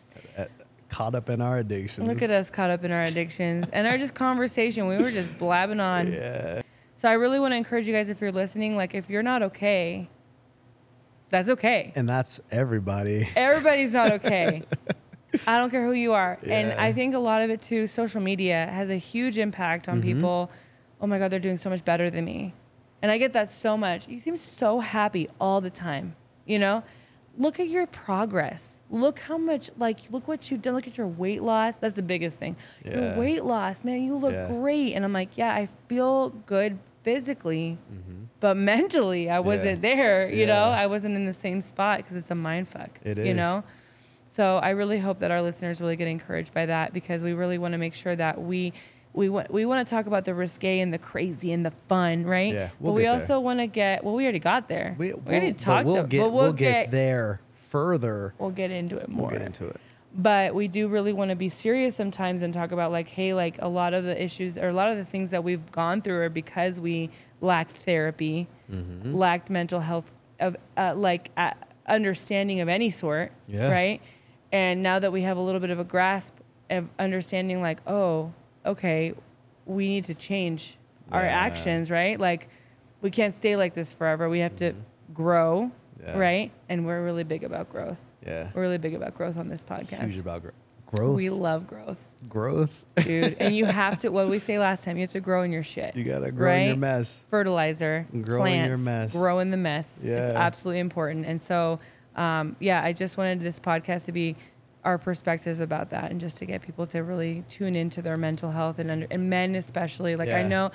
Caught 0.89 1.15
up 1.15 1.29
in 1.29 1.41
our 1.41 1.59
addictions. 1.59 2.09
Look 2.09 2.23
at 2.23 2.31
us 2.31 2.49
caught 2.51 2.71
up 2.71 2.83
in 2.85 2.93
our 2.93 3.03
addictions 3.03 3.69
and 3.73 3.87
our 3.87 3.99
just 3.99 4.15
conversation. 4.15 4.87
We 4.89 4.97
were 4.97 5.11
just 5.11 5.39
blabbing 5.39 5.81
on. 5.81 6.13
Yeah. 6.13 6.63
So 6.95 7.09
I 7.09 7.13
really 7.13 7.39
want 7.39 7.53
to 7.53 7.57
encourage 7.57 7.87
you 7.87 7.93
guys 7.95 8.09
if 8.09 8.21
you're 8.21 8.33
listening, 8.33 8.77
like 8.77 8.93
if 8.95 9.09
you're 9.09 9.23
not 9.23 9.43
okay, 9.45 10.09
that's 11.31 11.49
okay. 11.49 11.93
And 11.95 12.09
that's 12.09 12.41
everybody. 12.51 13.29
Everybody's 13.37 13.93
not 13.93 14.13
okay. 14.13 14.65
I 15.47 15.59
don't 15.59 15.71
care 15.71 15.85
who 15.85 15.93
you 15.93 16.15
are. 16.15 16.39
And 16.43 16.73
I 16.73 16.93
think 16.93 17.15
a 17.15 17.19
lot 17.19 17.43
of 17.43 17.51
it 17.51 17.61
too, 17.63 17.87
social 17.87 18.21
media 18.21 18.67
has 18.73 18.89
a 18.91 18.97
huge 18.97 19.39
impact 19.39 19.89
on 19.89 19.99
Mm-hmm. 20.01 20.15
people. 20.15 20.51
Oh 21.01 21.07
my 21.07 21.19
God, 21.21 21.31
they're 21.31 21.39
doing 21.39 21.59
so 21.59 21.71
much 21.71 21.85
better 21.85 22.11
than 22.11 22.25
me. 22.25 22.55
And 23.03 23.13
I 23.13 23.19
get 23.19 23.33
that 23.35 23.49
so 23.51 23.77
much. 23.77 24.09
You 24.09 24.19
seem 24.19 24.37
so 24.37 24.81
happy 24.81 25.29
all 25.41 25.61
the 25.61 25.71
time, 25.71 26.17
you 26.47 26.59
know? 26.59 26.83
Look 27.39 27.61
at 27.61 27.69
your 27.69 27.87
progress. 27.87 28.81
Look 28.91 29.21
how 29.21 29.39
much, 29.39 29.71
like, 29.79 30.01
look 30.11 30.27
what 30.27 30.51
you've 30.51 30.61
done. 30.61 30.75
Look 30.75 30.89
at 30.89 30.99
your 30.99 31.07
weight 31.07 31.41
loss. 31.43 31.79
That's 31.79 31.95
the 31.95 32.03
biggest 32.03 32.39
thing. 32.39 32.57
Your 32.85 33.15
weight 33.17 33.45
loss, 33.45 33.85
man, 33.85 34.03
you 34.03 34.17
look 34.17 34.33
Yeah. 34.33 34.49
great. 34.49 34.93
And 34.95 35.05
I'm 35.05 35.13
like, 35.13 35.39
yeah, 35.39 35.55
I 35.55 35.69
feel 35.89 36.31
good 36.31 36.79
physically, 37.05 37.79
but 38.41 38.57
mentally, 38.57 39.31
I 39.31 39.39
wasn't 39.39 39.81
there, 39.83 40.29
you 40.31 40.47
know? 40.47 40.53
Mm-hmm. 40.55 40.81
I 40.81 40.87
wasn't 40.89 41.15
in 41.15 41.27
the 41.27 41.33
same 41.33 41.61
spot 41.61 41.99
because 41.99 42.17
it's 42.17 42.31
a 42.31 42.35
mind 42.35 42.69
fuck, 42.69 42.99
It 43.05 43.17
you 43.19 43.25
is. 43.25 43.37
know? 43.37 43.63
So 44.27 44.59
I 44.59 44.71
really 44.71 44.99
hope 44.99 45.21
that 45.21 45.31
our 45.31 45.41
listeners 45.41 45.81
really 45.81 45.97
get 45.97 46.09
encouraged 46.09 46.53
by 46.53 46.67
that 46.67 46.93
because 46.93 47.23
we 47.23 47.33
really 47.33 47.57
want 47.57 47.73
to 47.73 47.79
make 47.79 47.95
sure 47.95 48.15
that 48.15 48.43
we 48.43 48.73
we 49.15 49.29
want 49.29 49.51
we 49.51 49.65
want 49.67 49.87
to 49.87 49.91
talk 49.91 50.07
about 50.07 50.25
the 50.25 50.35
risque 50.35 50.81
and 50.81 50.93
the 50.93 50.99
crazy 50.99 51.53
and 51.53 51.65
the 51.67 51.71
fun, 51.89 52.25
right? 52.25 52.53
Yeah, 52.55 52.69
but 52.69 52.81
we'll 52.81 52.95
we 52.95 53.03
get 53.03 53.13
there. 53.13 53.21
also 53.21 53.41
want 53.41 53.59
to 53.61 53.67
get 53.67 54.05
well, 54.05 54.15
we 54.15 54.25
already 54.25 54.39
got 54.39 54.69
there. 54.69 54.95
We, 54.99 55.13
already 55.13 55.47
we'll, 55.47 55.53
but 55.55 55.59
talked. 55.59 55.87
We'll 55.87 56.03
to- 56.03 56.09
get, 56.09 56.21
but 56.23 56.33
we'll, 56.33 56.53
get, 56.53 56.91
there 56.91 57.41
further. 57.53 58.35
We'll 58.39 58.51
get 58.51 58.71
into 58.71 58.97
it 58.99 59.09
more. 59.09 59.29
We'll 59.29 59.39
get 59.39 59.43
into 59.47 59.67
it. 59.67 59.81
But 60.15 60.55
we 60.55 60.69
do 60.69 60.89
really 60.89 61.13
want 61.13 61.31
to 61.31 61.37
be 61.37 61.49
serious 61.49 61.95
sometimes 61.95 62.43
and 62.43 62.53
talk 62.53 62.73
about 62.73 62.91
like, 62.93 63.09
hey, 63.09 63.35
like 63.35 63.57
a 63.61 63.69
lot 63.69 63.93
of 63.95 64.05
the 64.05 64.21
issues 64.23 64.57
or 64.57 64.69
a 64.69 64.73
lot 64.73 64.91
of 64.91 64.97
the 64.97 65.05
things 65.05 65.31
that 65.33 65.45
we've 65.45 65.71
gone 65.71 66.01
through 66.01 66.21
are 66.23 66.29
because 66.31 66.81
we 66.81 67.11
lacked 67.41 67.77
therapy, 67.77 68.47
Mm-hmm. 68.73 69.15
lacked 69.15 69.49
mental 69.49 69.81
health 69.81 70.13
of 70.41 70.57
uh, 70.77 70.93
like 70.95 71.31
uh, 71.37 71.53
understanding 71.87 72.61
of 72.61 72.69
any 72.69 72.91
sort, 72.91 73.33
Yeah. 73.47 73.71
right? 73.71 74.01
And 74.53 74.83
now 74.83 74.99
that 74.99 75.11
we 75.13 75.23
have 75.23 75.37
a 75.37 75.41
little 75.41 75.61
bit 75.61 75.71
of 75.71 75.79
a 75.79 75.85
grasp 75.85 76.35
of 76.71 76.89
understanding, 76.99 77.61
like, 77.63 77.81
oh, 77.87 78.33
okay, 78.69 79.15
we 79.67 79.89
need 79.89 80.05
to 80.05 80.15
change 80.15 80.77
our 81.13 81.23
Yeah. 81.23 81.29
actions, 81.47 81.91
right? 81.91 82.19
Like, 82.19 82.49
we 83.03 83.11
can't 83.11 83.33
stay 83.35 83.57
like 83.57 83.75
this 83.75 83.93
forever. 83.93 84.29
We 84.29 84.41
have 84.41 84.57
to 84.57 84.75
grow, 85.13 85.71
Mm-hmm. 86.01 86.09
Yeah. 86.11 86.19
right? 86.19 86.51
And 86.69 86.87
we're 86.87 87.03
really 87.03 87.25
big 87.25 87.43
about 87.45 87.71
growth. 87.71 87.99
Yeah. 88.25 88.49
We're 88.55 88.63
really 88.63 88.79
big 88.79 88.95
about 88.95 89.15
growth 89.15 89.37
on 89.37 89.49
this 89.49 89.65
podcast. 89.65 90.11
Huge 90.11 90.21
about 90.21 90.43
gro- 90.43 90.53
growth. 90.87 91.17
We 91.17 91.29
love 91.31 91.67
growth, 91.67 91.99
growth. 92.29 92.85
dude. 92.97 93.37
and 93.41 93.55
you 93.57 93.65
have 93.65 93.99
to, 94.01 94.11
what 94.11 94.23
did 94.25 94.31
we 94.31 94.39
say 94.51 94.59
last 94.59 94.85
time? 94.85 94.97
You 94.97 95.03
have 95.03 95.11
to 95.11 95.21
grow 95.21 95.43
in 95.43 95.53
your 95.53 95.63
shit. 95.65 95.97
you 95.97 96.05
gotta 96.05 96.31
grow 96.31 96.53
in 96.53 96.61
your 96.63 96.71
Right? 96.75 96.79
mess. 96.79 97.25
Fertilizer, 97.31 98.07
Grow 98.23 98.45
in 98.45 98.65
your 98.67 98.79
mess. 98.79 99.13
grow 99.13 99.39
in 99.41 99.51
the 99.51 99.57
mess. 99.57 99.97
It's 99.99 100.05
Yeah. 100.05 100.33
absolutely 100.37 100.81
important. 100.81 101.27
And 101.27 101.41
so, 101.41 101.79
um, 102.17 102.55
yeah, 102.61 102.83
I 102.83 102.93
just 102.93 103.17
wanted 103.17 103.41
this 103.41 103.59
podcast 103.61 104.05
to 104.07 104.13
be 104.13 104.37
our 104.85 104.97
perspectives 104.99 105.61
about 105.61 105.91
that 105.91 106.11
and 106.11 106.21
just 106.21 106.37
to 106.39 106.47
get 106.47 106.63
people 106.63 106.87
to 106.87 107.01
really 107.03 107.45
tune 107.49 107.75
into 107.77 108.01
their 108.01 108.17
mental 108.17 108.51
health 108.53 108.79
and, 108.79 108.91
under, 108.91 109.07
and 109.11 109.29
men 109.29 109.55
especially. 109.55 110.17
Like 110.17 110.29
I 110.31 110.43
know, 110.43 110.71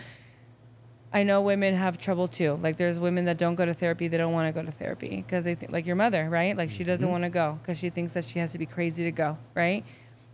I 1.13 1.23
know 1.23 1.41
women 1.41 1.73
have 1.75 1.97
trouble 1.97 2.27
too. 2.27 2.59
Like 2.61 2.77
there's 2.77 2.99
women 2.99 3.25
that 3.25 3.37
don't 3.37 3.55
go 3.55 3.65
to 3.65 3.73
therapy. 3.73 4.07
They 4.07 4.17
don't 4.17 4.33
want 4.33 4.53
to 4.53 4.61
go 4.61 4.65
to 4.65 4.71
therapy 4.71 5.09
because 5.17 5.43
they 5.43 5.55
think 5.55 5.71
like 5.71 5.85
your 5.85 5.95
mother, 5.95 6.27
right? 6.29 6.55
Like 6.57 6.69
she 6.69 6.83
doesn't 6.83 7.05
Mm-hmm. 7.05 7.11
want 7.11 7.23
to 7.23 7.29
go 7.29 7.59
because 7.61 7.79
she 7.79 7.89
thinks 7.89 8.13
that 8.13 8.25
she 8.25 8.39
has 8.39 8.51
to 8.51 8.57
be 8.59 8.65
crazy 8.65 9.03
to 9.05 9.11
go, 9.11 9.37
right? 9.55 9.85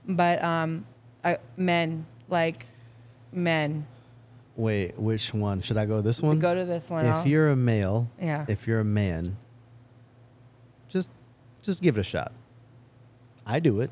But 0.07 0.43
um, 0.43 0.85
I, 1.23 1.37
men, 1.57 2.05
like 2.29 2.65
men, 3.31 3.85
Wait, 4.55 4.97
which 4.99 5.33
one? 5.33 5.61
Should 5.61 5.77
I 5.77 5.85
go 5.85 6.01
this 6.01 6.21
one? 6.21 6.37
go 6.39 6.53
to 6.53 6.65
this 6.65 6.89
one. 6.89 7.05
I'll- 7.05 7.21
if 7.21 7.27
you're 7.27 7.49
a 7.51 7.55
male, 7.55 8.09
yeah, 8.21 8.45
if 8.49 8.67
you're 8.67 8.81
a 8.81 8.85
man, 8.85 9.37
just 10.89 11.11
just 11.61 11.81
give 11.81 11.97
it 11.97 12.01
a 12.01 12.03
shot. 12.03 12.31
I 13.49 13.59
do 13.59 13.81
it. 13.81 13.89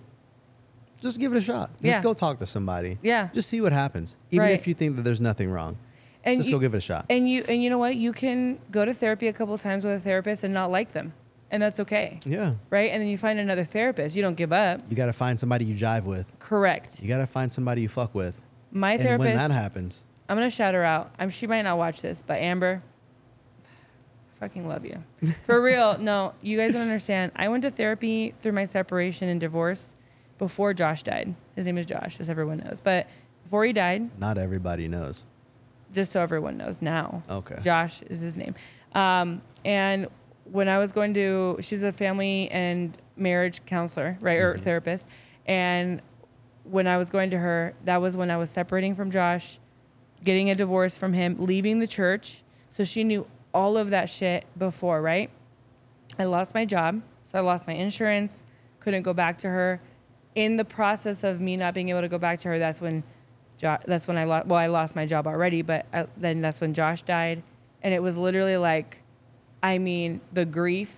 Just 1.02 1.20
give 1.20 1.34
it 1.34 1.38
a 1.38 1.42
shot. 1.42 1.70
Just 1.82 1.84
Yeah. 1.84 2.02
go 2.02 2.14
talk 2.14 2.40
to 2.40 2.46
somebody. 2.46 2.98
yeah. 3.02 3.30
Just 3.34 3.50
see 3.50 3.62
what 3.62 3.72
happens. 3.72 4.16
Even 4.32 4.46
Right. 4.48 4.54
if 4.56 4.68
you 4.68 4.74
think 4.74 4.96
that 4.96 5.04
there's 5.04 5.22
nothing 5.22 5.50
wrong. 5.52 5.78
And 6.24 6.38
just 6.40 6.50
you, 6.50 6.56
go 6.56 6.60
give 6.60 6.74
it 6.74 6.78
a 6.78 6.82
shot. 6.82 7.06
and 7.10 7.30
you 7.30 7.44
and 7.48 7.64
you 7.64 7.70
know 7.70 7.78
what? 7.78 7.96
You 7.96 8.12
can 8.12 8.60
go 8.72 8.84
to 8.84 8.94
therapy 8.94 9.28
a 9.28 9.34
couple 9.34 9.54
of 9.54 9.62
times 9.62 9.84
with 9.84 9.94
a 9.94 10.00
therapist 10.00 10.44
and 10.44 10.54
not 10.54 10.70
like 10.72 10.92
them, 10.92 11.14
and 11.52 11.62
that's 11.64 11.80
okay, 11.80 12.20
yeah. 12.26 12.56
right? 12.70 12.92
And 12.92 13.02
then 13.02 13.08
you 13.08 13.18
find 13.18 13.40
another 13.40 13.64
therapist. 13.64 14.16
You 14.16 14.22
don't 14.24 14.36
give 14.36 14.52
up. 14.52 14.82
You 14.90 14.96
gotta 14.98 15.14
find 15.14 15.40
somebody 15.40 15.64
you 15.66 15.76
jive 15.76 16.04
with. 16.04 16.26
Correct. 16.40 17.02
You 17.02 17.08
gotta 17.08 17.28
find 17.28 17.54
somebody 17.54 17.82
you 17.82 17.88
fuck 17.90 18.14
with. 18.14 18.42
My 18.72 18.94
and 18.94 19.02
therapist. 19.02 19.28
when 19.28 19.38
that 19.38 19.52
happens, 19.52 20.06
I'm 20.28 20.36
gonna 20.36 20.50
shout 20.50 20.74
her 20.74 20.84
out. 20.84 21.12
I'm 21.18 21.30
she 21.30 21.48
might 21.48 21.62
not 21.62 21.78
watch 21.78 22.02
this, 22.02 22.22
but 22.26 22.40
Amber, 22.42 22.82
fucking 24.40 24.68
love 24.68 24.86
you. 24.86 25.04
For 25.46 25.62
real. 25.62 25.98
No, 25.98 26.34
you 26.42 26.58
guys 26.58 26.74
don't 26.74 26.82
understand. 26.84 27.32
I 27.36 27.48
went 27.50 27.64
to 27.64 27.72
therapy 27.72 28.34
through 28.42 28.52
my 28.54 28.66
separation 28.66 29.30
and 29.30 29.40
divorce 29.40 29.94
before 30.38 30.74
Josh 30.74 31.04
died. 31.04 31.36
His 31.56 31.66
name 31.66 31.78
is 31.78 31.86
Josh, 31.86 32.20
as 32.20 32.30
everyone 32.30 32.60
knows. 32.60 32.82
But 32.82 33.08
before 33.44 33.66
he 33.66 33.74
died, 33.74 34.20
not 34.20 34.38
everybody 34.38 34.88
knows. 34.88 35.26
just 35.94 36.12
so 36.12 36.22
everyone 36.22 36.58
knows 36.58 36.82
now. 36.82 37.24
Okay. 37.30 37.58
Josh 37.64 38.02
is 38.04 38.20
his 38.22 38.38
name. 38.38 38.54
Um, 38.94 39.42
and 39.66 40.08
when 40.46 40.70
I 40.70 40.78
was 40.78 40.92
going 40.92 41.14
to, 41.16 41.58
she's 41.62 41.84
a 41.84 41.92
family 41.92 42.50
and 42.52 42.98
marriage 43.16 43.66
counselor, 43.66 44.18
right, 44.22 44.38
or 44.38 44.56
therapist. 44.58 45.08
And 45.46 46.02
when 46.64 46.88
I 46.88 46.98
was 46.98 47.10
going 47.10 47.30
to 47.32 47.38
her, 47.38 47.74
that 47.86 47.98
was 48.02 48.16
when 48.18 48.30
I 48.30 48.38
was 48.38 48.50
separating 48.50 48.96
from 48.96 49.12
Josh, 49.12 49.60
getting 50.24 50.50
a 50.50 50.56
divorce 50.56 50.98
from 50.98 51.14
him, 51.14 51.38
leaving 51.40 51.80
the 51.80 51.88
church. 51.88 52.44
So 52.70 52.84
she 52.84 53.04
knew 53.04 53.26
all 53.58 53.76
of 53.76 53.90
that 53.90 54.08
shit 54.08 54.46
before, 54.56 55.02
right? 55.02 55.32
I 56.20 56.26
lost 56.26 56.54
my 56.54 56.64
job, 56.64 57.02
so 57.24 57.40
I 57.40 57.42
lost 57.42 57.66
my 57.66 57.74
insurance, 57.74 58.46
couldn't 58.80 59.02
go 59.02 59.14
back 59.14 59.40
to 59.40 59.50
her. 59.50 59.80
In 60.36 60.58
the 60.58 60.64
process 60.64 61.24
of 61.24 61.42
me 61.42 61.58
not 61.58 61.74
being 61.74 61.90
able 61.90 62.02
to 62.02 62.08
go 62.08 62.20
back 62.20 62.40
to 62.42 62.50
her, 62.50 62.60
that's 62.60 62.80
when, 62.80 63.04
jo- 63.58 63.80
that's 63.88 64.08
when 64.08 64.16
I 64.16 64.26
lost. 64.26 64.46
Well, 64.46 64.60
I 64.60 64.68
lost 64.68 64.96
my 64.96 65.08
job 65.08 65.26
already, 65.26 65.64
but 65.64 65.88
I, 65.92 66.06
then 66.16 66.40
that's 66.40 66.62
when 66.62 66.76
Josh 66.76 67.02
died, 67.02 67.42
and 67.82 67.96
it 67.96 68.04
was 68.04 68.16
literally 68.16 68.58
like, 68.58 69.02
I 69.64 69.80
mean, 69.80 70.22
the 70.32 70.46
grief. 70.46 70.96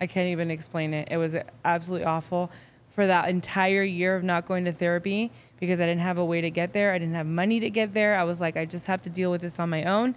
I 0.00 0.06
can't 0.06 0.28
even 0.28 0.52
explain 0.52 0.94
it. 0.94 1.08
It 1.10 1.16
was 1.16 1.34
absolutely 1.64 2.04
awful 2.04 2.52
for 2.90 3.08
that 3.08 3.28
entire 3.28 3.82
year 3.82 4.14
of 4.14 4.22
not 4.22 4.46
going 4.46 4.66
to 4.66 4.72
therapy 4.72 5.32
because 5.58 5.80
I 5.80 5.86
didn't 5.86 6.02
have 6.02 6.18
a 6.18 6.24
way 6.24 6.40
to 6.40 6.50
get 6.50 6.72
there. 6.72 6.92
I 6.92 6.98
didn't 7.00 7.16
have 7.16 7.26
money 7.26 7.58
to 7.58 7.70
get 7.70 7.92
there. 7.92 8.16
I 8.16 8.22
was 8.22 8.40
like, 8.40 8.56
I 8.56 8.64
just 8.64 8.86
have 8.86 9.02
to 9.02 9.10
deal 9.10 9.32
with 9.32 9.40
this 9.40 9.58
on 9.58 9.68
my 9.68 9.82
own. 9.82 10.14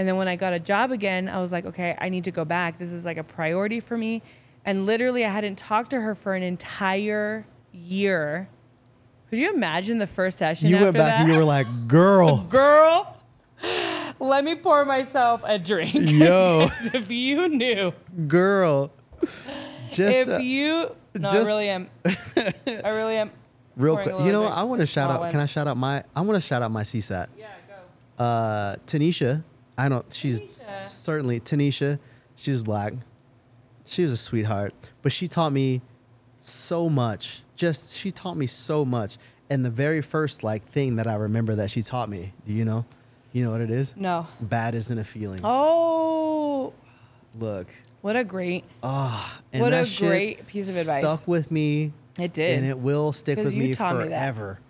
And 0.00 0.08
then 0.08 0.16
when 0.16 0.28
I 0.28 0.36
got 0.36 0.54
a 0.54 0.58
job 0.58 0.92
again, 0.92 1.28
I 1.28 1.42
was 1.42 1.52
like, 1.52 1.66
okay, 1.66 1.94
I 1.98 2.08
need 2.08 2.24
to 2.24 2.30
go 2.30 2.42
back. 2.42 2.78
This 2.78 2.90
is 2.90 3.04
like 3.04 3.18
a 3.18 3.22
priority 3.22 3.80
for 3.80 3.98
me. 3.98 4.22
And 4.64 4.86
literally, 4.86 5.26
I 5.26 5.28
hadn't 5.28 5.58
talked 5.58 5.90
to 5.90 6.00
her 6.00 6.14
for 6.14 6.34
an 6.34 6.42
entire 6.42 7.44
year. 7.70 8.48
Could 9.28 9.40
you 9.40 9.52
imagine 9.52 9.98
the 9.98 10.06
first 10.06 10.38
session 10.38 10.70
You 10.70 10.80
went 10.80 10.94
back 10.94 11.02
that? 11.02 11.20
and 11.20 11.30
you 11.30 11.36
were 11.36 11.44
like, 11.44 11.66
girl, 11.86 12.38
Girl, 12.48 13.14
let 14.18 14.42
me 14.42 14.54
pour 14.54 14.86
myself 14.86 15.42
a 15.44 15.58
drink. 15.58 15.92
yo, 15.94 16.68
if 16.94 17.10
you 17.10 17.48
knew, 17.48 17.92
girl. 18.26 18.92
Just 19.90 20.18
if 20.18 20.28
uh, 20.30 20.38
you, 20.38 20.96
no, 21.14 21.28
I 21.28 21.38
really 21.40 21.68
am. 21.68 21.90
I 22.06 22.88
really 22.88 23.16
am. 23.16 23.32
real 23.76 23.98
quick. 23.98 24.18
You 24.20 24.32
know. 24.32 24.44
I 24.44 24.62
want 24.62 24.80
to 24.80 24.86
shout 24.86 25.10
out. 25.10 25.20
one. 25.20 25.30
Can 25.30 25.40
I 25.40 25.46
shout 25.46 25.68
out 25.68 25.76
my? 25.76 26.04
I 26.16 26.22
want 26.22 26.40
to 26.40 26.46
shout 26.46 26.62
out 26.62 26.70
my 26.70 26.84
CSAT. 26.84 27.26
Yeah, 27.36 27.48
go. 28.16 28.24
Uh, 28.24 28.76
Tanisha. 28.86 29.44
I 29.80 29.88
don't. 29.88 30.12
She's 30.12 30.42
Tanisha. 30.42 30.88
certainly 30.88 31.40
Tanisha. 31.40 31.98
She's 32.36 32.62
black. 32.62 32.92
She 33.86 34.02
was 34.02 34.12
a 34.12 34.16
sweetheart, 34.16 34.74
but 35.00 35.10
she 35.10 35.26
taught 35.26 35.52
me 35.52 35.80
so 36.38 36.90
much. 36.90 37.42
Just 37.56 37.96
she 37.96 38.12
taught 38.12 38.36
me 38.36 38.46
so 38.46 38.84
much. 38.84 39.16
And 39.48 39.64
the 39.64 39.70
very 39.70 40.02
first 40.02 40.44
like 40.44 40.68
thing 40.68 40.96
that 40.96 41.06
I 41.06 41.14
remember 41.14 41.54
that 41.56 41.70
she 41.70 41.82
taught 41.82 42.10
me, 42.10 42.34
do 42.46 42.52
you 42.52 42.64
know? 42.64 42.84
You 43.32 43.44
know 43.44 43.52
what 43.52 43.62
it 43.62 43.70
is? 43.70 43.94
No. 43.96 44.26
Bad 44.40 44.74
isn't 44.74 44.98
a 44.98 45.04
feeling. 45.04 45.40
Oh, 45.44 46.72
Look. 47.38 47.68
what 48.02 48.16
a 48.16 48.24
great. 48.24 48.64
Ah, 48.82 49.40
and 49.52 49.62
What 49.62 49.72
a 49.72 49.88
great 49.98 50.46
piece 50.46 50.70
of 50.70 50.76
advice. 50.76 51.02
Stuck 51.02 51.26
with 51.26 51.50
me. 51.50 51.92
It 52.18 52.34
did. 52.34 52.58
And 52.58 52.66
it 52.66 52.78
will 52.78 53.12
stick 53.12 53.38
with 53.38 53.54
me 53.54 53.72
taught 53.72 53.96
me 53.96 54.04
forever. 54.04 54.60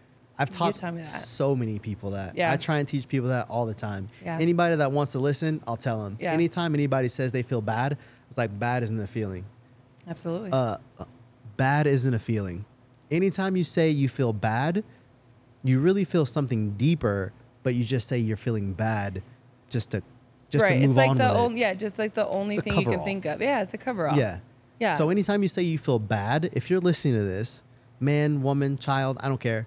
I've 0.40 0.50
taught 0.50 0.76
taught 0.76 0.94
me 0.94 1.02
that. 1.02 1.06
so 1.06 1.54
many 1.54 1.78
people 1.78 2.10
that. 2.12 2.36
Yeah. 2.36 2.50
I 2.50 2.56
try 2.56 2.78
and 2.78 2.88
teach 2.88 3.06
people 3.06 3.28
that 3.28 3.50
all 3.50 3.66
the 3.66 3.74
time. 3.74 4.08
Yeah. 4.24 4.38
Anybody 4.40 4.76
that 4.76 4.90
wants 4.90 5.12
to 5.12 5.18
listen, 5.18 5.62
I'll 5.66 5.76
tell 5.76 6.02
them. 6.02 6.16
Yeah. 6.18 6.32
Anytime 6.32 6.74
anybody 6.74 7.08
says 7.08 7.30
they 7.30 7.42
feel 7.42 7.60
bad, 7.60 7.98
it's 8.28 8.38
like 8.38 8.58
bad 8.58 8.82
isn't 8.82 8.98
a 8.98 9.06
feeling. 9.06 9.44
Absolutely. 10.08 10.50
Uh, 10.50 10.78
uh, 10.98 11.04
bad 11.56 11.86
isn't 11.86 12.14
a 12.14 12.18
feeling. 12.18 12.64
Anytime 13.10 13.54
you 13.54 13.64
say 13.64 13.90
you 13.90 14.08
feel 14.08 14.32
bad, 14.32 14.82
you 15.62 15.78
really 15.80 16.04
feel 16.04 16.24
something 16.24 16.70
deeper, 16.72 17.32
but 17.62 17.74
you 17.74 17.84
just 17.84 18.08
say 18.08 18.18
you're 18.18 18.36
feeling 18.36 18.72
bad 18.72 19.22
just 19.68 19.90
to 19.90 20.02
just 20.48 20.64
right. 20.64 20.74
to 20.74 20.80
move 20.80 20.90
it's 20.90 20.96
like 20.96 21.10
on 21.10 21.16
the 21.16 21.24
with 21.24 21.32
it. 21.32 21.38
only, 21.38 21.60
yeah, 21.60 21.74
just 21.74 21.98
like 21.98 22.14
the 22.14 22.26
only 22.28 22.56
It's 22.56 22.64
thing 22.64 22.78
you 22.78 22.86
can 22.86 23.04
think 23.04 23.24
of. 23.26 23.40
Yeah, 23.40 23.62
it's 23.62 23.74
a 23.74 23.78
coverall. 23.78 24.16
Yeah. 24.16 24.38
Yeah. 24.80 24.94
So 24.94 25.10
anytime 25.10 25.42
you 25.42 25.48
say 25.48 25.62
you 25.62 25.78
feel 25.78 25.98
bad, 25.98 26.50
if 26.54 26.70
you're 26.70 26.80
listening 26.80 27.14
to 27.14 27.24
this, 27.24 27.62
man, 28.00 28.42
woman, 28.42 28.78
child, 28.78 29.18
I 29.20 29.28
don't 29.28 29.40
care. 29.40 29.66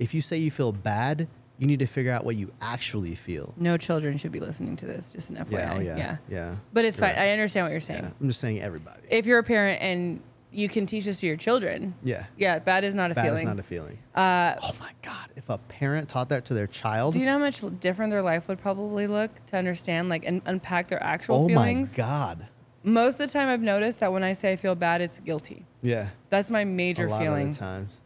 If 0.00 0.12
you 0.14 0.20
say 0.20 0.38
you 0.38 0.50
feel 0.50 0.72
bad, 0.72 1.28
you 1.58 1.66
need 1.66 1.78
to 1.80 1.86
figure 1.86 2.10
out 2.12 2.24
what 2.24 2.36
you 2.36 2.50
actually 2.60 3.14
feel. 3.14 3.54
No 3.56 3.76
children 3.76 4.16
should 4.16 4.32
be 4.32 4.40
listening 4.40 4.76
to 4.76 4.86
this. 4.86 5.12
Just 5.12 5.30
an 5.30 5.36
FYI. 5.36 5.52
Yeah, 5.52 5.74
oh, 5.76 5.80
yeah. 5.80 5.96
yeah, 5.96 6.16
yeah. 6.28 6.56
But 6.72 6.86
it's 6.86 6.98
fine. 6.98 7.14
I 7.16 7.30
understand 7.30 7.66
what 7.66 7.70
you're 7.70 7.80
saying. 7.80 8.02
Yeah. 8.02 8.10
I'm 8.20 8.26
just 8.28 8.40
saying 8.40 8.60
everybody. 8.60 9.02
If 9.10 9.26
you're 9.26 9.38
a 9.38 9.44
parent 9.44 9.82
and 9.82 10.20
you 10.52 10.68
can 10.68 10.86
teach 10.86 11.04
this 11.04 11.20
to 11.20 11.26
your 11.26 11.36
children, 11.36 11.94
yeah. 12.02 12.24
yeah, 12.36 12.58
bad 12.58 12.82
is 12.82 12.94
not 12.94 13.10
a 13.10 13.14
Bad 13.14 13.24
feeling. 13.26 13.38
is 13.40 13.44
not 13.44 13.58
a 13.58 13.62
feeling. 13.62 13.98
uh, 14.14 14.56
oh 14.62 14.72
my 14.80 14.90
God. 15.02 15.28
If 15.36 15.50
a 15.50 15.58
parent 15.58 16.08
taught 16.08 16.30
that 16.30 16.46
to 16.46 16.54
their 16.54 16.66
child, 16.66 17.12
do 17.12 17.20
you 17.20 17.26
know 17.26 17.32
how 17.32 17.38
much 17.38 17.62
different 17.78 18.10
their 18.10 18.22
life 18.22 18.48
would 18.48 18.58
probably 18.58 19.06
look 19.06 19.30
to 19.46 19.56
understand, 19.56 20.08
like, 20.08 20.24
and 20.24 20.40
unpack 20.46 20.88
their 20.88 21.02
actual 21.02 21.44
oh 21.44 21.46
feelings? 21.46 21.96
Oh 21.98 22.02
my 22.02 22.08
God. 22.08 22.48
Most 22.82 23.14
of 23.14 23.18
the 23.18 23.28
time, 23.28 23.48
I've 23.48 23.60
noticed 23.60 24.00
that 24.00 24.12
when 24.12 24.24
I 24.24 24.32
say 24.32 24.52
I 24.52 24.56
feel 24.56 24.74
bad, 24.74 25.02
it's 25.02 25.20
guilty. 25.20 25.66
Yeah. 25.82 26.08
That's 26.30 26.50
my 26.50 26.64
major 26.64 27.06
a 27.06 27.10
lot 27.10 27.20
feeling. 27.22 27.48
of 27.48 27.54
the 27.54 27.58
times. 27.60 27.99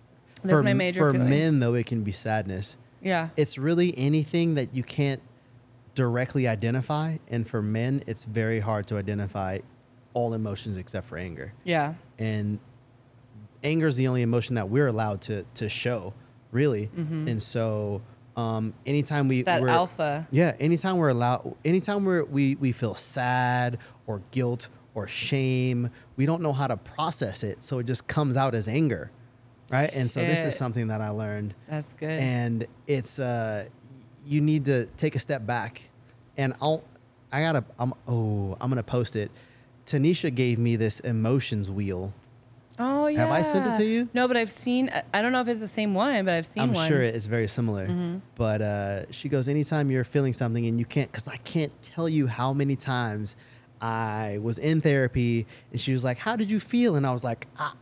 That's 0.44 0.58
for, 0.58 0.62
my 0.62 0.72
major 0.74 1.00
For 1.00 1.12
feeling. 1.12 1.28
men, 1.30 1.60
though, 1.60 1.74
it 1.74 1.86
can 1.86 2.02
be 2.04 2.12
sadness. 2.12 2.76
Yeah. 3.02 3.28
it's 3.36 3.58
really 3.58 3.92
anything 3.98 4.54
that 4.54 4.74
you 4.74 4.82
can't 4.82 5.20
directly 5.94 6.48
identify 6.48 7.18
and 7.28 7.46
for 7.48 7.60
men 7.62 8.02
it's 8.06 8.24
very 8.24 8.60
hard 8.60 8.86
to 8.88 8.96
identify 8.96 9.58
all 10.14 10.32
emotions 10.34 10.76
except 10.78 11.06
for 11.06 11.18
anger 11.18 11.52
Yeah. 11.64 11.94
and 12.18 12.58
anger 13.62 13.86
is 13.88 13.96
the 13.96 14.08
only 14.08 14.22
emotion 14.22 14.54
that 14.56 14.68
we're 14.70 14.86
allowed 14.88 15.20
to 15.22 15.44
to 15.54 15.68
show 15.68 16.14
really 16.50 16.90
and 16.96 17.42
so 17.42 18.00
um 18.36 18.74
anytime 18.86 19.28
we 19.28 19.40
Mm-hmm. 19.40 19.44
That 19.44 19.60
we're, 19.62 19.68
alpha. 19.68 20.26
yeah 20.30 20.56
anytime 20.58 20.96
we're 20.96 21.10
allowed 21.10 21.54
anytime 21.64 22.04
we're 22.04 22.24
we 22.24 22.54
we 22.56 22.72
feel 22.72 22.94
sad 22.94 23.78
or 24.06 24.22
guilt 24.30 24.68
or 24.94 25.06
shame 25.06 25.90
we 26.16 26.26
don't 26.26 26.40
know 26.42 26.52
how 26.52 26.66
to 26.68 26.76
process 26.76 27.42
it 27.44 27.62
so 27.62 27.78
it 27.80 27.86
just 27.86 28.06
comes 28.08 28.36
out 28.36 28.54
as 28.54 28.66
anger 28.66 29.10
right 29.70 29.90
and 29.94 30.10
so 30.10 30.20
this 30.24 30.44
is 30.44 30.54
something 30.56 30.88
that 30.88 31.00
i 31.00 31.08
learned 31.08 31.54
That's 31.68 31.92
good. 31.94 32.18
and 32.18 32.66
it's 32.86 33.18
uh 33.18 33.66
you 34.26 34.40
need 34.40 34.64
to 34.66 34.86
take 34.96 35.14
a 35.16 35.18
step 35.18 35.46
back 35.46 35.88
and 36.36 36.54
i'll 36.60 36.82
i 37.32 37.40
gotta 37.40 37.64
i'm 37.78 37.92
oh 38.08 38.56
i'm 38.60 38.68
gonna 38.70 38.82
post 38.82 39.16
it 39.16 39.30
tanisha 39.86 40.34
gave 40.34 40.58
me 40.58 40.76
this 40.76 41.00
emotions 41.00 41.70
wheel 41.70 42.12
oh, 42.78 43.06
yeah. 43.06 43.20
have 43.20 43.30
I 43.30 43.42
sent 43.42 43.66
it 43.68 43.76
to 43.76 43.84
you? 43.84 44.08
No, 44.14 44.26
but 44.26 44.36
I've 44.36 44.50
seen, 44.50 44.90
I- 44.92 45.04
I 45.12 45.22
don't 45.22 45.30
know 45.30 45.40
if 45.40 45.46
it's 45.46 45.60
the 45.60 45.68
same 45.68 45.94
one, 45.94 46.24
but 46.24 46.34
I've 46.34 46.46
seen 46.46 46.62
i'm 46.64 46.72
one. 46.72 46.88
sure 46.88 47.00
it's 47.02 47.26
very 47.26 47.46
similar 47.48 47.86
Mm-hmm. 47.86 48.18
but 48.34 48.62
uh 48.62 49.10
she 49.12 49.28
goes 49.28 49.48
anytime 49.48 49.90
you're 49.92 50.02
feeling 50.04 50.32
something 50.32 50.66
and 50.66 50.78
you 50.80 50.84
can't 50.86 51.10
because 51.12 51.28
i 51.28 51.36
can't 51.38 51.70
tell 51.82 52.08
you 52.08 52.26
how 52.26 52.52
many 52.52 52.74
times 52.76 53.36
i 53.80 54.38
was 54.42 54.58
in 54.58 54.80
therapy 54.80 55.46
and 55.70 55.80
she 55.80 55.92
was 55.92 56.02
like 56.02 56.18
how 56.18 56.34
did 56.34 56.50
you 56.50 56.58
feel 56.58 56.96
and 56.96 57.06
i 57.06 57.12
was 57.12 57.22
like 57.22 57.46
ah, 57.58 57.74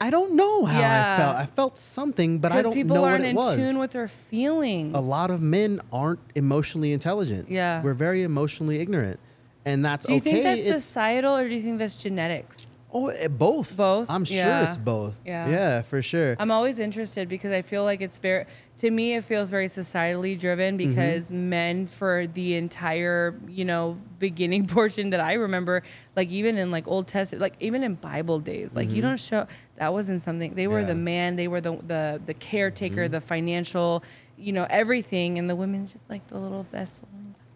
I 0.00 0.10
don't 0.10 0.34
know 0.34 0.64
how 0.64 0.78
I 0.78 1.16
felt. 1.16 1.36
I 1.36 1.46
felt 1.46 1.78
something, 1.78 2.38
but 2.38 2.52
I 2.52 2.62
don't 2.62 2.72
people 2.72 2.96
know 2.96 3.02
what 3.02 3.12
aren't 3.12 3.24
it 3.24 3.28
in 3.30 3.36
was. 3.36 3.56
tune 3.56 3.78
with 3.78 3.92
their 3.92 4.08
feelings. 4.08 4.96
a 4.96 5.00
lot 5.00 5.30
of 5.30 5.40
men 5.40 5.80
aren't 5.92 6.20
emotionally 6.34 6.92
intelligent. 6.92 7.50
Yeah. 7.50 7.82
We're 7.82 7.94
very 7.94 8.22
emotionally 8.22 8.80
ignorant. 8.80 9.18
And 9.64 9.84
that's 9.84 10.06
okay. 10.06 10.20
Do 10.20 10.30
you 10.30 10.36
okay. 10.36 10.42
think 10.42 10.44
that's 10.44 10.76
it's 10.76 10.84
societal 10.84 11.36
or 11.36 11.48
do 11.48 11.54
you 11.54 11.62
think 11.62 11.78
that's 11.78 11.96
genetics? 11.96 12.70
oh, 12.92 13.08
eh, 13.08 13.28
both. 13.28 13.76
Both? 13.76 14.08
I'm 14.10 14.24
sure 14.24 14.36
Yeah. 14.36 14.64
it's 14.64 14.78
both. 14.78 15.14
Yeah. 15.24 15.48
Yeah, 15.48 15.82
for 15.82 16.00
sure. 16.00 16.36
I'm 16.38 16.50
always 16.50 16.78
interested 16.78 17.28
because 17.28 17.52
I 17.52 17.62
feel 17.62 17.84
like 17.84 18.00
it's 18.00 18.16
very, 18.16 18.46
to 18.78 18.90
me, 18.90 19.14
it 19.14 19.24
feels 19.24 19.50
very 19.50 19.66
societally 19.66 20.38
driven 20.38 20.76
Mm-hmm. 20.78 20.90
because 20.90 21.30
men, 21.32 21.86
for 21.86 22.26
the 22.26 22.54
entire, 22.56 23.34
you 23.48 23.64
know, 23.64 23.98
beginning 24.18 24.66
portion 24.76 25.10
that 25.10 25.20
I 25.20 25.34
remember, 25.34 25.82
like 26.14 26.28
even 26.30 26.58
in 26.58 26.70
like 26.70 26.86
Old 26.86 27.06
Testament, 27.08 27.40
like 27.40 27.54
even 27.60 27.82
in 27.82 27.94
Bible 27.94 28.38
days, 28.38 28.76
like 28.76 28.88
you 28.90 29.00
don't 29.00 29.18
show, 29.18 29.46
that 29.76 29.92
wasn't 29.92 30.20
something, 30.22 30.54
they 30.54 30.66
were 30.66 30.80
Mm-hmm. 30.80 30.88
Yeah. 30.88 30.94
the 30.94 31.00
man, 31.00 31.36
they 31.36 31.48
were 31.48 31.60
the, 31.60 31.76
the, 31.86 32.20
the 32.26 32.34
caretaker, 32.34 33.04
Mm-hmm. 33.04 33.12
the 33.12 33.20
financial, 33.20 34.04
you 34.36 34.52
know, 34.52 34.66
everything. 34.68 35.38
And 35.38 35.48
the 35.48 35.56
women's 35.56 35.92
just 35.92 36.08
like 36.10 36.26
the 36.28 36.38
little 36.38 36.64
vessels. 36.64 37.00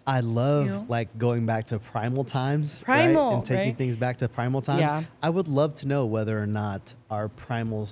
I 0.07 0.21
love 0.21 0.65
You 0.65 0.71
know? 0.73 0.87
like 0.89 1.17
going 1.19 1.45
back 1.45 1.67
to 1.67 1.79
primal 1.79 2.25
times, 2.25 2.83
right? 2.89 3.05
Primal, 3.13 3.35
and 3.37 3.45
taking 3.45 3.65
right? 3.67 3.77
things 3.77 3.95
back 3.97 4.17
to 4.19 4.29
primal 4.29 4.63
times. 4.63 4.81
Yeah. 4.81 5.03
I 5.23 5.29
would 5.29 5.47
love 5.49 5.75
to 5.77 5.87
know 5.89 6.07
whether 6.07 6.43
or 6.43 6.47
not 6.47 6.95
our 7.11 7.29
primal 7.29 7.89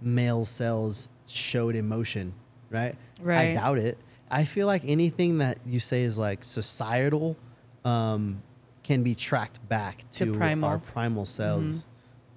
male 0.00 0.44
cells 0.44 1.08
showed 1.28 1.76
emotion, 1.76 2.34
right? 2.72 2.96
I 3.50 3.54
doubt 3.54 3.78
it. 3.78 3.98
I 4.30 4.44
feel 4.44 4.66
like 4.66 4.82
anything 4.86 5.38
that 5.38 5.58
you 5.66 5.78
say 5.78 6.02
is 6.02 6.16
like 6.18 6.42
societal 6.42 7.36
um, 7.84 8.42
can 8.82 9.02
be 9.02 9.14
tracked 9.14 9.66
back 9.68 10.08
To 10.12 10.26
to, 10.26 10.32
primal. 10.34 10.68
Mm-hmm. 10.68 10.72
our 10.72 10.78
primal 10.78 11.26
selves. 11.26 11.86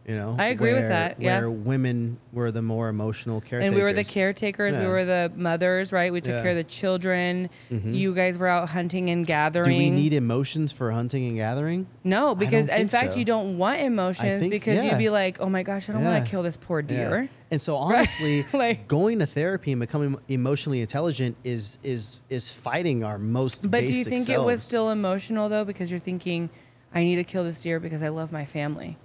You 0.08 0.16
know, 0.16 0.36
I 0.38 0.47
agree 0.47 0.74
with 0.74 0.88
that, 0.89 1.20
yeah. 1.20 1.39
Where 1.39 1.49
women 1.49 2.20
were 2.32 2.51
the 2.51 2.62
more 2.62 2.89
emotional 2.89 3.41
caretakers. 3.41 3.70
And 3.72 3.76
we 3.76 3.82
were 3.82 3.91
the 3.91 4.03
caretakers. 4.03 4.78
We 4.78 4.86
were 4.86 5.03
the 5.03 5.32
mothers, 5.36 5.91
right? 5.91 6.14
We 6.14 6.22
took 6.22 6.30
Yeah. 6.30 6.36
Mm-hmm. 6.36 6.43
care 6.43 6.51
of 6.51 6.58
the 6.58 6.64
children. 6.64 7.49
You 7.72 8.14
guys 8.14 8.38
were 8.38 8.47
out 8.47 8.70
hunting 8.70 9.10
and 9.10 9.26
gathering. 9.26 9.66
Do 9.72 9.76
we 9.78 9.89
need 9.89 10.14
emotions 10.14 10.72
for 10.72 10.91
hunting 10.91 11.26
and 11.28 11.36
gathering? 11.38 11.88
No, 12.03 12.36
because 12.36 12.68
in 12.68 12.88
fact 12.88 13.14
so. 13.14 13.20
you 13.20 13.26
don't 13.26 13.58
want 13.58 13.82
emotions 13.82 14.41
think- 14.41 14.51
because 14.51 14.84
yeah. 14.84 14.91
you'd 14.91 14.99
be 14.99 15.10
like, 15.10 15.41
oh 15.41 15.49
my 15.49 15.64
gosh, 15.64 15.89
I 15.89 15.93
don't 15.93 16.03
want 16.03 16.24
to 16.24 16.30
kill 16.30 16.43
this 16.43 16.56
poor 16.58 16.82
Yeah. 16.82 16.88
deer. 16.88 17.30
And 17.49 17.60
so 17.60 17.76
honestly, 17.88 18.45
Like- 18.53 18.88
going 18.88 19.18
to 19.20 19.26
therapy 19.26 19.72
and 19.72 19.80
becoming 19.82 20.20
emotionally 20.28 20.82
intelligent 20.82 21.36
is 21.43 21.80
is 21.84 22.22
is 22.30 22.51
fighting 22.53 23.03
our 23.03 23.18
most 23.18 23.72
basic. 23.72 23.72
But 23.72 23.82
do 23.91 23.97
you 23.97 24.03
think 24.06 24.30
it 24.30 24.39
was 24.39 24.62
still 24.62 24.91
emotional 24.91 25.49
though? 25.49 25.66
Because 25.66 25.89
you're 25.89 25.99
thinking, 25.99 26.51
I 26.93 27.03
need 27.03 27.16
to 27.16 27.24
kill 27.24 27.43
this 27.43 27.60
deer 27.60 27.80
because 27.80 28.03
I 28.03 28.10
love 28.10 28.32
my 28.32 28.45
family. 28.45 28.99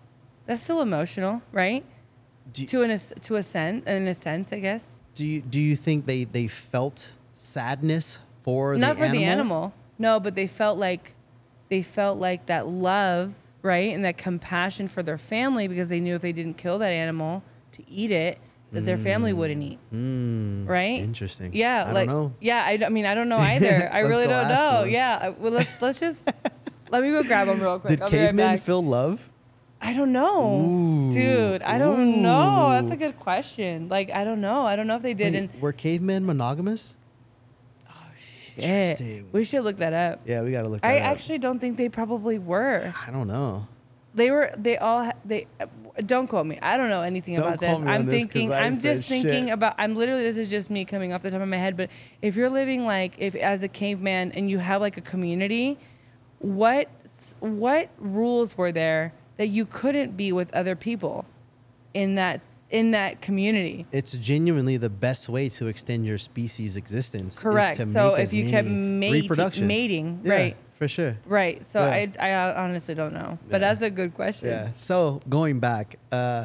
That's 0.50 0.62
still 0.64 0.80
emotional, 0.80 1.42
right? 1.52 1.84
Do- 2.52 2.66
to 2.66 2.82
an 2.82 2.98
to 2.98 3.36
a 3.36 3.42
sense, 3.44 3.86
in 3.86 4.08
a 4.08 4.14
sense, 4.14 4.52
I 4.52 4.58
guess. 4.58 4.98
do 5.14 5.24
you 5.24 5.42
do 5.42 5.60
you 5.60 5.76
think 5.76 6.06
they 6.06 6.24
they 6.24 6.48
felt 6.48 7.12
sadness 7.32 8.18
for 8.42 8.74
the 8.74 8.80
Not 8.80 8.96
the 8.96 9.04
for 9.06 9.08
the 9.12 9.22
animal. 9.22 9.72
No, 9.96 10.18
but 10.18 10.34
they 10.34 10.48
felt 10.48 10.76
like 10.76 11.14
they 11.68 11.82
felt 11.82 12.18
like 12.18 12.46
that 12.46 12.66
love, 12.66 13.34
right? 13.62 13.94
And 13.94 14.04
that 14.04 14.18
compassion 14.18 14.88
for 14.88 15.04
their 15.04 15.18
family 15.18 15.68
because 15.68 15.88
they 15.88 16.00
knew 16.00 16.16
if 16.16 16.22
they 16.22 16.32
didn't 16.32 16.54
kill 16.58 16.80
that 16.80 16.90
animal 16.90 17.44
to 17.74 17.88
eat 17.88 18.10
it, 18.10 18.40
that 18.72 18.80
their 18.84 18.98
family 18.98 19.32
wouldn't 19.32 19.62
eat. 19.62 19.78
Mm, 19.94 20.66
Right? 20.66 20.98
Interesting. 21.00 21.52
Yeah, 21.54 21.84
I 21.86 21.92
like 21.92 22.08
don't 22.08 22.16
know. 22.22 22.34
yeah, 22.40 22.64
I, 22.66 22.72
I 22.84 22.88
mean 22.88 23.06
I 23.06 23.14
don't 23.14 23.28
know 23.28 23.38
either. 23.38 23.88
I 23.98 24.00
really 24.00 24.26
don't 24.26 24.48
know. 24.48 24.82
Yeah, 24.82 25.28
well 25.38 25.52
let's 25.52 25.80
let's 25.80 26.00
just 26.00 26.28
let 26.90 27.04
me 27.04 27.10
go 27.12 27.22
grab 27.22 27.46
them 27.46 27.60
real 27.62 27.78
quick. 27.84 27.90
Did 27.90 28.02
I'll 28.02 28.10
be 28.10 28.16
right 28.18 28.24
cavemen 28.26 28.58
feel 28.58 28.82
love? 28.82 29.28
I 29.82 29.94
don't 29.94 30.12
know, 30.12 30.60
Ooh, 30.60 31.10
dude. 31.10 31.62
I 31.62 31.78
don't 31.78 32.20
know. 32.22 32.68
That's 32.70 32.92
a 32.92 32.96
good 32.96 33.18
question. 33.18 33.88
Like 33.88 34.10
I 34.10 34.24
don't 34.24 34.40
know. 34.40 34.66
I 34.66 34.76
don't 34.76 34.86
know 34.86 34.96
if 34.96 35.02
they 35.02 35.14
did. 35.14 35.32
Wait, 35.32 35.38
And 35.50 35.62
were 35.62 35.72
cavemen 35.72 36.26
monogamous? 36.26 36.94
Oh 37.88 37.92
shit, 38.18 38.64
Interesting. 38.64 39.28
we 39.32 39.42
should 39.44 39.64
look 39.64 39.78
that 39.78 39.92
up. 39.94 40.20
Yeah, 40.26 40.42
we 40.42 40.52
got 40.52 40.62
to 40.62 40.68
look. 40.68 40.82
That 40.82 40.88
I 40.90 40.98
up. 40.98 41.04
actually 41.12 41.38
don't 41.38 41.58
think 41.60 41.76
they 41.78 41.88
probably 41.88 42.38
were. 42.38 42.92
I 43.06 43.10
don't 43.10 43.26
know. 43.26 43.66
they 44.14 44.30
were 44.30 44.50
they 44.58 44.76
all 44.76 45.10
they 45.24 45.46
don't 46.06 46.26
quote 46.28 46.46
me 46.46 46.58
i 46.62 46.76
don't 46.76 46.88
know 46.88 47.02
anything 47.02 47.34
Don't 47.36 47.46
about 47.46 47.60
this 47.60 47.78
i'm 47.80 48.06
this 48.06 48.14
thinking 48.22 48.52
i'm 48.52 48.72
just 48.72 49.08
thinking 49.08 49.46
shit. 49.46 49.52
about 49.52 49.74
i'm 49.78 49.94
literally 49.96 50.22
this 50.22 50.36
is 50.38 50.48
just 50.50 50.68
me 50.70 50.84
coming 50.84 51.12
off 51.12 51.22
the 51.22 51.30
top 51.30 51.40
of 51.42 51.48
my 51.48 51.56
head 51.58 51.76
but 51.76 51.90
if 52.22 52.34
you're 52.36 52.48
living 52.50 52.86
like 52.86 53.14
if 53.18 53.34
as 53.36 53.62
a 53.62 53.68
caveman 53.68 54.32
and 54.32 54.48
you 54.50 54.58
have 54.58 54.80
like 54.80 54.96
a 54.96 55.00
community 55.00 55.78
what 56.38 56.88
what 57.40 57.88
rules 57.98 58.56
were 58.58 58.72
there 58.72 59.12
that 59.40 59.46
you 59.48 59.64
couldn't 59.64 60.18
be 60.18 60.32
with 60.32 60.52
other 60.52 60.76
people 60.76 61.24
in 61.94 62.14
that 62.16 62.42
in 62.68 62.90
that 62.90 63.22
community 63.22 63.86
It's 63.90 64.12
genuinely 64.18 64.76
the 64.76 64.90
best 64.90 65.30
way 65.30 65.48
to 65.48 65.66
extend 65.66 66.04
your 66.04 66.18
species' 66.18 66.76
existence. 66.76 67.38
is 67.38 67.42
correct 67.42 67.76
to 67.78 67.86
so 67.86 68.14
if 68.16 68.34
you 68.34 68.50
kept 68.50 68.68
mating, 68.68 69.22
reproduction. 69.22 69.66
mating 69.66 70.20
Yeah, 70.24 70.32
right 70.34 70.56
for 70.78 70.86
sure. 70.88 71.16
right 71.24 71.64
so 71.64 71.80
Yeah. 71.80 72.06
I, 72.20 72.28
I 72.28 72.62
honestly 72.64 72.94
don't 72.94 73.14
know 73.14 73.38
but 73.48 73.62
Yeah. 73.62 73.68
that's 73.68 73.80
a 73.80 73.88
good 73.90 74.12
question 74.12 74.50
Yeah. 74.50 74.72
So 74.74 75.22
going 75.26 75.58
back, 75.58 75.96
uh, 76.12 76.44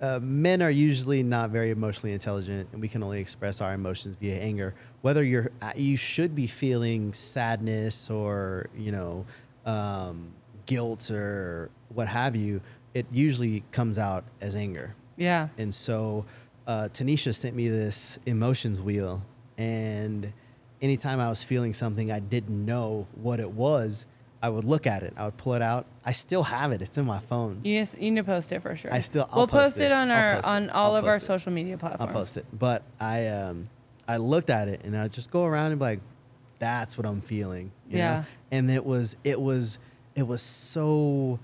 uh, 0.00 0.20
men 0.22 0.62
are 0.62 0.70
usually 0.70 1.24
not 1.24 1.50
very 1.50 1.70
emotionally 1.70 2.12
intelligent, 2.12 2.68
and 2.72 2.80
we 2.80 2.86
can 2.86 3.02
only 3.02 3.20
express 3.20 3.60
our 3.60 3.74
emotions 3.74 4.14
via 4.20 4.38
anger. 4.38 4.72
Whether 5.02 5.24
you're 5.24 5.50
uh, 5.60 5.72
you 5.74 5.96
should 5.96 6.36
be 6.36 6.46
feeling 6.46 7.12
sadness 7.14 8.08
or 8.08 8.70
you 8.76 8.92
know 8.92 9.26
um, 9.66 10.32
guilt 10.66 11.10
or 11.10 11.70
what 11.94 12.08
have 12.08 12.34
you, 12.36 12.60
it 12.94 13.06
usually 13.12 13.64
comes 13.72 13.98
out 13.98 14.24
as 14.40 14.56
anger. 14.56 14.94
yeah 15.16 15.48
And 15.58 15.74
so 15.74 16.24
uh, 16.66 16.88
Tanisha 16.92 17.34
sent 17.34 17.54
me 17.56 17.68
this 17.68 18.18
emotions 18.26 18.80
wheel. 18.82 19.22
And 19.56 20.32
anytime 20.80 21.18
I 21.20 21.28
was 21.28 21.42
feeling 21.42 21.74
something 21.74 22.10
I 22.12 22.20
didn't 22.20 22.64
know 22.64 23.06
what 23.14 23.40
it 23.40 23.50
was, 23.50 24.06
I 24.40 24.48
would 24.50 24.64
look 24.64 24.86
at 24.86 25.02
it. 25.02 25.14
I 25.16 25.24
would 25.24 25.36
pull 25.36 25.54
it 25.54 25.62
out. 25.62 25.86
I 26.04 26.12
still 26.12 26.44
have 26.44 26.70
it. 26.70 26.80
It's 26.80 26.96
in 26.96 27.04
my 27.06 27.18
phone. 27.18 27.60
You 27.64 27.80
just 27.80 27.98
you 27.98 28.10
need 28.12 28.20
to 28.20 28.24
post 28.24 28.52
it 28.52 28.60
for 28.62 28.76
sure. 28.76 28.92
I 28.94 29.00
still- 29.00 29.28
I'll 29.30 29.38
we'll 29.38 29.46
post 29.48 29.74
post, 29.76 29.80
it. 29.80 29.84
it. 29.86 29.92
on 29.92 30.10
our 30.10 30.34
post 30.36 30.46
it. 30.46 30.50
on 30.50 30.70
all 30.70 30.90
I'll 30.92 30.96
of 30.96 31.06
our 31.06 31.16
it. 31.16 31.22
social 31.22 31.50
media 31.52 31.76
platforms. 31.76 32.08
I'll 32.08 32.14
post 32.16 32.36
it. 32.36 32.46
But 32.52 32.82
I 33.00 33.26
um 33.28 33.68
I 34.06 34.18
looked 34.18 34.48
at 34.50 34.68
it 34.68 34.82
and 34.84 34.96
I 34.96 35.08
just 35.08 35.30
go 35.30 35.44
around 35.44 35.72
and 35.72 35.78
be 35.80 35.84
like, 35.84 36.00
that's 36.60 36.96
what 36.96 37.06
I'm 37.06 37.20
feeling. 37.20 37.72
you 37.88 37.98
know? 37.98 38.04
Yeah. 38.04 38.24
And 38.52 38.70
it 38.70 38.84
was 38.86 39.16
it 39.24 39.40
was 39.40 39.78
it 40.14 40.26
was 40.26 40.40
so 40.42 41.40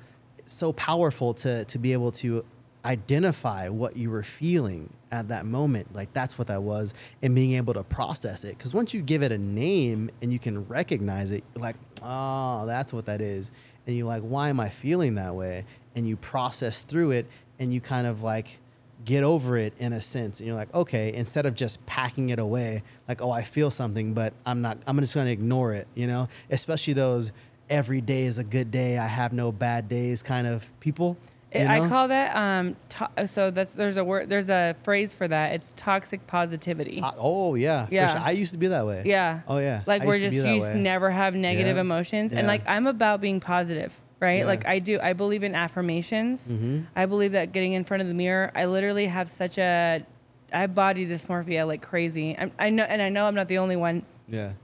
so 0.47 0.73
powerful 0.73 1.35
to 1.35 1.65
to 1.65 1.79
be 1.79 1.93
able 1.93 2.13
to 2.13 2.45
identify 2.85 3.69
what 3.69 3.97
you 3.97 4.11
were 4.11 4.23
feeling 4.23 4.93
at 5.11 5.29
that 5.29 5.47
moment. 5.47 5.95
Like 5.95 6.13
that's 6.13 6.37
what 6.37 6.49
that 6.49 6.63
was 6.63 6.93
and 7.23 7.35
being 7.35 7.53
able 7.55 7.75
to 7.75 7.83
process 7.83 8.45
it. 8.45 8.59
Because 8.59 8.75
once 8.75 8.93
you 8.93 9.01
give 9.01 9.23
it 9.23 9.33
a 9.33 9.39
name 9.39 10.11
and 10.21 10.33
you 10.33 10.39
can 10.39 10.67
recognize 10.67 11.31
it 11.31 11.45
you're 11.55 11.63
like 11.63 11.77
oh 12.03 12.67
that's 12.67 12.93
what 12.93 13.07
that 13.07 13.21
is. 13.21 13.51
And 13.87 13.97
you're 13.97 14.07
like 14.07 14.23
why 14.23 14.49
am 14.51 14.61
i 14.61 14.69
feeling 14.69 15.15
that 15.15 15.35
way? 15.35 15.65
And 15.95 16.07
you 16.07 16.17
process 16.17 16.85
through 16.85 17.13
it 17.13 17.27
and 17.59 17.73
you 17.73 17.81
kind 17.81 18.07
of 18.07 18.23
like 18.23 18.61
get 19.05 19.23
over 19.23 19.57
it 19.57 19.75
in 19.79 19.93
a 19.93 20.01
sense. 20.01 20.41
And 20.41 20.47
you're 20.47 20.57
like 20.57 20.75
okay 20.75 21.13
instead 21.15 21.47
of 21.47 21.55
just 21.55 21.85
packing 21.87 22.29
it 22.31 22.39
away 22.39 22.83
like 23.09 23.23
oh 23.23 23.31
i 23.31 23.43
feel 23.43 23.71
something 23.71 24.13
but 24.13 24.35
i'm 24.45 24.61
not 24.61 24.79
i'm 24.87 24.99
just 24.99 25.15
going 25.15 25.27
to 25.27 25.33
ignore 25.33 25.73
it 25.73 25.87
you 25.95 26.07
know? 26.07 26.29
Especially 26.51 26.93
those 26.93 27.33
every 27.71 28.01
day 28.01 28.25
is 28.25 28.39
a 28.39 28.45
good 28.45 28.71
day 28.71 28.99
i 28.99 29.07
have 29.07 29.33
no 29.33 29.51
bad 29.53 29.89
days 29.89 30.23
kind 30.23 30.47
of 30.47 30.69
people 30.81 31.17
you 31.57 31.61
I 31.69 31.87
call 31.89 32.09
that 32.09 32.35
um. 32.35 32.75
To- 32.89 33.29
so 33.29 33.53
that's 33.53 33.75
there's 33.75 33.97
a 33.97 34.03
word 34.03 34.29
there's 34.29 34.49
a 34.51 34.75
phrase 34.83 35.15
for 35.15 35.29
that. 35.29 35.53
It's 35.53 35.73
toxic 35.77 36.27
positivity. 36.27 36.97
To- 36.97 37.15
oh 37.17 37.55
yeah, 37.55 37.87
Yeah. 37.93 38.09
sure. 38.13 38.21
I 38.23 38.33
used 38.33 38.51
to 38.55 38.59
be 38.59 38.67
that 38.67 38.85
way. 38.87 39.05
yeah. 39.07 39.43
Oh 39.47 39.59
yeah. 39.59 39.83
Like 39.87 40.03
I 40.03 40.07
we're 40.07 40.17
used 40.17 40.25
to 40.25 40.31
just 40.43 40.47
you 40.49 40.59
just 40.59 40.75
never 40.75 41.13
have 41.13 41.37
negative 41.37 41.77
Yeah. 41.77 41.83
emotions, 41.83 42.33
and 42.33 42.49
like 42.49 42.63
I'm 42.67 42.89
about 42.89 43.21
being 43.21 43.39
positive. 43.39 43.95
Right, 44.19 44.41
Yeah. 44.41 44.47
like 44.47 44.67
I 44.67 44.81
do. 44.81 44.99
I 45.01 45.13
believe 45.13 45.45
in 45.45 45.55
affirmations. 45.55 46.53
Mhm. 46.53 46.87
I 46.97 47.07
believe 47.07 47.31
that 47.33 47.53
getting 47.53 47.73
in 47.73 47.85
front 47.85 48.01
of 48.01 48.09
the 48.09 48.15
mirror. 48.15 48.51
I 48.57 48.65
literally 48.65 49.07
have 49.07 49.31
such 49.31 49.57
a, 49.57 50.05
I 50.53 50.59
have 50.61 50.75
body 50.75 51.07
dysmorphia 51.07 51.69
like 51.69 51.83
crazy. 51.83 52.37
I'm, 52.37 52.51
I 52.59 52.71
know, 52.71 52.83
and 52.83 53.01
I 53.01 53.11
know 53.11 53.27
I'm 53.29 53.35
not 53.37 53.47
the 53.47 53.59
only 53.59 53.77
one. 53.77 54.03
Yeah. 54.27 54.55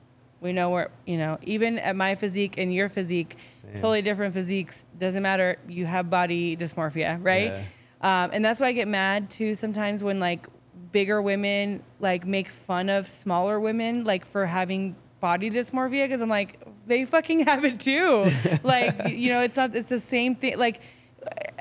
We 0.41 0.53
know 0.53 0.71
where, 0.71 0.91
you 1.07 1.19
know, 1.19 1.39
even 1.43 1.79
at 1.79 1.97
my 1.97 2.15
physique 2.15 2.55
and 2.57 2.73
your 2.73 2.89
physique, 2.89 3.37
Same. 3.63 3.75
totally 3.75 4.03
different 4.03 4.33
physiques. 4.33 4.87
Doesn't 4.99 5.23
matter. 5.23 5.59
You 5.69 5.87
have 5.87 6.09
body 6.09 6.57
dysmorphia, 6.57 7.19
right? 7.23 7.65
Um, 8.01 8.31
and 8.33 8.45
that's 8.45 8.61
why 8.61 8.69
I 8.69 8.73
get 8.73 8.89
mad 8.89 9.29
too 9.29 9.55
sometimes 9.55 10.03
when 10.03 10.21
like 10.21 10.47
bigger 10.93 11.21
women 11.21 11.83
like 12.01 12.27
make 12.27 12.49
fun 12.49 12.89
of 12.89 13.07
smaller 13.07 13.61
women 13.61 14.05
like 14.05 14.25
for 14.25 14.47
having 14.47 14.97
body 15.21 15.51
dysmorphia 15.51 16.05
because 16.05 16.21
I'm 16.21 16.29
like 16.29 16.59
they 16.87 17.05
fucking 17.05 17.47
have 17.47 17.65
it 17.65 17.81
too. 17.81 18.31
like 18.63 19.09
you 19.09 19.31
know, 19.31 19.43
it's 19.43 19.57
not. 19.57 19.77
It's 19.77 19.89
the 19.89 20.01
same 20.01 20.35
thing. 20.35 20.59
Like 20.59 20.81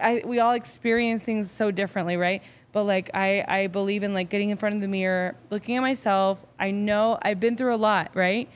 I 0.02 0.24
we 0.26 0.40
all 0.40 0.54
experience 0.54 1.24
things 1.24 1.52
so 1.52 1.72
differently, 1.72 2.18
right? 2.18 2.42
But 2.72 2.84
like 2.84 3.10
I 3.14 3.44
I 3.48 3.68
believe 3.68 4.04
in 4.04 4.14
like 4.14 4.30
getting 4.30 4.50
in 4.50 4.58
front 4.58 4.76
of 4.76 4.82
the 4.82 4.88
mirror, 4.88 5.36
looking 5.50 5.76
at 5.76 5.82
myself. 5.82 6.44
I 6.58 6.72
know 6.72 7.20
I've 7.22 7.40
been 7.40 7.58
through 7.58 7.76
a 7.76 7.78
lot, 7.78 8.12
right? 8.14 8.50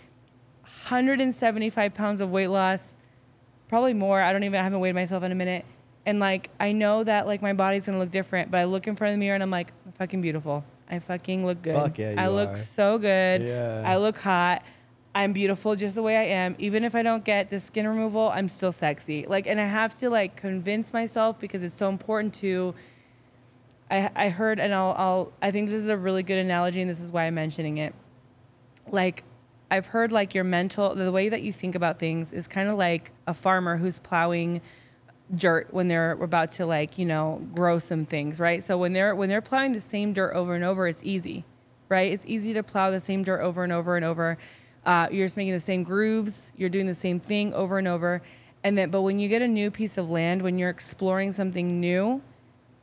175 0.84 1.94
pounds 1.94 2.22
of 2.22 2.30
weight 2.30 2.48
loss, 2.48 2.98
probably 3.70 3.94
more. 3.94 4.22
I 4.22 4.34
don't 4.34 4.44
even 4.44 4.60
I 4.60 4.64
haven't 4.64 4.80
weighed 4.82 4.96
myself 4.96 5.24
in 5.24 5.32
a 5.32 5.36
minute. 5.36 5.66
And 6.06 6.20
like 6.20 6.50
I 6.60 6.74
know 6.74 7.04
that 7.04 7.26
like 7.26 7.42
my 7.42 7.54
body's 7.54 7.86
gonna 7.86 8.00
look 8.00 8.12
different, 8.12 8.52
but 8.52 8.60
I 8.60 8.66
look 8.66 8.88
in 8.88 8.96
front 8.96 9.14
of 9.14 9.20
the 9.20 9.26
mirror 9.26 9.36
and 9.36 9.44
I'm 9.44 9.50
like, 9.52 9.72
I'm 9.86 9.94
fucking 9.94 10.22
beautiful. 10.22 10.66
I 10.90 11.00
fucking 11.00 11.46
look 11.46 11.62
good. 11.62 11.76
Fuck 11.76 11.98
yeah, 11.98 12.16
I 12.18 12.28
look 12.28 12.50
are. 12.50 12.58
so 12.58 12.98
good. 12.98 13.42
Yeah. 13.42 13.84
I 13.86 13.98
look 13.98 14.18
hot. 14.18 14.64
I'm 15.16 15.32
beautiful 15.32 15.76
just 15.76 15.96
the 15.96 16.02
way 16.02 16.18
I 16.18 16.24
am. 16.36 16.56
Even 16.60 16.84
if 16.84 16.96
I 16.96 17.04
don't 17.04 17.24
get 17.24 17.50
the 17.50 17.60
skin 17.60 17.88
removal, 17.88 18.30
I'm 18.30 18.50
still 18.50 18.72
sexy. 18.72 19.26
Like, 19.28 19.48
and 19.48 19.60
I 19.60 19.66
have 19.66 19.96
to 20.00 20.10
like 20.10 20.36
convince 20.36 20.92
myself 20.92 21.40
because 21.40 21.64
it's 21.64 21.76
so 21.76 21.90
important 21.90 22.34
to. 22.36 22.76
I 23.90 24.10
I 24.16 24.30
heard, 24.30 24.60
and 24.60 24.74
I'll 24.74 24.96
I'll 24.98 25.34
I 25.42 25.52
think 25.52 25.70
this 25.70 25.82
is 25.82 25.88
a 25.90 25.98
really 25.98 26.24
good 26.24 26.40
analogy, 26.40 26.82
and 26.82 26.90
this 26.90 27.00
is 27.00 27.12
why 27.12 27.26
I'm 27.26 27.36
mentioning 27.36 27.78
it. 27.78 27.94
Like, 28.90 29.24
I've 29.72 29.88
heard 29.88 30.12
like 30.12 30.36
your 30.36 30.44
mental, 30.44 30.94
the 30.96 31.12
way 31.12 31.30
that 31.30 31.42
you 31.42 31.52
think 31.52 31.74
about 31.76 31.98
things 32.00 32.32
is 32.32 32.48
kind 32.48 32.70
of 32.70 32.78
like 32.78 33.12
a 33.26 33.34
farmer 33.34 33.78
who's 33.78 34.00
plowing 34.00 34.62
dirt 35.36 35.74
when 35.74 35.88
they're 35.88 36.12
about 36.12 36.52
to 36.52 36.66
like 36.66 36.98
you 37.00 37.06
know 37.06 37.42
grow 37.56 37.80
some 37.80 38.06
things 38.06 38.40
right? 38.40 38.64
So 38.64 38.78
when 38.78 38.94
they're 38.94 39.16
when 39.16 39.30
they're 39.30 39.42
plowing 39.42 39.72
the 39.74 39.82
same 39.82 40.14
dirt 40.14 40.34
over 40.34 40.54
and 40.54 40.64
over 40.64 40.88
it's 40.88 41.02
easy 41.04 41.46
right? 41.90 42.12
It's 42.12 42.26
easy 42.28 42.54
to 42.54 42.64
plow 42.64 42.90
the 42.92 43.00
same 43.00 43.24
dirt 43.24 43.42
over 43.42 43.64
and 43.64 43.72
over 43.72 43.96
and 43.96 44.04
over. 44.06 44.38
Uh, 44.86 45.08
you're 45.12 45.26
just 45.26 45.38
making 45.38 45.54
the 45.54 45.60
same 45.60 45.84
grooves 45.84 46.52
you're 46.58 46.70
doing 46.70 46.88
the 46.88 46.96
same 46.96 47.20
thing 47.20 47.54
over 47.54 47.78
and 47.78 47.88
over. 47.88 48.22
And 48.64 48.78
then 48.78 48.92
but 48.92 49.02
when 49.02 49.18
you 49.18 49.28
get 49.28 49.42
a 49.42 49.48
new 49.48 49.72
piece 49.72 49.98
of 49.98 50.10
land 50.10 50.42
when 50.44 50.60
you're 50.60 50.70
exploring 50.70 51.32
something 51.32 51.80
new 51.80 52.22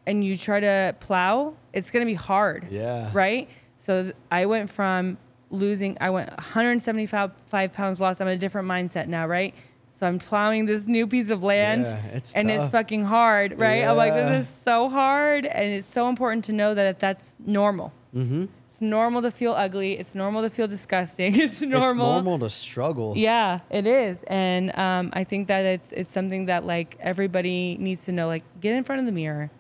and 0.07 0.25
you 0.25 0.37
try 0.37 0.59
to 0.61 0.97
plow 0.99 1.55
it's 1.73 1.91
going 1.93 2.01
to 2.05 2.11
be 2.11 2.15
hard 2.15 2.67
Yeah. 2.71 3.11
right? 3.13 3.49
So 3.77 4.13
i 4.31 4.47
went 4.47 4.71
from 4.71 5.19
losing 5.51 5.97
i 6.01 6.09
went 6.11 6.31
175 6.31 7.73
pounds 7.73 8.01
lost. 8.01 8.21
I'm 8.21 8.29
in 8.29 8.35
a 8.35 8.39
different 8.39 8.69
mindset 8.69 9.07
now 9.09 9.27
right? 9.27 9.55
So 9.89 10.07
i'm 10.07 10.19
plowing 10.19 10.67
this 10.67 10.87
new 10.87 11.07
piece 11.07 11.31
of 11.31 11.43
land 11.43 11.87
Yeah, 11.87 12.05
it's 12.17 12.35
and 12.35 12.51
it's 12.51 12.69
fucking 12.69 13.05
hard 13.05 13.59
right? 13.59 13.85
I'm 13.85 13.97
like 13.97 14.15
this 14.15 14.43
is 14.43 14.49
so 14.55 14.89
hard 14.89 15.45
and 15.47 15.73
it's 15.73 15.87
so 15.89 16.09
important 16.09 16.45
to 16.47 16.53
know 16.53 16.75
that 16.75 17.01
that's 17.01 17.33
normal. 17.45 17.93
Mm-hmm. 18.15 18.47
it's 18.67 18.81
normal 18.81 19.23
to 19.23 19.31
feel 19.31 19.53
ugly. 19.53 19.93
It's 19.97 20.17
normal 20.17 20.43
to 20.43 20.51
feel 20.51 20.67
disgusting. 20.67 21.33
It's 21.41 21.63
normal, 21.63 21.91
It's 22.17 22.25
normal 22.25 22.39
to 22.41 22.51
struggle. 22.51 23.15
yeah 23.17 23.61
it 23.71 23.87
is. 23.87 24.23
And 24.25 24.77
um, 24.79 25.11
i 25.13 25.25
think 25.25 25.49
that 25.49 25.65
it's 25.65 25.93
it's 25.93 26.13
something 26.13 26.47
that 26.47 26.65
like 26.65 26.97
everybody 27.01 27.77
needs 27.79 28.05
to 28.07 28.13
know 28.13 28.27
like 28.27 28.45
get 28.61 28.75
in 28.75 28.85
front 28.85 29.01
of 29.01 29.07
the 29.07 29.13
mirror. 29.13 29.51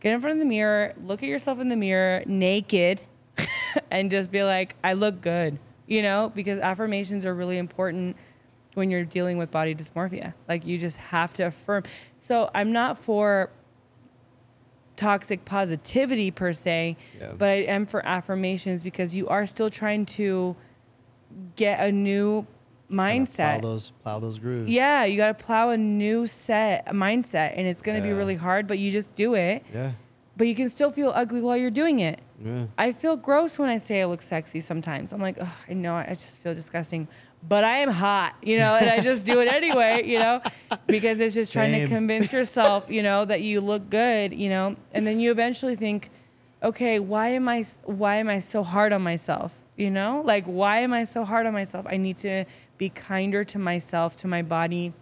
Get 0.00 0.12
in 0.12 0.20
front 0.20 0.34
of 0.34 0.40
the 0.40 0.44
mirror. 0.58 0.92
Look 1.02 1.22
at 1.22 1.28
yourself 1.30 1.58
in 1.60 1.70
the 1.70 1.76
mirror 1.76 2.22
naked 2.26 3.00
and 3.90 4.10
just 4.10 4.30
be 4.30 4.42
like 4.44 4.76
i 4.84 4.92
look 4.92 5.20
good 5.20 5.58
you 5.86 6.02
know 6.02 6.30
because 6.34 6.58
affirmations 6.60 7.26
are 7.26 7.34
really 7.34 7.58
important 7.58 8.16
when 8.74 8.90
you're 8.90 9.04
dealing 9.04 9.38
with 9.38 9.50
body 9.50 9.74
dysmorphia 9.74 10.34
like 10.48 10.66
you 10.66 10.78
just 10.78 10.96
have 10.96 11.32
to 11.32 11.42
affirm 11.44 11.82
so 12.18 12.50
i'm 12.54 12.72
not 12.72 12.98
for 12.98 13.50
toxic 14.96 15.44
positivity 15.44 16.30
per 16.30 16.52
se 16.52 16.96
Yeah. 17.20 17.32
but 17.36 17.48
i 17.50 17.62
am 17.64 17.84
for 17.86 18.04
affirmations 18.06 18.82
because 18.82 19.14
you 19.14 19.26
are 19.28 19.46
still 19.46 19.68
trying 19.70 20.06
to 20.06 20.54
get 21.56 21.80
a 21.80 21.90
new 21.90 22.46
mindset 22.90 23.58
Plow 23.58 23.60
those, 23.60 23.90
plow 24.04 24.20
those 24.20 24.38
grooves. 24.38 24.70
yeah 24.70 25.04
you 25.04 25.16
got 25.16 25.36
to 25.36 25.44
plow 25.44 25.70
a 25.70 25.76
new 25.76 26.28
set 26.28 26.84
a 26.86 26.92
mindset 26.92 27.54
and 27.56 27.66
it's 27.66 27.82
going 27.82 28.00
to 28.00 28.06
be 28.06 28.12
really 28.14 28.36
hard 28.36 28.68
but 28.68 28.78
you 28.78 28.92
just 28.92 29.12
do 29.16 29.34
it 29.34 29.64
Yeah. 29.74 29.92
But 30.36 30.46
you 30.46 30.54
can 30.54 30.68
still 30.68 30.90
feel 30.90 31.12
ugly 31.14 31.40
while 31.40 31.56
you're 31.56 31.70
doing 31.70 32.00
it 32.00 32.20
Yeah. 32.44 32.66
I 32.76 32.92
feel 32.92 33.16
gross 33.16 33.58
when 33.58 33.70
I 33.70 33.78
say 33.78 34.02
I 34.02 34.06
look 34.06 34.20
sexy 34.20 34.60
sometimes. 34.60 35.12
I'm 35.12 35.20
like, 35.20 35.36
oh, 35.40 35.56
I 35.68 35.72
know, 35.72 35.94
I 35.94 36.14
just 36.14 36.38
feel 36.40 36.54
disgusting, 36.54 37.06
but 37.48 37.62
I 37.64 37.78
am 37.78 37.90
hot, 37.90 38.34
you 38.42 38.58
know, 38.58 38.74
and 38.74 38.90
I 38.90 39.00
just 39.00 39.24
do 39.24 39.40
it 39.40 39.52
anyway, 39.52 40.02
you 40.04 40.18
know, 40.18 40.42
because 40.86 41.20
it's 41.20 41.34
just 41.34 41.52
trying 41.52 41.72
to 41.72 41.86
convince 41.88 42.32
yourself, 42.32 42.86
you 42.90 43.02
know, 43.02 43.24
that 43.24 43.42
you 43.42 43.60
look 43.60 43.88
good, 43.88 44.32
you 44.34 44.48
know, 44.48 44.76
and 44.92 45.06
then 45.06 45.20
you 45.20 45.30
eventually 45.30 45.76
think, 45.76 46.10
okay, 46.62 46.98
why 46.98 47.28
am 47.28 47.48
I, 47.48 47.64
why 47.84 48.16
am 48.16 48.28
I 48.28 48.40
so 48.40 48.62
hard 48.62 48.92
on 48.92 49.02
myself? 49.02 49.60
You 49.76 49.90
know, 49.90 50.22
like, 50.24 50.44
why 50.44 50.78
am 50.78 50.92
I 50.92 51.04
so 51.04 51.24
hard 51.24 51.46
on 51.46 51.52
myself? 51.52 51.86
I 51.88 51.96
need 51.96 52.18
to 52.18 52.44
be 52.78 52.88
kinder 52.88 53.44
to 53.44 53.58
myself, 53.58 54.16
to 54.16 54.26
my 54.28 54.42
body, 54.42 54.92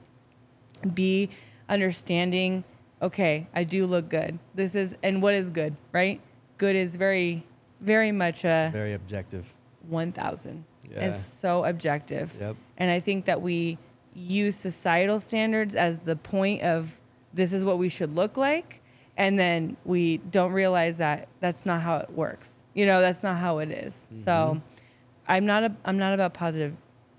be 0.95 1.31
understanding, 1.69 2.65
okay, 3.03 3.49
I 3.53 3.65
do 3.65 3.87
look 3.87 4.09
good. 4.09 4.39
This 4.55 4.75
is, 4.75 4.97
and 5.03 5.21
what 5.21 5.35
is 5.35 5.51
good, 5.51 5.77
right? 5.91 6.21
Good 6.57 6.77
is 6.77 6.97
very, 6.97 7.45
very 7.81 8.13
much 8.13 8.45
a 8.45 8.71
Very 8.73 8.95
objective. 8.95 9.53
1000. 9.89 10.65
Yeah. 10.89 11.09
It's 11.09 11.19
so 11.19 11.65
objective. 11.65 12.37
Yep. 12.41 12.57
And 12.79 12.91
I 12.91 13.01
think 13.01 13.25
that 13.25 13.43
we 13.43 13.79
use 14.15 14.55
societal 14.55 15.19
standards 15.19 15.75
as 15.75 15.99
the 16.01 16.17
point 16.17 16.63
of 16.63 17.01
this 17.35 17.53
is 17.53 17.65
what 17.65 17.79
we 17.79 17.89
should 17.89 18.15
look 18.15 18.37
like. 18.37 18.81
And 19.17 19.39
then 19.39 19.77
we 19.85 20.19
don't 20.19 20.53
realize 20.53 20.99
that 20.99 21.29
that's 21.41 21.67
not 21.67 21.81
how 21.81 21.97
it 21.97 22.11
works. 22.11 22.63
You 22.75 22.87
know, 22.87 23.01
that's 23.01 23.23
not 23.23 23.37
how 23.37 23.59
it 23.59 23.71
is. 23.71 23.95
Mm-hmm. 23.95 24.23
So 24.23 24.63
I'm 25.27 25.45
not 25.45 25.65
a, 25.65 25.77
I'm 25.85 25.99
not 25.99 26.15
about 26.15 26.35
positive, 26.35 26.77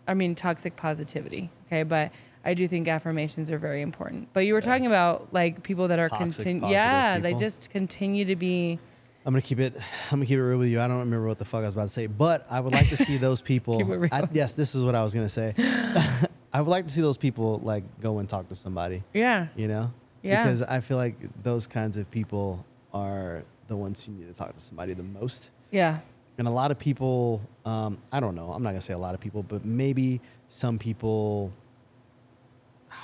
I 0.07 0.13
mean, 0.13 0.33
toxic 0.35 0.75
positivity. 0.75 1.49
Okay. 1.67 1.83
But 1.83 2.11
I 2.45 2.53
do 2.53 2.67
think 2.67 2.87
affirmations 2.87 3.49
are 3.51 3.57
very 3.57 3.81
important. 3.81 4.29
But 4.33 4.41
you 4.41 4.53
were 4.53 4.61
talking 4.61 4.85
about 4.85 5.29
like 5.31 5.63
people 5.63 5.87
that 5.87 5.99
are 5.99 6.09
Toxic, 6.09 6.45
continu- 6.45 6.61
positive 6.61 6.69
yeah, 6.71 7.19
they 7.19 7.33
just 7.33 7.69
continue 7.69 8.25
to 8.25 8.35
be 8.35 8.79
I'm 9.25 9.33
gonna 9.33 9.41
keep 9.41 9.59
it. 9.59 9.75
I'm 10.11 10.19
gonna 10.19 10.25
keep 10.25 10.37
it 10.37 10.43
real 10.43 10.57
with 10.57 10.67
you. 10.67 10.81
I 10.81 10.87
don't 10.87 10.99
remember 10.99 11.27
what 11.27 11.39
the 11.39 11.45
fuck 11.45 11.61
I 11.61 11.65
was 11.65 11.73
about 11.73 11.83
to 11.83 11.89
say, 11.89 12.07
but 12.07 12.45
I 12.51 12.59
would 12.59 12.73
like 12.73 12.89
to 12.89 12.97
see 12.97 13.17
those 13.17 13.41
people. 13.53 13.77
Keep 13.77 13.87
it 13.87 13.97
real. 13.97 14.09
I, 14.11 14.27
yes, 14.33 14.55
this 14.55 14.75
is 14.75 14.83
what 14.83 14.95
I 14.95 15.03
was 15.03 15.13
gonna 15.13 15.29
say. 15.29 15.53
I 16.53 16.61
would 16.61 16.69
like 16.69 16.85
to 16.87 16.93
see 16.93 17.01
those 17.01 17.17
people 17.17 17.59
like 17.63 17.83
go 18.01 18.19
and 18.19 18.27
talk 18.27 18.49
to 18.49 18.55
somebody. 18.55 19.03
yeah. 19.13 19.47
You 19.55 19.67
know? 19.67 19.93
Yeah. 20.21 20.43
Because 20.43 20.61
I 20.61 20.81
feel 20.81 20.97
like 20.97 21.15
those 21.41 21.67
kinds 21.67 21.97
of 21.97 22.09
people 22.11 22.65
are 22.93 23.43
the 23.67 23.75
ones 23.75 24.03
who 24.03 24.11
need 24.11 24.27
to 24.27 24.33
talk 24.33 24.53
to 24.53 24.59
somebody 24.59 24.93
the 24.93 25.03
most. 25.03 25.51
Yeah. 25.71 25.99
And 26.37 26.47
a 26.47 26.51
lot 26.51 26.71
of 26.71 26.79
people, 26.79 27.41
um, 27.65 27.97
I 28.11 28.19
don't 28.19 28.35
know. 28.35 28.51
I'm 28.51 28.61
not 28.61 28.69
gonna 28.69 28.81
say 28.81 28.93
a 28.93 28.97
lot 28.97 29.15
of 29.15 29.21
people, 29.21 29.43
but 29.43 29.63
maybe 29.65 30.19
some 30.49 30.77
people. 30.77 31.51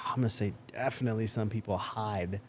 I'm 0.08 0.16
gonna 0.16 0.30
say 0.30 0.54
definitely 0.74 1.28
some 1.28 1.50
people 1.50 1.78
hide. 1.78 2.40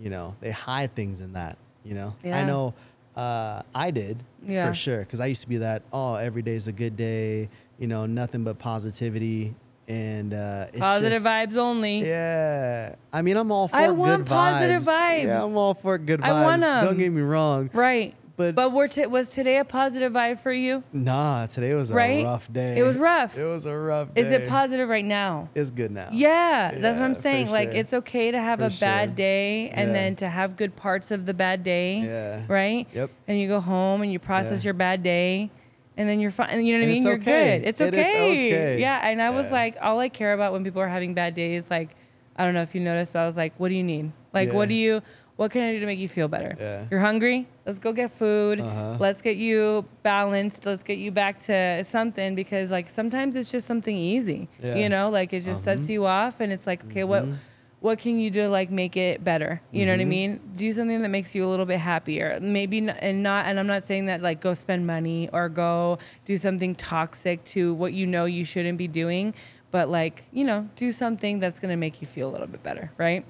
You 0.00 0.10
know, 0.10 0.34
they 0.40 0.50
hide 0.50 0.94
things 0.94 1.20
in 1.20 1.32
that. 1.34 1.58
You 1.84 1.94
know, 1.94 2.14
I 2.24 2.44
know. 2.44 2.74
Uh, 3.14 3.62
I 3.74 3.90
did 3.90 4.22
Yeah. 4.46 4.68
for 4.68 4.74
sure 4.74 5.00
because 5.00 5.20
I 5.20 5.26
used 5.26 5.42
to 5.42 5.48
be 5.48 5.58
that. 5.58 5.82
Oh, 5.92 6.14
every 6.14 6.40
day's 6.42 6.66
a 6.66 6.72
good 6.72 6.96
day. 6.96 7.50
You 7.78 7.86
know, 7.88 8.06
nothing 8.06 8.42
but 8.44 8.58
positivity 8.58 9.54
and 9.88 10.32
uh, 10.32 10.66
it's 10.68 10.78
Positive 10.78 11.12
just- 11.22 11.26
vibes 11.26 11.56
only. 11.56 12.06
Yeah, 12.08 12.94
I 13.12 13.20
mean, 13.22 13.36
I'm 13.36 13.50
all 13.50 13.68
for 13.68 13.76
good 13.76 13.82
vibes. 13.84 13.88
I 13.88 13.90
want 13.90 14.26
positive 14.28 14.82
vibes. 14.84 15.24
Yeah, 15.24 15.44
I'm 15.44 15.56
all 15.56 15.74
for 15.74 15.98
good 15.98 16.20
vibes. 16.20 16.24
I 16.30 16.42
want 16.44 16.62
'em. 16.62 16.84
Don't 16.86 16.96
get 16.98 17.10
me 17.12 17.20
wrong. 17.20 17.68
Right. 17.74 18.14
But- 18.36 18.54
but 18.54 18.72
were 18.72 18.88
t- 18.88 19.06
was 19.06 19.30
today 19.30 19.58
a 19.58 19.64
positive 19.64 20.12
vibe 20.12 20.38
for 20.38 20.52
you? 20.52 20.82
Nah, 20.92 21.46
today 21.46 21.74
was 21.74 21.90
a 21.90 21.94
Right? 21.94 22.24
rough 22.24 22.50
day. 22.52 22.78
It 22.78 22.82
was 22.82 22.96
rough. 22.98 23.36
It 23.36 23.44
was 23.44 23.66
a 23.66 23.76
rough 23.76 24.14
day. 24.14 24.20
Is 24.22 24.28
it 24.28 24.48
positive 24.48 24.88
right 24.88 25.04
now? 25.04 25.48
It's 25.54 25.70
good 25.70 25.90
now. 25.90 26.08
Yeah, 26.12 26.72
that's 26.78 26.98
what 26.98 27.04
I'm 27.04 27.14
for 27.14 27.20
saying. 27.20 27.50
Like 27.50 27.72
sure. 27.72 27.80
it's 27.80 27.92
okay 27.92 28.30
to 28.30 28.40
have 28.40 28.60
For 28.60 28.66
a 28.66 28.70
bad 28.80 29.10
sure. 29.10 29.14
day 29.16 29.68
and 29.70 29.88
Yeah. 29.88 29.92
then 29.94 30.16
to 30.16 30.28
have 30.28 30.56
good 30.56 30.76
parts 30.76 31.10
of 31.10 31.26
the 31.26 31.34
bad 31.34 31.62
day. 31.62 31.98
Yeah. 31.98 32.40
Right? 32.48 32.86
Yep. 32.94 33.10
And 33.28 33.38
you 33.38 33.48
go 33.48 33.60
home 33.60 34.02
and 34.02 34.10
you 34.10 34.18
process 34.18 34.64
Yeah. 34.64 34.68
your 34.68 34.74
bad 34.74 35.02
day 35.02 35.50
and 35.98 36.08
then 36.08 36.18
you're 36.18 36.30
fine. 36.30 36.64
You 36.64 36.72
know 36.72 36.78
what 36.78 36.80
I 36.80 36.82
And 36.84 36.88
mean? 36.88 36.96
it's 36.96 37.04
You're 37.04 37.14
okay. 37.16 37.58
good. 37.58 37.68
It's 37.68 37.80
And 37.82 37.94
okay. 37.94 38.02
it's 38.02 38.54
okay. 38.54 38.80
Yeah. 38.80 39.08
And 39.10 39.20
I 39.20 39.28
was 39.30 39.46
Yeah. 39.48 39.52
like, 39.52 39.76
all 39.82 40.00
I 40.00 40.08
care 40.08 40.32
about 40.32 40.52
when 40.54 40.64
people 40.64 40.80
are 40.80 40.88
having 40.88 41.12
bad 41.12 41.34
days, 41.34 41.70
like, 41.70 41.90
I 42.34 42.44
don't 42.46 42.54
know 42.54 42.62
if 42.62 42.74
you 42.74 42.80
noticed, 42.80 43.12
but 43.12 43.18
I 43.20 43.26
was 43.26 43.36
like, 43.36 43.52
what 43.58 43.68
do 43.68 43.74
you 43.74 43.82
need? 43.82 44.10
Like, 44.32 44.54
what 44.54 44.62
Yeah. 44.62 44.66
do 44.68 44.74
you, 44.74 45.02
what 45.36 45.50
can 45.50 45.62
I 45.62 45.72
do 45.72 45.80
to 45.80 45.86
make 45.86 45.98
you 45.98 46.08
feel 46.08 46.28
better? 46.28 46.56
Yeah. 46.58 46.86
You're 46.90 47.00
hungry? 47.00 47.46
Let's 47.64 47.78
go 47.78 47.92
get 47.92 48.12
food. 48.12 48.60
Uh-huh. 48.60 48.96
Let's 49.00 49.22
get 49.22 49.36
you 49.36 49.86
balanced. 50.02 50.66
Let's 50.66 50.82
get 50.82 50.98
you 50.98 51.10
back 51.10 51.40
to 51.42 51.84
something 51.84 52.34
because, 52.34 52.70
like, 52.70 52.90
sometimes 52.90 53.34
it's 53.34 53.50
just 53.50 53.66
something 53.66 53.96
easy. 53.96 54.48
Yeah. 54.62 54.76
You 54.76 54.88
know, 54.88 55.10
like 55.10 55.32
it 55.32 55.40
just 55.40 55.64
sets 55.64 55.82
uh-huh. 55.82 55.92
you 55.92 56.06
off, 56.06 56.40
and 56.40 56.52
it's 56.52 56.66
like, 56.66 56.84
okay, 56.84 57.04
what, 57.04 57.24
mm-hmm. 57.24 57.34
what 57.80 57.98
can 57.98 58.18
you 58.20 58.30
do 58.30 58.42
to 58.42 58.48
like 58.50 58.70
make 58.70 58.96
it 58.96 59.24
better? 59.24 59.62
You 59.70 59.86
know 59.86 59.92
what 59.92 60.00
I 60.00 60.02
mm-hmm. 60.02 60.10
mean? 60.10 60.40
Do 60.54 60.70
something 60.72 61.00
that 61.00 61.08
makes 61.08 61.34
you 61.34 61.46
a 61.46 61.48
little 61.48 61.66
bit 61.66 61.78
happier. 61.78 62.38
Maybe 62.40 62.78
n- 62.78 62.90
and 62.90 63.22
not. 63.22 63.46
And 63.46 63.58
I'm 63.58 63.66
not 63.66 63.84
saying 63.84 64.06
that 64.06 64.20
like 64.20 64.40
go 64.40 64.52
spend 64.52 64.86
money 64.86 65.30
or 65.32 65.48
go 65.48 65.98
do 66.26 66.36
something 66.36 66.74
toxic 66.74 67.42
to 67.44 67.72
what 67.74 67.94
you 67.94 68.06
know 68.06 68.26
you 68.26 68.44
shouldn't 68.44 68.76
be 68.76 68.88
doing, 68.88 69.32
but 69.70 69.88
like 69.88 70.24
you 70.30 70.44
know, 70.44 70.68
do 70.76 70.92
something 70.92 71.40
that's 71.40 71.58
gonna 71.58 71.76
make 71.76 72.02
you 72.02 72.06
feel 72.06 72.28
a 72.28 72.32
little 72.32 72.46
bit 72.46 72.62
better, 72.62 72.92
right? 72.98 73.24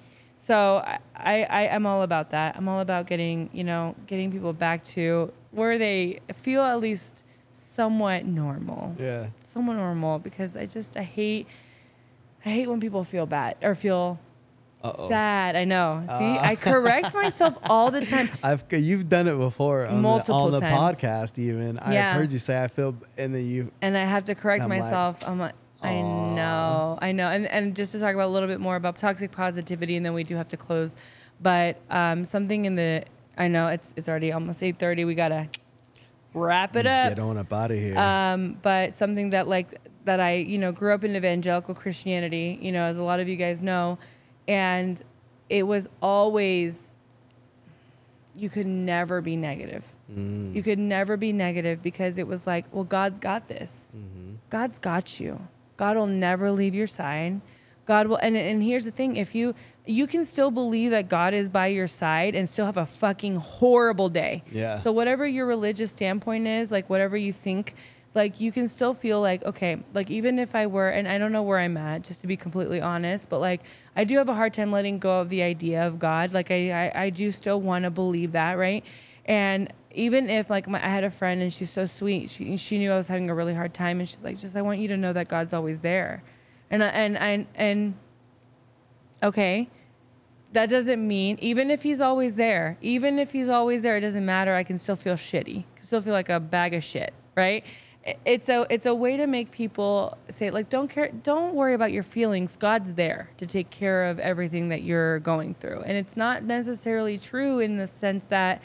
So 0.44 0.82
I, 0.84 1.44
I, 1.44 1.62
am 1.68 1.86
all 1.86 2.02
about 2.02 2.30
that. 2.30 2.56
I'm 2.56 2.66
all 2.68 2.80
about 2.80 3.06
getting, 3.06 3.48
you 3.52 3.62
know, 3.62 3.94
getting 4.08 4.32
people 4.32 4.52
back 4.52 4.82
to 4.86 5.32
where 5.52 5.78
they 5.78 6.18
feel 6.34 6.62
at 6.62 6.80
least 6.80 7.22
somewhat 7.54 8.24
normal. 8.24 8.96
Yeah. 8.98 9.26
Somewhat 9.38 9.74
normal 9.74 10.18
because 10.18 10.56
I 10.56 10.66
just 10.66 10.96
I 10.96 11.04
hate 11.04 11.46
I 12.44 12.48
hate 12.48 12.68
when 12.68 12.80
people 12.80 13.04
feel 13.04 13.24
bad 13.24 13.56
or 13.62 13.76
feel 13.76 14.18
Uh-oh. 14.82 15.08
sad. 15.08 15.54
I 15.54 15.62
know. 15.62 16.04
Uh. 16.08 16.18
See, 16.18 16.38
I 16.40 16.56
correct 16.56 17.14
myself 17.14 17.56
all 17.62 17.92
the 17.92 18.04
time. 18.04 18.28
I've 18.42 18.64
you've 18.72 19.08
done 19.08 19.28
it 19.28 19.38
before 19.38 19.86
on 19.86 20.02
Multiple 20.02 20.50
the, 20.50 20.56
on 20.56 20.60
the 20.60 20.60
times. 20.60 20.98
podcast. 20.98 21.38
Even 21.38 21.76
yeah. 21.76 22.10
I've 22.10 22.16
heard 22.16 22.32
you 22.32 22.40
say 22.40 22.60
I 22.60 22.66
feel, 22.66 22.96
and 23.16 23.32
then 23.32 23.46
you. 23.46 23.70
and 23.80 23.96
I 23.96 24.04
have 24.06 24.24
to 24.24 24.34
correct 24.34 24.64
I'm 24.64 24.70
like, 24.70 24.80
myself. 24.80 25.28
I'm 25.28 25.38
like, 25.38 25.54
I 25.82 26.00
know, 26.00 26.98
I 27.02 27.12
know, 27.12 27.28
and 27.28 27.46
and 27.46 27.74
just 27.74 27.92
to 27.92 28.00
talk 28.00 28.14
about 28.14 28.26
a 28.26 28.34
little 28.34 28.48
bit 28.48 28.60
more 28.60 28.76
about 28.76 28.96
toxic 28.96 29.32
positivity, 29.32 29.96
and 29.96 30.06
then 30.06 30.14
we 30.14 30.24
do 30.24 30.36
have 30.36 30.48
to 30.48 30.56
close. 30.56 30.96
But 31.40 31.78
um, 31.90 32.24
something 32.24 32.64
in 32.64 32.76
the, 32.76 33.04
I 33.36 33.48
know 33.48 33.66
it's 33.66 33.92
it's 33.96 34.08
already 34.08 34.32
almost 34.32 34.62
eight 34.62 34.78
thirty. 34.78 35.04
We 35.04 35.14
gotta 35.14 35.48
wrap 36.34 36.76
it 36.76 36.86
up. 36.86 37.10
Get 37.10 37.18
on 37.18 37.36
up 37.36 37.52
out 37.52 37.70
of 37.70 37.76
here. 37.76 37.98
Um, 37.98 38.58
but 38.62 38.94
something 38.94 39.30
that 39.30 39.48
like 39.48 39.80
that 40.04 40.20
I 40.20 40.34
you 40.34 40.58
know 40.58 40.72
grew 40.72 40.94
up 40.94 41.04
in 41.04 41.16
evangelical 41.16 41.74
Christianity, 41.74 42.58
you 42.60 42.70
know, 42.72 42.84
as 42.84 42.98
a 42.98 43.02
lot 43.02 43.20
of 43.20 43.28
you 43.28 43.36
guys 43.36 43.62
know, 43.62 43.98
and 44.46 45.02
it 45.48 45.64
was 45.64 45.88
always 46.00 46.94
you 48.34 48.48
could 48.48 48.66
never 48.66 49.20
be 49.20 49.36
negative. 49.36 49.84
Mm. 50.10 50.54
You 50.54 50.62
could 50.62 50.78
never 50.78 51.16
be 51.16 51.32
negative 51.32 51.82
because 51.82 52.18
it 52.18 52.26
was 52.26 52.46
like, 52.46 52.64
well, 52.72 52.84
God's 52.84 53.18
got 53.18 53.48
this. 53.48 53.92
Mm-hmm. 53.96 54.34
God's 54.50 54.78
got 54.78 55.20
you. 55.20 55.48
God 55.76 55.96
will 55.96 56.06
never 56.06 56.50
leave 56.50 56.74
your 56.74 56.86
side. 56.86 57.40
God 57.84 58.06
will 58.06 58.16
and 58.16 58.36
and 58.36 58.62
here's 58.62 58.84
the 58.84 58.90
thing, 58.90 59.16
if 59.16 59.34
you 59.34 59.54
you 59.84 60.06
can 60.06 60.24
still 60.24 60.50
believe 60.50 60.92
that 60.92 61.08
God 61.08 61.34
is 61.34 61.48
by 61.48 61.66
your 61.66 61.88
side 61.88 62.34
and 62.34 62.48
still 62.48 62.66
have 62.66 62.76
a 62.76 62.86
fucking 62.86 63.36
horrible 63.36 64.08
day. 64.08 64.44
Yeah. 64.52 64.78
So 64.78 64.92
whatever 64.92 65.26
your 65.26 65.46
religious 65.46 65.90
standpoint 65.90 66.46
is, 66.46 66.70
like 66.70 66.88
whatever 66.88 67.16
you 67.16 67.32
think, 67.32 67.74
like 68.14 68.40
you 68.40 68.52
can 68.52 68.68
still 68.68 68.94
feel 68.94 69.20
like 69.20 69.44
okay, 69.44 69.82
like 69.94 70.10
even 70.10 70.38
if 70.38 70.54
I 70.54 70.66
were 70.66 70.88
and 70.88 71.08
I 71.08 71.18
don't 71.18 71.32
know 71.32 71.42
where 71.42 71.58
I'm 71.58 71.76
at 71.76 72.04
just 72.04 72.20
to 72.20 72.26
be 72.26 72.36
completely 72.36 72.80
honest, 72.80 73.28
but 73.28 73.40
like 73.40 73.62
I 73.96 74.04
do 74.04 74.18
have 74.18 74.28
a 74.28 74.34
hard 74.34 74.54
time 74.54 74.70
letting 74.70 74.98
go 74.98 75.20
of 75.20 75.28
the 75.28 75.42
idea 75.42 75.86
of 75.86 75.98
God. 75.98 76.32
Like 76.32 76.50
I 76.50 76.86
I, 76.86 77.02
I 77.04 77.10
do 77.10 77.32
still 77.32 77.60
want 77.60 77.84
to 77.84 77.90
believe 77.90 78.32
that, 78.32 78.58
right? 78.58 78.84
And 79.24 79.72
even 79.94 80.28
if 80.30 80.50
like 80.50 80.68
my, 80.68 80.84
I 80.84 80.88
had 80.88 81.04
a 81.04 81.10
friend 81.10 81.42
and 81.42 81.52
she's 81.52 81.70
so 81.70 81.86
sweet, 81.86 82.30
she 82.30 82.56
she 82.56 82.78
knew 82.78 82.92
I 82.92 82.96
was 82.96 83.08
having 83.08 83.30
a 83.30 83.34
really 83.34 83.54
hard 83.54 83.74
time, 83.74 84.00
and 84.00 84.08
she's 84.08 84.24
like, 84.24 84.38
just 84.38 84.56
I 84.56 84.62
want 84.62 84.80
you 84.80 84.88
to 84.88 84.96
know 84.96 85.12
that 85.12 85.28
God's 85.28 85.52
always 85.52 85.80
there, 85.80 86.22
and 86.70 86.82
I, 86.82 86.88
and 86.88 87.16
and 87.16 87.46
and 87.54 87.94
okay, 89.22 89.68
that 90.52 90.68
doesn't 90.68 91.06
mean 91.06 91.38
even 91.40 91.70
if 91.70 91.82
He's 91.82 92.00
always 92.00 92.34
there, 92.34 92.78
even 92.80 93.18
if 93.18 93.32
He's 93.32 93.48
always 93.48 93.82
there, 93.82 93.96
it 93.96 94.00
doesn't 94.00 94.24
matter. 94.24 94.54
I 94.54 94.64
can 94.64 94.78
still 94.78 94.96
feel 94.96 95.14
shitty, 95.14 95.64
can 95.74 95.84
still 95.84 96.00
feel 96.00 96.12
like 96.12 96.28
a 96.28 96.40
bag 96.40 96.74
of 96.74 96.84
shit, 96.84 97.12
right? 97.36 97.64
It's 98.24 98.48
a 98.48 98.66
it's 98.68 98.86
a 98.86 98.94
way 98.94 99.16
to 99.16 99.28
make 99.28 99.52
people 99.52 100.18
say 100.28 100.50
like 100.50 100.68
don't 100.68 100.88
care 100.88 101.12
don't 101.22 101.54
worry 101.54 101.74
about 101.74 101.92
your 101.92 102.02
feelings 102.02 102.56
God's 102.56 102.94
there 102.94 103.30
to 103.36 103.46
take 103.46 103.70
care 103.70 104.06
of 104.06 104.18
everything 104.18 104.70
that 104.70 104.82
you're 104.82 105.20
going 105.20 105.54
through 105.54 105.82
and 105.82 105.96
it's 105.96 106.16
not 106.16 106.42
necessarily 106.42 107.16
true 107.16 107.60
in 107.60 107.76
the 107.76 107.86
sense 107.86 108.24
that 108.24 108.60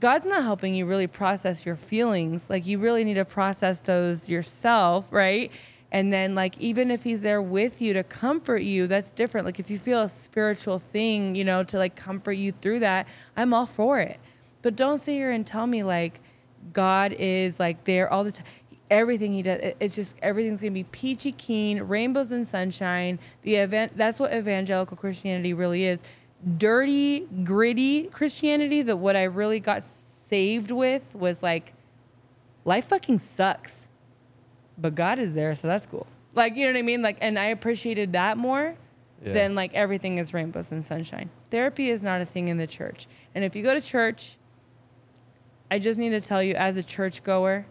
God's 0.00 0.26
not 0.26 0.42
helping 0.42 0.74
you 0.74 0.86
really 0.86 1.06
process 1.06 1.64
your 1.64 1.76
feelings. 1.76 2.50
Like 2.50 2.66
you 2.66 2.78
really 2.78 3.04
need 3.04 3.14
to 3.14 3.24
process 3.24 3.80
those 3.80 4.28
yourself, 4.28 5.12
right? 5.12 5.50
And 5.92 6.12
then 6.12 6.34
like 6.34 6.58
even 6.58 6.90
if 6.90 7.04
he's 7.04 7.22
there 7.22 7.40
with 7.40 7.80
you 7.80 7.92
to 7.94 8.02
comfort 8.02 8.62
you, 8.62 8.88
that's 8.88 9.12
different. 9.12 9.46
Like 9.46 9.60
if 9.60 9.70
you 9.70 9.78
feel 9.78 10.02
a 10.02 10.08
spiritual 10.08 10.80
thing, 10.80 11.36
you 11.36 11.44
know, 11.44 11.62
to 11.62 11.78
like 11.78 11.94
comfort 11.94 12.32
you 12.32 12.50
through 12.50 12.80
that, 12.80 13.06
I'm 13.36 13.54
all 13.54 13.66
for 13.66 14.00
it. 14.00 14.18
But 14.62 14.74
don't 14.74 14.98
sit 14.98 15.12
here 15.12 15.30
and 15.30 15.46
tell 15.46 15.66
me 15.66 15.84
like 15.84 16.20
God 16.72 17.12
is 17.12 17.60
like 17.60 17.84
there 17.84 18.12
all 18.12 18.24
the 18.24 18.32
time. 18.32 18.46
Everything 18.90 19.32
he 19.32 19.42
does, 19.42 19.74
it's 19.80 19.94
just 19.94 20.16
everything's 20.20 20.60
gonna 20.60 20.72
be 20.72 20.84
peachy 20.84 21.32
keen, 21.32 21.82
rainbows 21.82 22.32
and 22.32 22.46
sunshine. 22.46 23.18
The 23.42 23.56
event 23.56 23.96
that's 23.96 24.18
what 24.18 24.34
evangelical 24.34 24.96
Christianity 24.96 25.54
really 25.54 25.84
is 25.84 26.02
dirty, 26.58 27.20
gritty 27.44 28.04
Christianity 28.04 28.82
that 28.82 28.96
what 28.96 29.16
I 29.16 29.24
really 29.24 29.60
got 29.60 29.84
saved 29.84 30.70
with 30.70 31.14
was 31.14 31.42
like 31.42 31.72
life 32.64 32.86
fucking 32.86 33.18
sucks. 33.18 33.88
But 34.76 34.94
God 34.94 35.18
is 35.18 35.34
there, 35.34 35.54
so 35.54 35.68
that's 35.68 35.86
cool. 35.86 36.06
Like, 36.34 36.56
you 36.56 36.64
know 36.66 36.72
what 36.72 36.78
I 36.78 36.82
mean? 36.82 37.02
Like 37.02 37.18
and 37.20 37.38
I 37.38 37.46
appreciated 37.46 38.12
that 38.12 38.36
more 38.36 38.74
Yeah. 39.24 39.32
than 39.32 39.54
like 39.54 39.72
everything 39.74 40.18
is 40.18 40.34
rainbows 40.34 40.72
and 40.72 40.84
sunshine. 40.84 41.30
Therapy 41.50 41.90
is 41.90 42.02
not 42.02 42.20
a 42.20 42.24
thing 42.24 42.48
in 42.48 42.56
the 42.58 42.66
church. 42.66 43.06
And 43.34 43.44
if 43.44 43.54
you 43.56 43.62
go 43.62 43.72
to 43.74 43.80
church, 43.80 44.36
I 45.70 45.78
just 45.78 45.98
need 45.98 46.10
to 46.10 46.20
tell 46.20 46.42
you 46.42 46.54
as 46.54 46.76
a 46.76 46.82
churchgoer, 46.82 47.66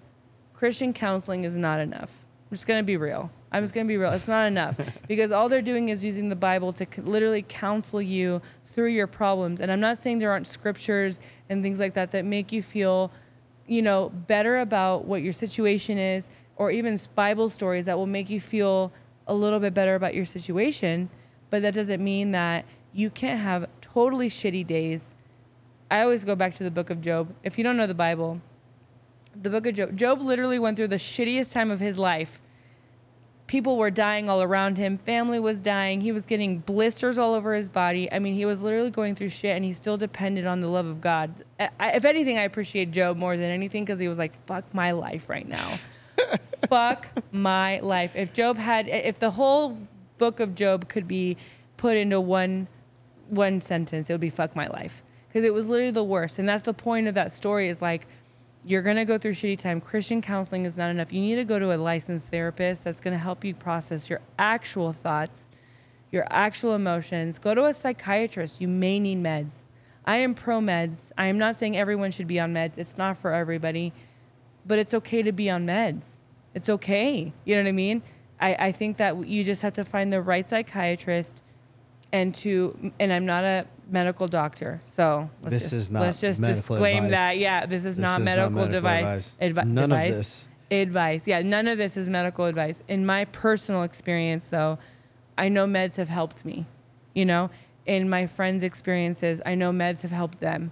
Christian 0.53 0.93
counseling 0.93 1.43
is 1.43 1.55
not 1.55 1.79
enough. 1.79 2.09
I'm 2.49 2.55
just 2.55 2.65
gonna 2.67 2.83
be 2.83 2.97
real. 2.97 3.29
I'm 3.51 3.63
just 3.63 3.73
gonna 3.75 3.87
be 3.87 3.97
real. 3.97 4.11
It's 4.11 4.27
not 4.27 4.47
enough 4.47 4.77
because 5.07 5.31
all 5.31 5.49
they're 5.49 5.61
doing 5.61 5.89
is 5.89 6.03
using 6.03 6.29
the 6.29 6.35
Bible 6.35 6.71
to 6.73 6.87
literally 6.97 7.43
counsel 7.47 8.01
you 8.01 8.41
through 8.73 8.89
your 8.89 9.07
problems. 9.07 9.61
And 9.61 9.71
I'm 9.71 9.79
not 9.79 9.99
saying 9.99 10.19
there 10.19 10.31
aren't 10.31 10.47
scriptures 10.47 11.21
and 11.49 11.63
things 11.63 11.79
like 11.79 11.93
that 11.93 12.11
that 12.11 12.25
make 12.25 12.51
you 12.51 12.61
feel, 12.61 13.11
you 13.67 13.81
know, 13.81 14.09
better 14.09 14.57
about 14.59 15.05
what 15.05 15.21
your 15.21 15.33
situation 15.33 15.97
is, 15.97 16.29
or 16.55 16.71
even 16.71 16.99
Bible 17.15 17.49
stories 17.49 17.85
that 17.85 17.97
will 17.97 18.07
make 18.07 18.29
you 18.29 18.41
feel 18.41 18.91
a 19.27 19.33
little 19.33 19.59
bit 19.59 19.73
better 19.73 19.95
about 19.95 20.13
your 20.13 20.25
situation. 20.25 21.09
But 21.49 21.61
that 21.61 21.73
doesn't 21.73 22.03
mean 22.03 22.31
that 22.31 22.65
you 22.93 23.09
can't 23.09 23.39
have 23.39 23.67
totally 23.81 24.29
shitty 24.29 24.65
days. 24.65 25.15
I 25.89 26.01
always 26.01 26.25
go 26.25 26.35
back 26.35 26.55
to 26.55 26.63
the 26.63 26.71
book 26.71 26.89
of 26.89 27.01
Job. 27.01 27.33
If 27.43 27.57
you 27.57 27.63
don't 27.63 27.77
know 27.77 27.87
the 27.87 27.93
Bible, 27.93 28.41
the 29.39 29.49
book 29.49 29.67
of 29.67 29.75
Job, 29.75 29.95
Job 29.95 30.21
literally 30.21 30.59
went 30.59 30.77
through 30.77 30.87
the 30.87 30.95
shittiest 30.95 31.53
time 31.53 31.69
of 31.69 31.79
his 31.79 31.97
life. 31.97 32.41
People 33.53 33.77
were 33.77 33.91
dying 33.91 34.31
all 34.31 34.41
around 34.41 34.79
him. 34.79 34.97
Family 34.97 35.39
was 35.39 35.61
dying. 35.61 36.01
He 36.01 36.11
was 36.11 36.25
getting 36.25 36.57
blisters 36.57 37.19
all 37.19 37.35
over 37.35 37.53
his 37.53 37.69
body. 37.69 38.11
I 38.11 38.17
mean, 38.17 38.33
he 38.33 38.45
was 38.45 38.63
literally 38.63 38.89
going 38.89 39.13
through 39.13 39.29
shit, 39.29 39.55
and 39.55 39.63
he 39.63 39.73
still 39.73 39.95
depended 39.95 40.47
on 40.47 40.61
the 40.61 40.67
love 40.67 40.87
of 40.87 41.01
God. 41.01 41.35
I, 41.59 41.69
I- 41.79 41.91
if 41.91 42.03
anything, 42.03 42.39
I 42.39 42.41
appreciate 42.41 42.89
Job 42.89 43.15
more 43.15 43.37
than 43.37 43.51
anything 43.51 43.85
because 43.85 43.99
he 43.99 44.07
was 44.07 44.17
like, 44.17 44.43
"Fuck 44.47 44.73
my 44.73 44.89
life 44.93 45.29
right 45.29 45.47
now." 45.47 45.75
Fuck 46.67 47.09
my 47.31 47.79
life. 47.81 48.15
If 48.15 48.33
Job 48.33 48.57
had, 48.57 48.87
if 48.87 49.19
the 49.19 49.29
whole 49.29 49.77
book 50.17 50.39
of 50.39 50.55
Job 50.55 50.89
could 50.89 51.07
be 51.07 51.37
put 51.77 51.95
into 51.95 52.19
one 52.19 52.67
one 53.29 53.61
sentence, 53.61 54.09
it 54.09 54.13
would 54.15 54.19
be 54.19 54.31
"fuck 54.31 54.55
my 54.55 54.65
life" 54.65 55.03
because 55.27 55.43
it 55.43 55.53
was 55.53 55.67
literally 55.67 55.91
the 55.91 56.03
worst. 56.03 56.39
And 56.39 56.49
that's 56.49 56.63
the 56.63 56.73
point 56.73 57.07
of 57.07 57.13
that 57.13 57.31
story. 57.31 57.67
Is 57.67 57.83
like 57.83 58.07
you're 58.65 58.81
gonna 58.81 59.05
go 59.05 59.17
through 59.17 59.33
shitty 59.33 59.59
time. 59.59 59.81
Christian 59.81 60.21
counseling 60.21 60.65
is 60.65 60.77
not 60.77 60.89
enough. 60.89 61.11
You 61.11 61.21
need 61.21 61.35
to 61.35 61.45
go 61.45 61.59
to 61.59 61.73
a 61.73 61.77
licensed 61.77 62.27
therapist 62.27 62.83
that's 62.83 62.99
gonna 62.99 63.17
help 63.17 63.43
you 63.43 63.53
process 63.53 64.09
your 64.09 64.21
actual 64.39 64.93
thoughts, 64.93 65.49
your 66.11 66.25
actual 66.29 66.73
emotions. 66.73 67.39
Go 67.39 67.53
to 67.53 67.65
a 67.65 67.73
psychiatrist. 67.73 68.61
You 68.61 68.67
may 68.67 68.99
need 68.99 69.21
meds. 69.21 69.63
I 70.05 70.17
am 70.17 70.33
pro 70.33 70.59
meds. 70.59 71.11
I 71.17 71.27
am 71.27 71.37
not 71.37 71.55
saying 71.55 71.77
everyone 71.77 72.11
should 72.11 72.27
be 72.27 72.39
on 72.39 72.53
meds. 72.53 72.77
It's 72.77 72.97
not 72.97 73.17
for 73.17 73.33
everybody, 73.33 73.93
but 74.65 74.79
it's 74.79 74.93
okay 74.93 75.23
to 75.23 75.31
be 75.31 75.49
on 75.49 75.65
meds. 75.65 76.21
It's 76.53 76.69
okay. 76.69 77.33
You 77.45 77.55
know 77.55 77.63
what 77.63 77.69
I 77.69 77.73
mean? 77.73 78.01
I, 78.39 78.55
I 78.67 78.71
think 78.71 78.97
that 78.97 79.27
you 79.27 79.43
just 79.43 79.61
have 79.61 79.73
to 79.73 79.85
find 79.85 80.11
the 80.11 80.21
right 80.21 80.47
psychiatrist 80.47 81.43
and 82.13 82.33
to 82.35 82.93
and 82.99 83.11
I'm 83.11 83.25
not 83.25 83.43
a 83.43 83.65
medical 83.89 84.27
doctor, 84.27 84.81
so 84.85 85.29
let's 85.41 85.55
This 85.55 85.63
just, 85.63 85.73
is 85.73 85.91
not 85.91 86.01
let's 86.01 86.21
just 86.21 86.41
disclaim 86.41 87.05
advice. 87.05 87.11
that. 87.11 87.37
Yeah, 87.37 87.65
this 87.65 87.79
is 87.79 87.97
This 87.97 87.97
not 87.97 88.21
is 88.21 88.25
not 88.25 88.35
medical, 88.35 88.51
medical 88.51 88.71
device. 88.71 89.33
advice. 89.41 89.65
advi- 89.65 89.67
None 89.67 89.91
of 89.91 89.97
advice. 89.97 90.15
this. 90.15 90.47
Advice. 90.71 91.27
Yeah, 91.27 91.41
none 91.41 91.67
of 91.67 91.77
this 91.77 91.97
is 91.97 92.09
medical 92.09 92.45
advice. 92.45 92.81
In 92.87 93.05
my 93.05 93.25
personal 93.25 93.83
experience, 93.83 94.45
though, 94.45 94.79
I 95.37 95.49
know 95.49 95.65
meds 95.65 95.97
have 95.97 96.09
helped 96.09 96.45
me. 96.45 96.65
You 97.13 97.25
know, 97.25 97.49
in 97.85 98.09
my 98.09 98.27
friends' 98.27 98.63
experiences, 98.63 99.41
I 99.45 99.55
know 99.55 99.71
meds 99.71 100.01
have 100.01 100.11
helped 100.11 100.39
them, 100.39 100.71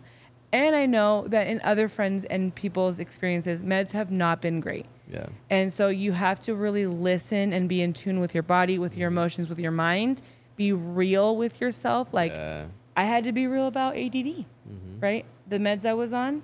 and 0.51 0.75
I 0.75 0.85
know 0.85 1.27
that 1.27 1.47
in 1.47 1.59
other 1.63 1.87
friends 1.87 2.23
and 2.25 2.53
people's 2.53 2.99
experiences, 2.99 3.63
meds 3.63 3.91
have 3.91 4.11
not 4.11 4.41
been 4.41 4.59
great. 4.59 4.85
Yeah. 5.11 5.25
And 5.49 5.73
so 5.73 5.89
you 5.89 6.13
have 6.13 6.39
to 6.41 6.55
really 6.55 6.85
listen 6.85 7.51
and 7.51 7.67
be 7.67 7.81
in 7.81 7.93
tune 7.93 8.19
with 8.19 8.33
your 8.33 8.43
body, 8.43 8.77
with 8.77 8.95
your 8.95 9.09
mm-hmm. 9.09 9.17
emotions, 9.17 9.49
with 9.49 9.59
your 9.59 9.71
mind. 9.71 10.21
Be 10.61 10.73
real 10.73 11.35
with 11.35 11.59
yourself. 11.59 12.13
Like 12.13 12.33
Yeah. 12.33 12.65
I 12.95 13.05
had 13.05 13.23
to 13.23 13.31
be 13.31 13.47
real 13.47 13.65
about 13.65 13.95
ADD, 13.95 14.45
Mm-hmm. 14.69 14.99
right? 14.99 15.25
The 15.49 15.57
meds 15.57 15.85
I 15.87 15.93
was 15.95 16.13
on, 16.13 16.43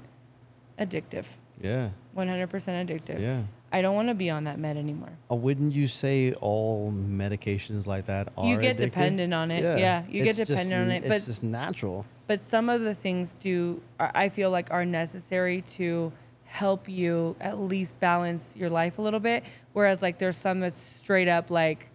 addictive, 0.79 1.25
Yeah. 1.61 1.89
100% 2.15 2.49
addictive. 2.49 3.19
Yeah. 3.21 3.43
I 3.71 3.83
don't 3.83 3.93
want 3.93 4.07
to 4.07 4.15
be 4.15 4.31
on 4.31 4.45
that 4.45 4.57
med 4.57 4.75
anymore. 4.75 5.11
Uh, 5.29 5.35
wouldn't 5.35 5.75
you 5.75 5.87
say 5.87 6.33
all 6.33 6.91
medications 6.91 7.85
like 7.85 8.07
that 8.07 8.29
are 8.35 8.47
You 8.47 8.57
get 8.59 8.77
addictive? 8.77 8.79
dependent 8.79 9.33
on 9.35 9.51
it. 9.51 9.61
Yeah, 9.61 10.03
you 10.09 10.23
get 10.23 10.29
It's 10.29 10.37
just 10.39 10.49
dependent 10.49 10.81
on 10.85 10.89
n- 10.89 10.95
it, 10.95 10.99
It's 11.05 11.07
but- 11.09 11.25
just 11.29 11.43
natural. 11.43 12.03
But 12.25 12.39
some 12.41 12.69
of 12.69 12.81
the 12.81 12.95
things 12.95 13.35
do, 13.39 13.81
are, 13.99 14.11
I 14.15 14.29
feel 14.29 14.49
like, 14.49 14.71
are 14.71 14.83
necessary 14.83 15.61
to 15.77 16.11
help 16.45 16.89
you 16.89 17.35
at 17.39 17.59
least 17.59 17.99
balance 17.99 18.55
your 18.57 18.69
life 18.71 18.97
a 18.97 19.01
little 19.03 19.19
bit. 19.19 19.43
Whereas, 19.73 20.01
like, 20.01 20.17
there's 20.17 20.37
some 20.37 20.61
that's 20.61 20.75
straight 20.75 21.27
up 21.27 21.51
like, 21.51 21.89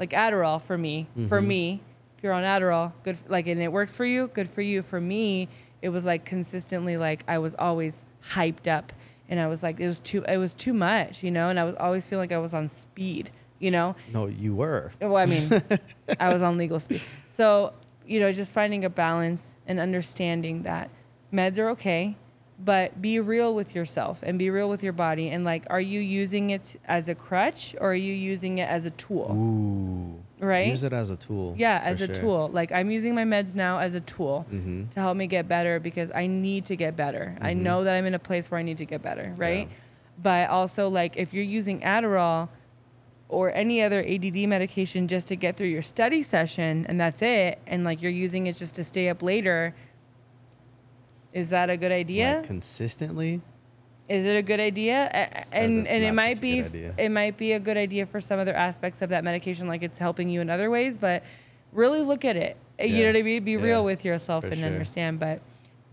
like 0.00 0.10
Adderall 0.10 0.60
for 0.60 0.76
me. 0.76 1.06
For 1.28 1.38
mm-hmm. 1.38 1.46
me, 1.48 1.82
if 2.16 2.24
you're 2.24 2.32
on 2.32 2.42
Adderall, 2.42 2.92
good. 3.04 3.18
Like, 3.28 3.46
and 3.46 3.62
it 3.62 3.70
works 3.70 3.96
for 3.96 4.04
you, 4.04 4.28
good 4.28 4.48
for 4.48 4.62
you. 4.62 4.82
For 4.82 5.00
me, 5.00 5.48
it 5.82 5.90
was 5.90 6.06
like 6.06 6.24
consistently 6.24 6.96
like 6.96 7.22
I 7.28 7.38
was 7.38 7.54
always 7.54 8.04
hyped 8.32 8.66
up, 8.66 8.92
and 9.28 9.38
I 9.38 9.46
was 9.46 9.62
like, 9.62 9.78
it 9.78 9.86
was 9.86 10.00
too, 10.00 10.24
it 10.24 10.38
was 10.38 10.54
too 10.54 10.72
much, 10.72 11.22
you 11.22 11.30
know. 11.30 11.50
And 11.50 11.60
I 11.60 11.64
was 11.64 11.76
always 11.76 12.06
feeling 12.06 12.24
like 12.24 12.32
I 12.32 12.38
was 12.38 12.54
on 12.54 12.66
speed, 12.68 13.30
you 13.58 13.70
know. 13.70 13.94
No, 14.12 14.26
you 14.26 14.54
were. 14.54 14.92
Well, 15.00 15.16
I 15.16 15.26
mean, 15.26 15.62
I 16.20 16.32
was 16.32 16.42
on 16.42 16.56
legal 16.56 16.80
speed. 16.80 17.02
So, 17.28 17.74
you 18.06 18.18
know, 18.18 18.32
just 18.32 18.54
finding 18.54 18.84
a 18.84 18.90
balance 18.90 19.54
and 19.66 19.78
understanding 19.78 20.62
that 20.62 20.90
meds 21.32 21.58
are 21.58 21.68
okay, 21.70 22.16
but 22.62 23.00
be 23.00 23.18
real 23.20 23.54
with 23.54 23.74
yourself 23.74 24.22
and 24.22 24.38
be 24.38 24.50
real 24.50 24.68
with 24.68 24.82
your 24.82 24.92
body. 24.92 25.30
And 25.30 25.44
like, 25.44 25.64
are 25.70 25.80
you 25.80 26.00
using 26.00 26.50
it 26.50 26.76
as 26.84 27.08
a 27.08 27.14
crutch 27.14 27.74
or 27.80 27.92
are 27.92 27.94
you 27.94 28.12
using 28.12 28.58
it 28.58 28.68
as 28.68 28.84
a 28.84 28.90
tool? 28.90 29.32
Ooh. 29.32 30.44
Right? 30.44 30.68
Use 30.68 30.82
it 30.84 30.92
as 30.92 31.10
a 31.10 31.16
tool. 31.16 31.54
Yeah, 31.58 31.80
as 31.82 32.00
a 32.00 32.06
sure. 32.06 32.14
tool. 32.14 32.48
Like 32.52 32.70
I'm 32.72 32.90
using 32.90 33.14
my 33.14 33.24
meds 33.24 33.54
now 33.54 33.78
as 33.78 33.94
a 33.94 34.00
tool 34.00 34.46
Mm-hmm. 34.52 34.88
to 34.90 35.00
help 35.00 35.16
me 35.16 35.26
get 35.26 35.48
better 35.48 35.80
because 35.80 36.10
I 36.14 36.26
need 36.26 36.66
to 36.66 36.76
get 36.76 36.96
better. 36.96 37.36
I 37.40 37.54
know 37.54 37.84
that 37.84 37.94
I'm 37.94 38.06
in 38.06 38.14
a 38.14 38.18
place 38.18 38.50
where 38.50 38.60
I 38.60 38.62
need 38.62 38.78
to 38.78 38.86
get 38.86 39.02
better, 39.02 39.32
right? 39.36 39.68
But 40.22 40.50
also 40.50 40.88
like 40.88 41.16
if 41.16 41.32
you're 41.32 41.44
using 41.44 41.80
Adderall 41.80 42.48
or 43.28 43.54
any 43.54 43.80
other 43.80 44.00
ADD 44.06 44.36
medication 44.48 45.08
just 45.08 45.28
to 45.28 45.36
get 45.36 45.56
through 45.56 45.68
your 45.68 45.82
study 45.82 46.22
session 46.22 46.84
and 46.88 47.00
that's 47.00 47.22
it 47.22 47.58
and 47.66 47.84
like 47.84 48.02
you're 48.02 48.10
using 48.10 48.46
it 48.48 48.56
just 48.56 48.74
to 48.74 48.84
stay 48.84 49.08
up 49.08 49.22
later 49.22 49.74
is 51.32 51.48
that 51.50 51.70
a 51.70 51.76
good 51.76 51.92
idea? 51.92 52.36
Like 52.36 52.44
consistently. 52.46 53.40
Is 54.08 54.24
it 54.24 54.36
a 54.36 54.42
good 54.42 54.58
idea? 54.58 55.08
And 55.52 55.86
and 55.86 56.02
it 56.04 56.12
might 56.12 56.40
be 56.40 56.60
it 56.98 57.10
might 57.10 57.36
be 57.36 57.52
a 57.52 57.60
good 57.60 57.76
idea 57.76 58.06
for 58.06 58.20
some 58.20 58.40
other 58.40 58.54
aspects 58.54 59.02
of 59.02 59.10
that 59.10 59.22
medication, 59.22 59.68
like 59.68 59.82
it's 59.82 59.98
helping 59.98 60.28
you 60.28 60.40
in 60.40 60.50
other 60.50 60.68
ways. 60.70 60.98
But 60.98 61.22
really 61.72 62.00
look 62.00 62.24
at 62.24 62.36
it. 62.36 62.56
You 62.80 63.02
know 63.02 63.06
what 63.10 63.16
I 63.16 63.22
mean? 63.22 63.44
Be 63.44 63.52
Yeah. 63.52 63.62
real 63.62 63.84
with 63.84 64.04
yourself 64.04 64.42
For 64.44 64.50
and 64.50 64.58
sure. 64.58 64.66
understand. 64.66 65.20
But 65.20 65.40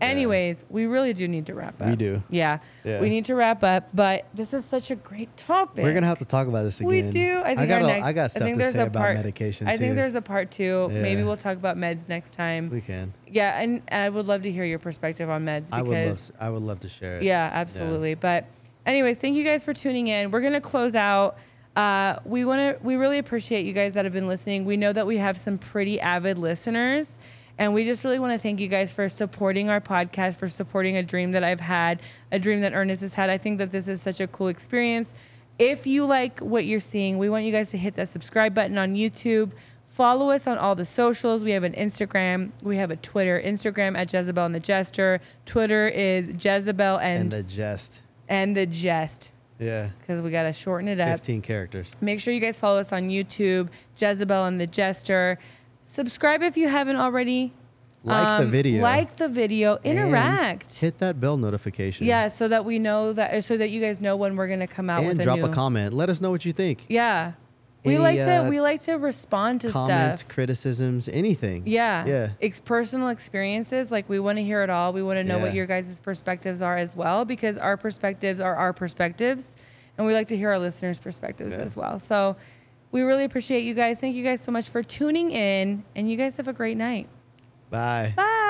anyways, 0.00 0.64
we 0.68 0.86
really 0.86 1.12
do 1.12 1.26
need 1.28 1.46
to 1.46 1.54
wrap 1.54 1.80
up. 1.80 1.88
We 1.88 1.96
do. 1.96 2.22
Yeah, 2.30 2.58
Yeah. 2.84 3.00
we 3.00 3.08
need 3.08 3.24
to 3.26 3.34
wrap 3.34 3.62
up. 3.64 3.88
But 3.94 4.26
this 4.34 4.54
is 4.54 4.64
such 4.64 4.90
a 4.90 4.96
great 4.96 5.36
topic. 5.36 5.82
We're 5.84 5.94
gonna 5.94 6.06
have 6.06 6.18
to 6.18 6.24
talk 6.24 6.46
about 6.48 6.62
this 6.64 6.78
again. 6.80 6.88
We 6.88 7.02
do. 7.10 7.40
I 7.44 7.54
think 7.56 7.68
got 7.68 7.82
our 7.82 7.88
next. 7.88 8.04
I 8.06 8.12
got 8.12 8.30
stuff 8.30 8.42
think 8.42 8.56
to 8.56 8.62
there's 8.62 8.74
say 8.74 8.80
a 8.82 8.86
about 8.86 9.00
part, 9.02 9.16
medication 9.16 9.66
I 9.68 9.72
too. 9.72 9.78
think 9.78 9.94
there's 9.96 10.14
a 10.14 10.22
part 10.22 10.50
two. 10.50 10.88
Yeah. 10.92 11.02
Maybe 11.02 11.22
we'll 11.22 11.36
talk 11.36 11.56
about 11.56 11.76
meds 11.76 12.08
next 12.08 12.34
time. 12.34 12.70
we 12.70 12.80
can. 12.80 13.12
yeah, 13.26 13.60
and 13.60 13.82
I 13.90 14.08
would 14.08 14.26
love 14.26 14.42
to 14.42 14.52
hear 14.52 14.64
your 14.64 14.78
perspective 14.78 15.28
on 15.28 15.44
meds 15.44 15.66
because 15.66 15.72
I 15.72 15.82
would 15.82 16.06
love. 16.08 16.30
I 16.40 16.50
would 16.50 16.62
love 16.62 16.80
to 16.80 16.88
share 16.88 17.16
it. 17.18 17.22
yeah, 17.24 17.50
absolutely. 17.52 18.14
But 18.14 18.46
anyways, 18.86 19.18
thank 19.18 19.36
you 19.36 19.44
guys 19.44 19.64
for 19.64 19.74
tuning 19.74 20.06
in. 20.06 20.30
We're 20.30 20.40
gonna 20.42 20.60
close 20.60 20.94
out. 20.94 21.36
Uh, 21.76 22.18
we 22.24 22.44
want 22.44 22.58
to. 22.60 22.84
We 22.84 22.96
really 22.96 23.18
appreciate 23.18 23.64
you 23.64 23.72
guys 23.72 23.94
that 23.94 24.04
have 24.04 24.12
been 24.12 24.26
listening. 24.26 24.64
We 24.64 24.76
know 24.76 24.92
that 24.92 25.06
we 25.06 25.18
have 25.18 25.36
some 25.36 25.58
pretty 25.58 26.00
avid 26.00 26.36
listeners, 26.36 27.18
and 27.58 27.74
we 27.74 27.84
just 27.84 28.04
really 28.04 28.18
want 28.18 28.32
to 28.32 28.38
thank 28.38 28.60
you 28.60 28.68
guys 28.68 28.92
for 28.92 29.08
supporting 29.08 29.68
our 29.68 29.80
podcast, 29.80 30.36
for 30.36 30.48
supporting 30.48 30.96
a 30.96 31.02
dream 31.02 31.32
that 31.32 31.42
I've 31.44 31.60
had, 31.60 32.00
a 32.32 32.38
dream 32.38 32.60
that 32.60 32.72
Ernest 32.72 33.02
has 33.02 33.14
had. 33.14 33.30
I 33.30 33.38
think 33.38 33.58
that 33.58 33.72
this 33.72 33.88
is 33.88 34.00
such 34.00 34.20
a 34.20 34.26
cool 34.26 34.48
experience. 34.48 35.14
If 35.58 35.86
you 35.86 36.06
like 36.06 36.38
what 36.40 36.64
you're 36.66 36.78
seeing, 36.80 37.18
we 37.18 37.28
want 37.28 37.44
you 37.44 37.52
guys 37.52 37.70
to 37.70 37.78
hit 37.78 37.96
that 37.96 38.08
subscribe 38.08 38.54
button 38.54 38.78
on 38.78 38.94
YouTube. 38.94 39.52
Follow 39.90 40.30
us 40.30 40.46
on 40.46 40.56
all 40.56 40.76
the 40.76 40.84
socials. 40.84 41.42
We 41.42 41.50
have 41.50 41.64
an 41.64 41.72
Instagram. 41.72 42.52
We 42.62 42.76
have 42.76 42.92
a 42.92 42.96
Twitter. 42.96 43.42
Instagram 43.44 43.98
at 43.98 44.12
Jezebel 44.12 44.44
and 44.44 44.54
the 44.54 44.60
Jester. 44.60 45.20
Twitter 45.44 45.88
is 45.88 46.28
Jezebel 46.44 46.98
And 46.98 47.22
and 47.22 47.32
the 47.32 47.42
jest. 47.42 48.02
and 48.28 48.56
the 48.56 48.66
Jest 48.66 49.32
Yeah. 49.58 49.88
because 50.00 50.22
we 50.22 50.30
got 50.30 50.44
to 50.44 50.52
shorten 50.52 50.86
it 50.86 51.00
up. 51.00 51.08
Fifteen 51.08 51.42
characters. 51.42 51.90
Make 52.00 52.20
sure 52.20 52.32
you 52.32 52.38
guys 52.38 52.60
follow 52.60 52.78
us 52.78 52.92
on 52.92 53.08
YouTube, 53.08 53.70
Jezebel 53.98 54.44
and 54.44 54.60
the 54.60 54.68
Jester. 54.68 55.36
Subscribe 55.98 56.42
if 56.42 56.54
you 56.58 56.68
haven't 56.68 56.96
already. 56.96 57.54
Like 58.04 58.40
the 58.40 58.44
Um, 58.44 58.50
video. 58.50 58.82
Like 58.82 59.16
the 59.16 59.28
video. 59.28 59.78
Interact. 59.82 60.78
Hit 60.78 60.98
that 60.98 61.18
bell 61.18 61.38
notification. 61.38 62.06
Yeah, 62.06 62.28
so 62.28 62.46
that 62.46 62.64
we 62.66 62.78
know 62.78 63.14
that, 63.14 63.42
so 63.42 63.56
that 63.56 63.70
you 63.70 63.80
guys 63.80 63.98
know 63.98 64.14
when 64.14 64.36
we're 64.36 64.48
gonna 64.48 64.66
come 64.66 64.90
out 64.90 64.98
And 65.00 65.08
with 65.08 65.20
a 65.20 65.24
drop 65.24 65.38
new. 65.38 65.46
a 65.46 65.48
comment. 65.48 65.94
Let 65.94 66.10
us 66.10 66.20
know 66.20 66.30
what 66.30 66.44
you 66.44 66.52
think. 66.52 66.84
Yeah, 66.88 67.32
we 67.84 67.94
Any, 67.94 68.02
like 68.02 68.18
to 68.20 68.44
uh, 68.44 68.48
we 68.50 68.60
like 68.60 68.82
to 68.82 68.94
respond 68.98 69.62
to 69.62 69.70
stuff, 69.70 69.88
Comments, 69.88 70.20
stuff. 70.20 70.32
criticisms, 70.34 71.08
anything. 71.08 71.62
Yeah. 71.64 72.04
Yeah. 72.06 72.28
It's 72.38 72.60
personal 72.60 73.08
experiences. 73.08 73.90
Like 73.90 74.08
we 74.10 74.20
want 74.20 74.36
to 74.36 74.44
hear 74.44 74.62
it 74.62 74.68
all. 74.70 74.92
We 74.92 75.02
want 75.02 75.16
to 75.16 75.24
know 75.24 75.38
what 75.38 75.54
your 75.54 75.64
guys' 75.66 75.98
perspectives 75.98 76.60
are 76.60 76.76
as 76.76 76.94
well, 76.94 77.24
because 77.24 77.56
our 77.56 77.78
perspectives 77.78 78.40
are 78.40 78.54
our 78.54 78.74
perspectives, 78.74 79.56
and 79.96 80.06
we 80.06 80.12
like 80.12 80.28
to 80.28 80.36
hear 80.36 80.50
our 80.50 80.58
listeners' 80.58 80.98
perspectives 80.98 81.54
Yeah. 81.56 81.64
as 81.64 81.76
well. 81.76 81.98
So 81.98 82.36
we 82.90 83.02
really 83.02 83.24
appreciate 83.24 83.64
you 83.64 83.74
guys. 83.74 84.00
Thank 84.00 84.16
you 84.16 84.24
guys 84.24 84.40
so 84.40 84.52
much 84.52 84.68
for 84.68 84.82
tuning 84.82 85.30
in, 85.30 85.84
and 85.94 86.10
you 86.10 86.16
guys 86.16 86.36
have 86.36 86.48
a 86.48 86.52
great 86.52 86.76
night. 86.76 87.08
Bye. 87.70 88.14
Bye. 88.16 88.44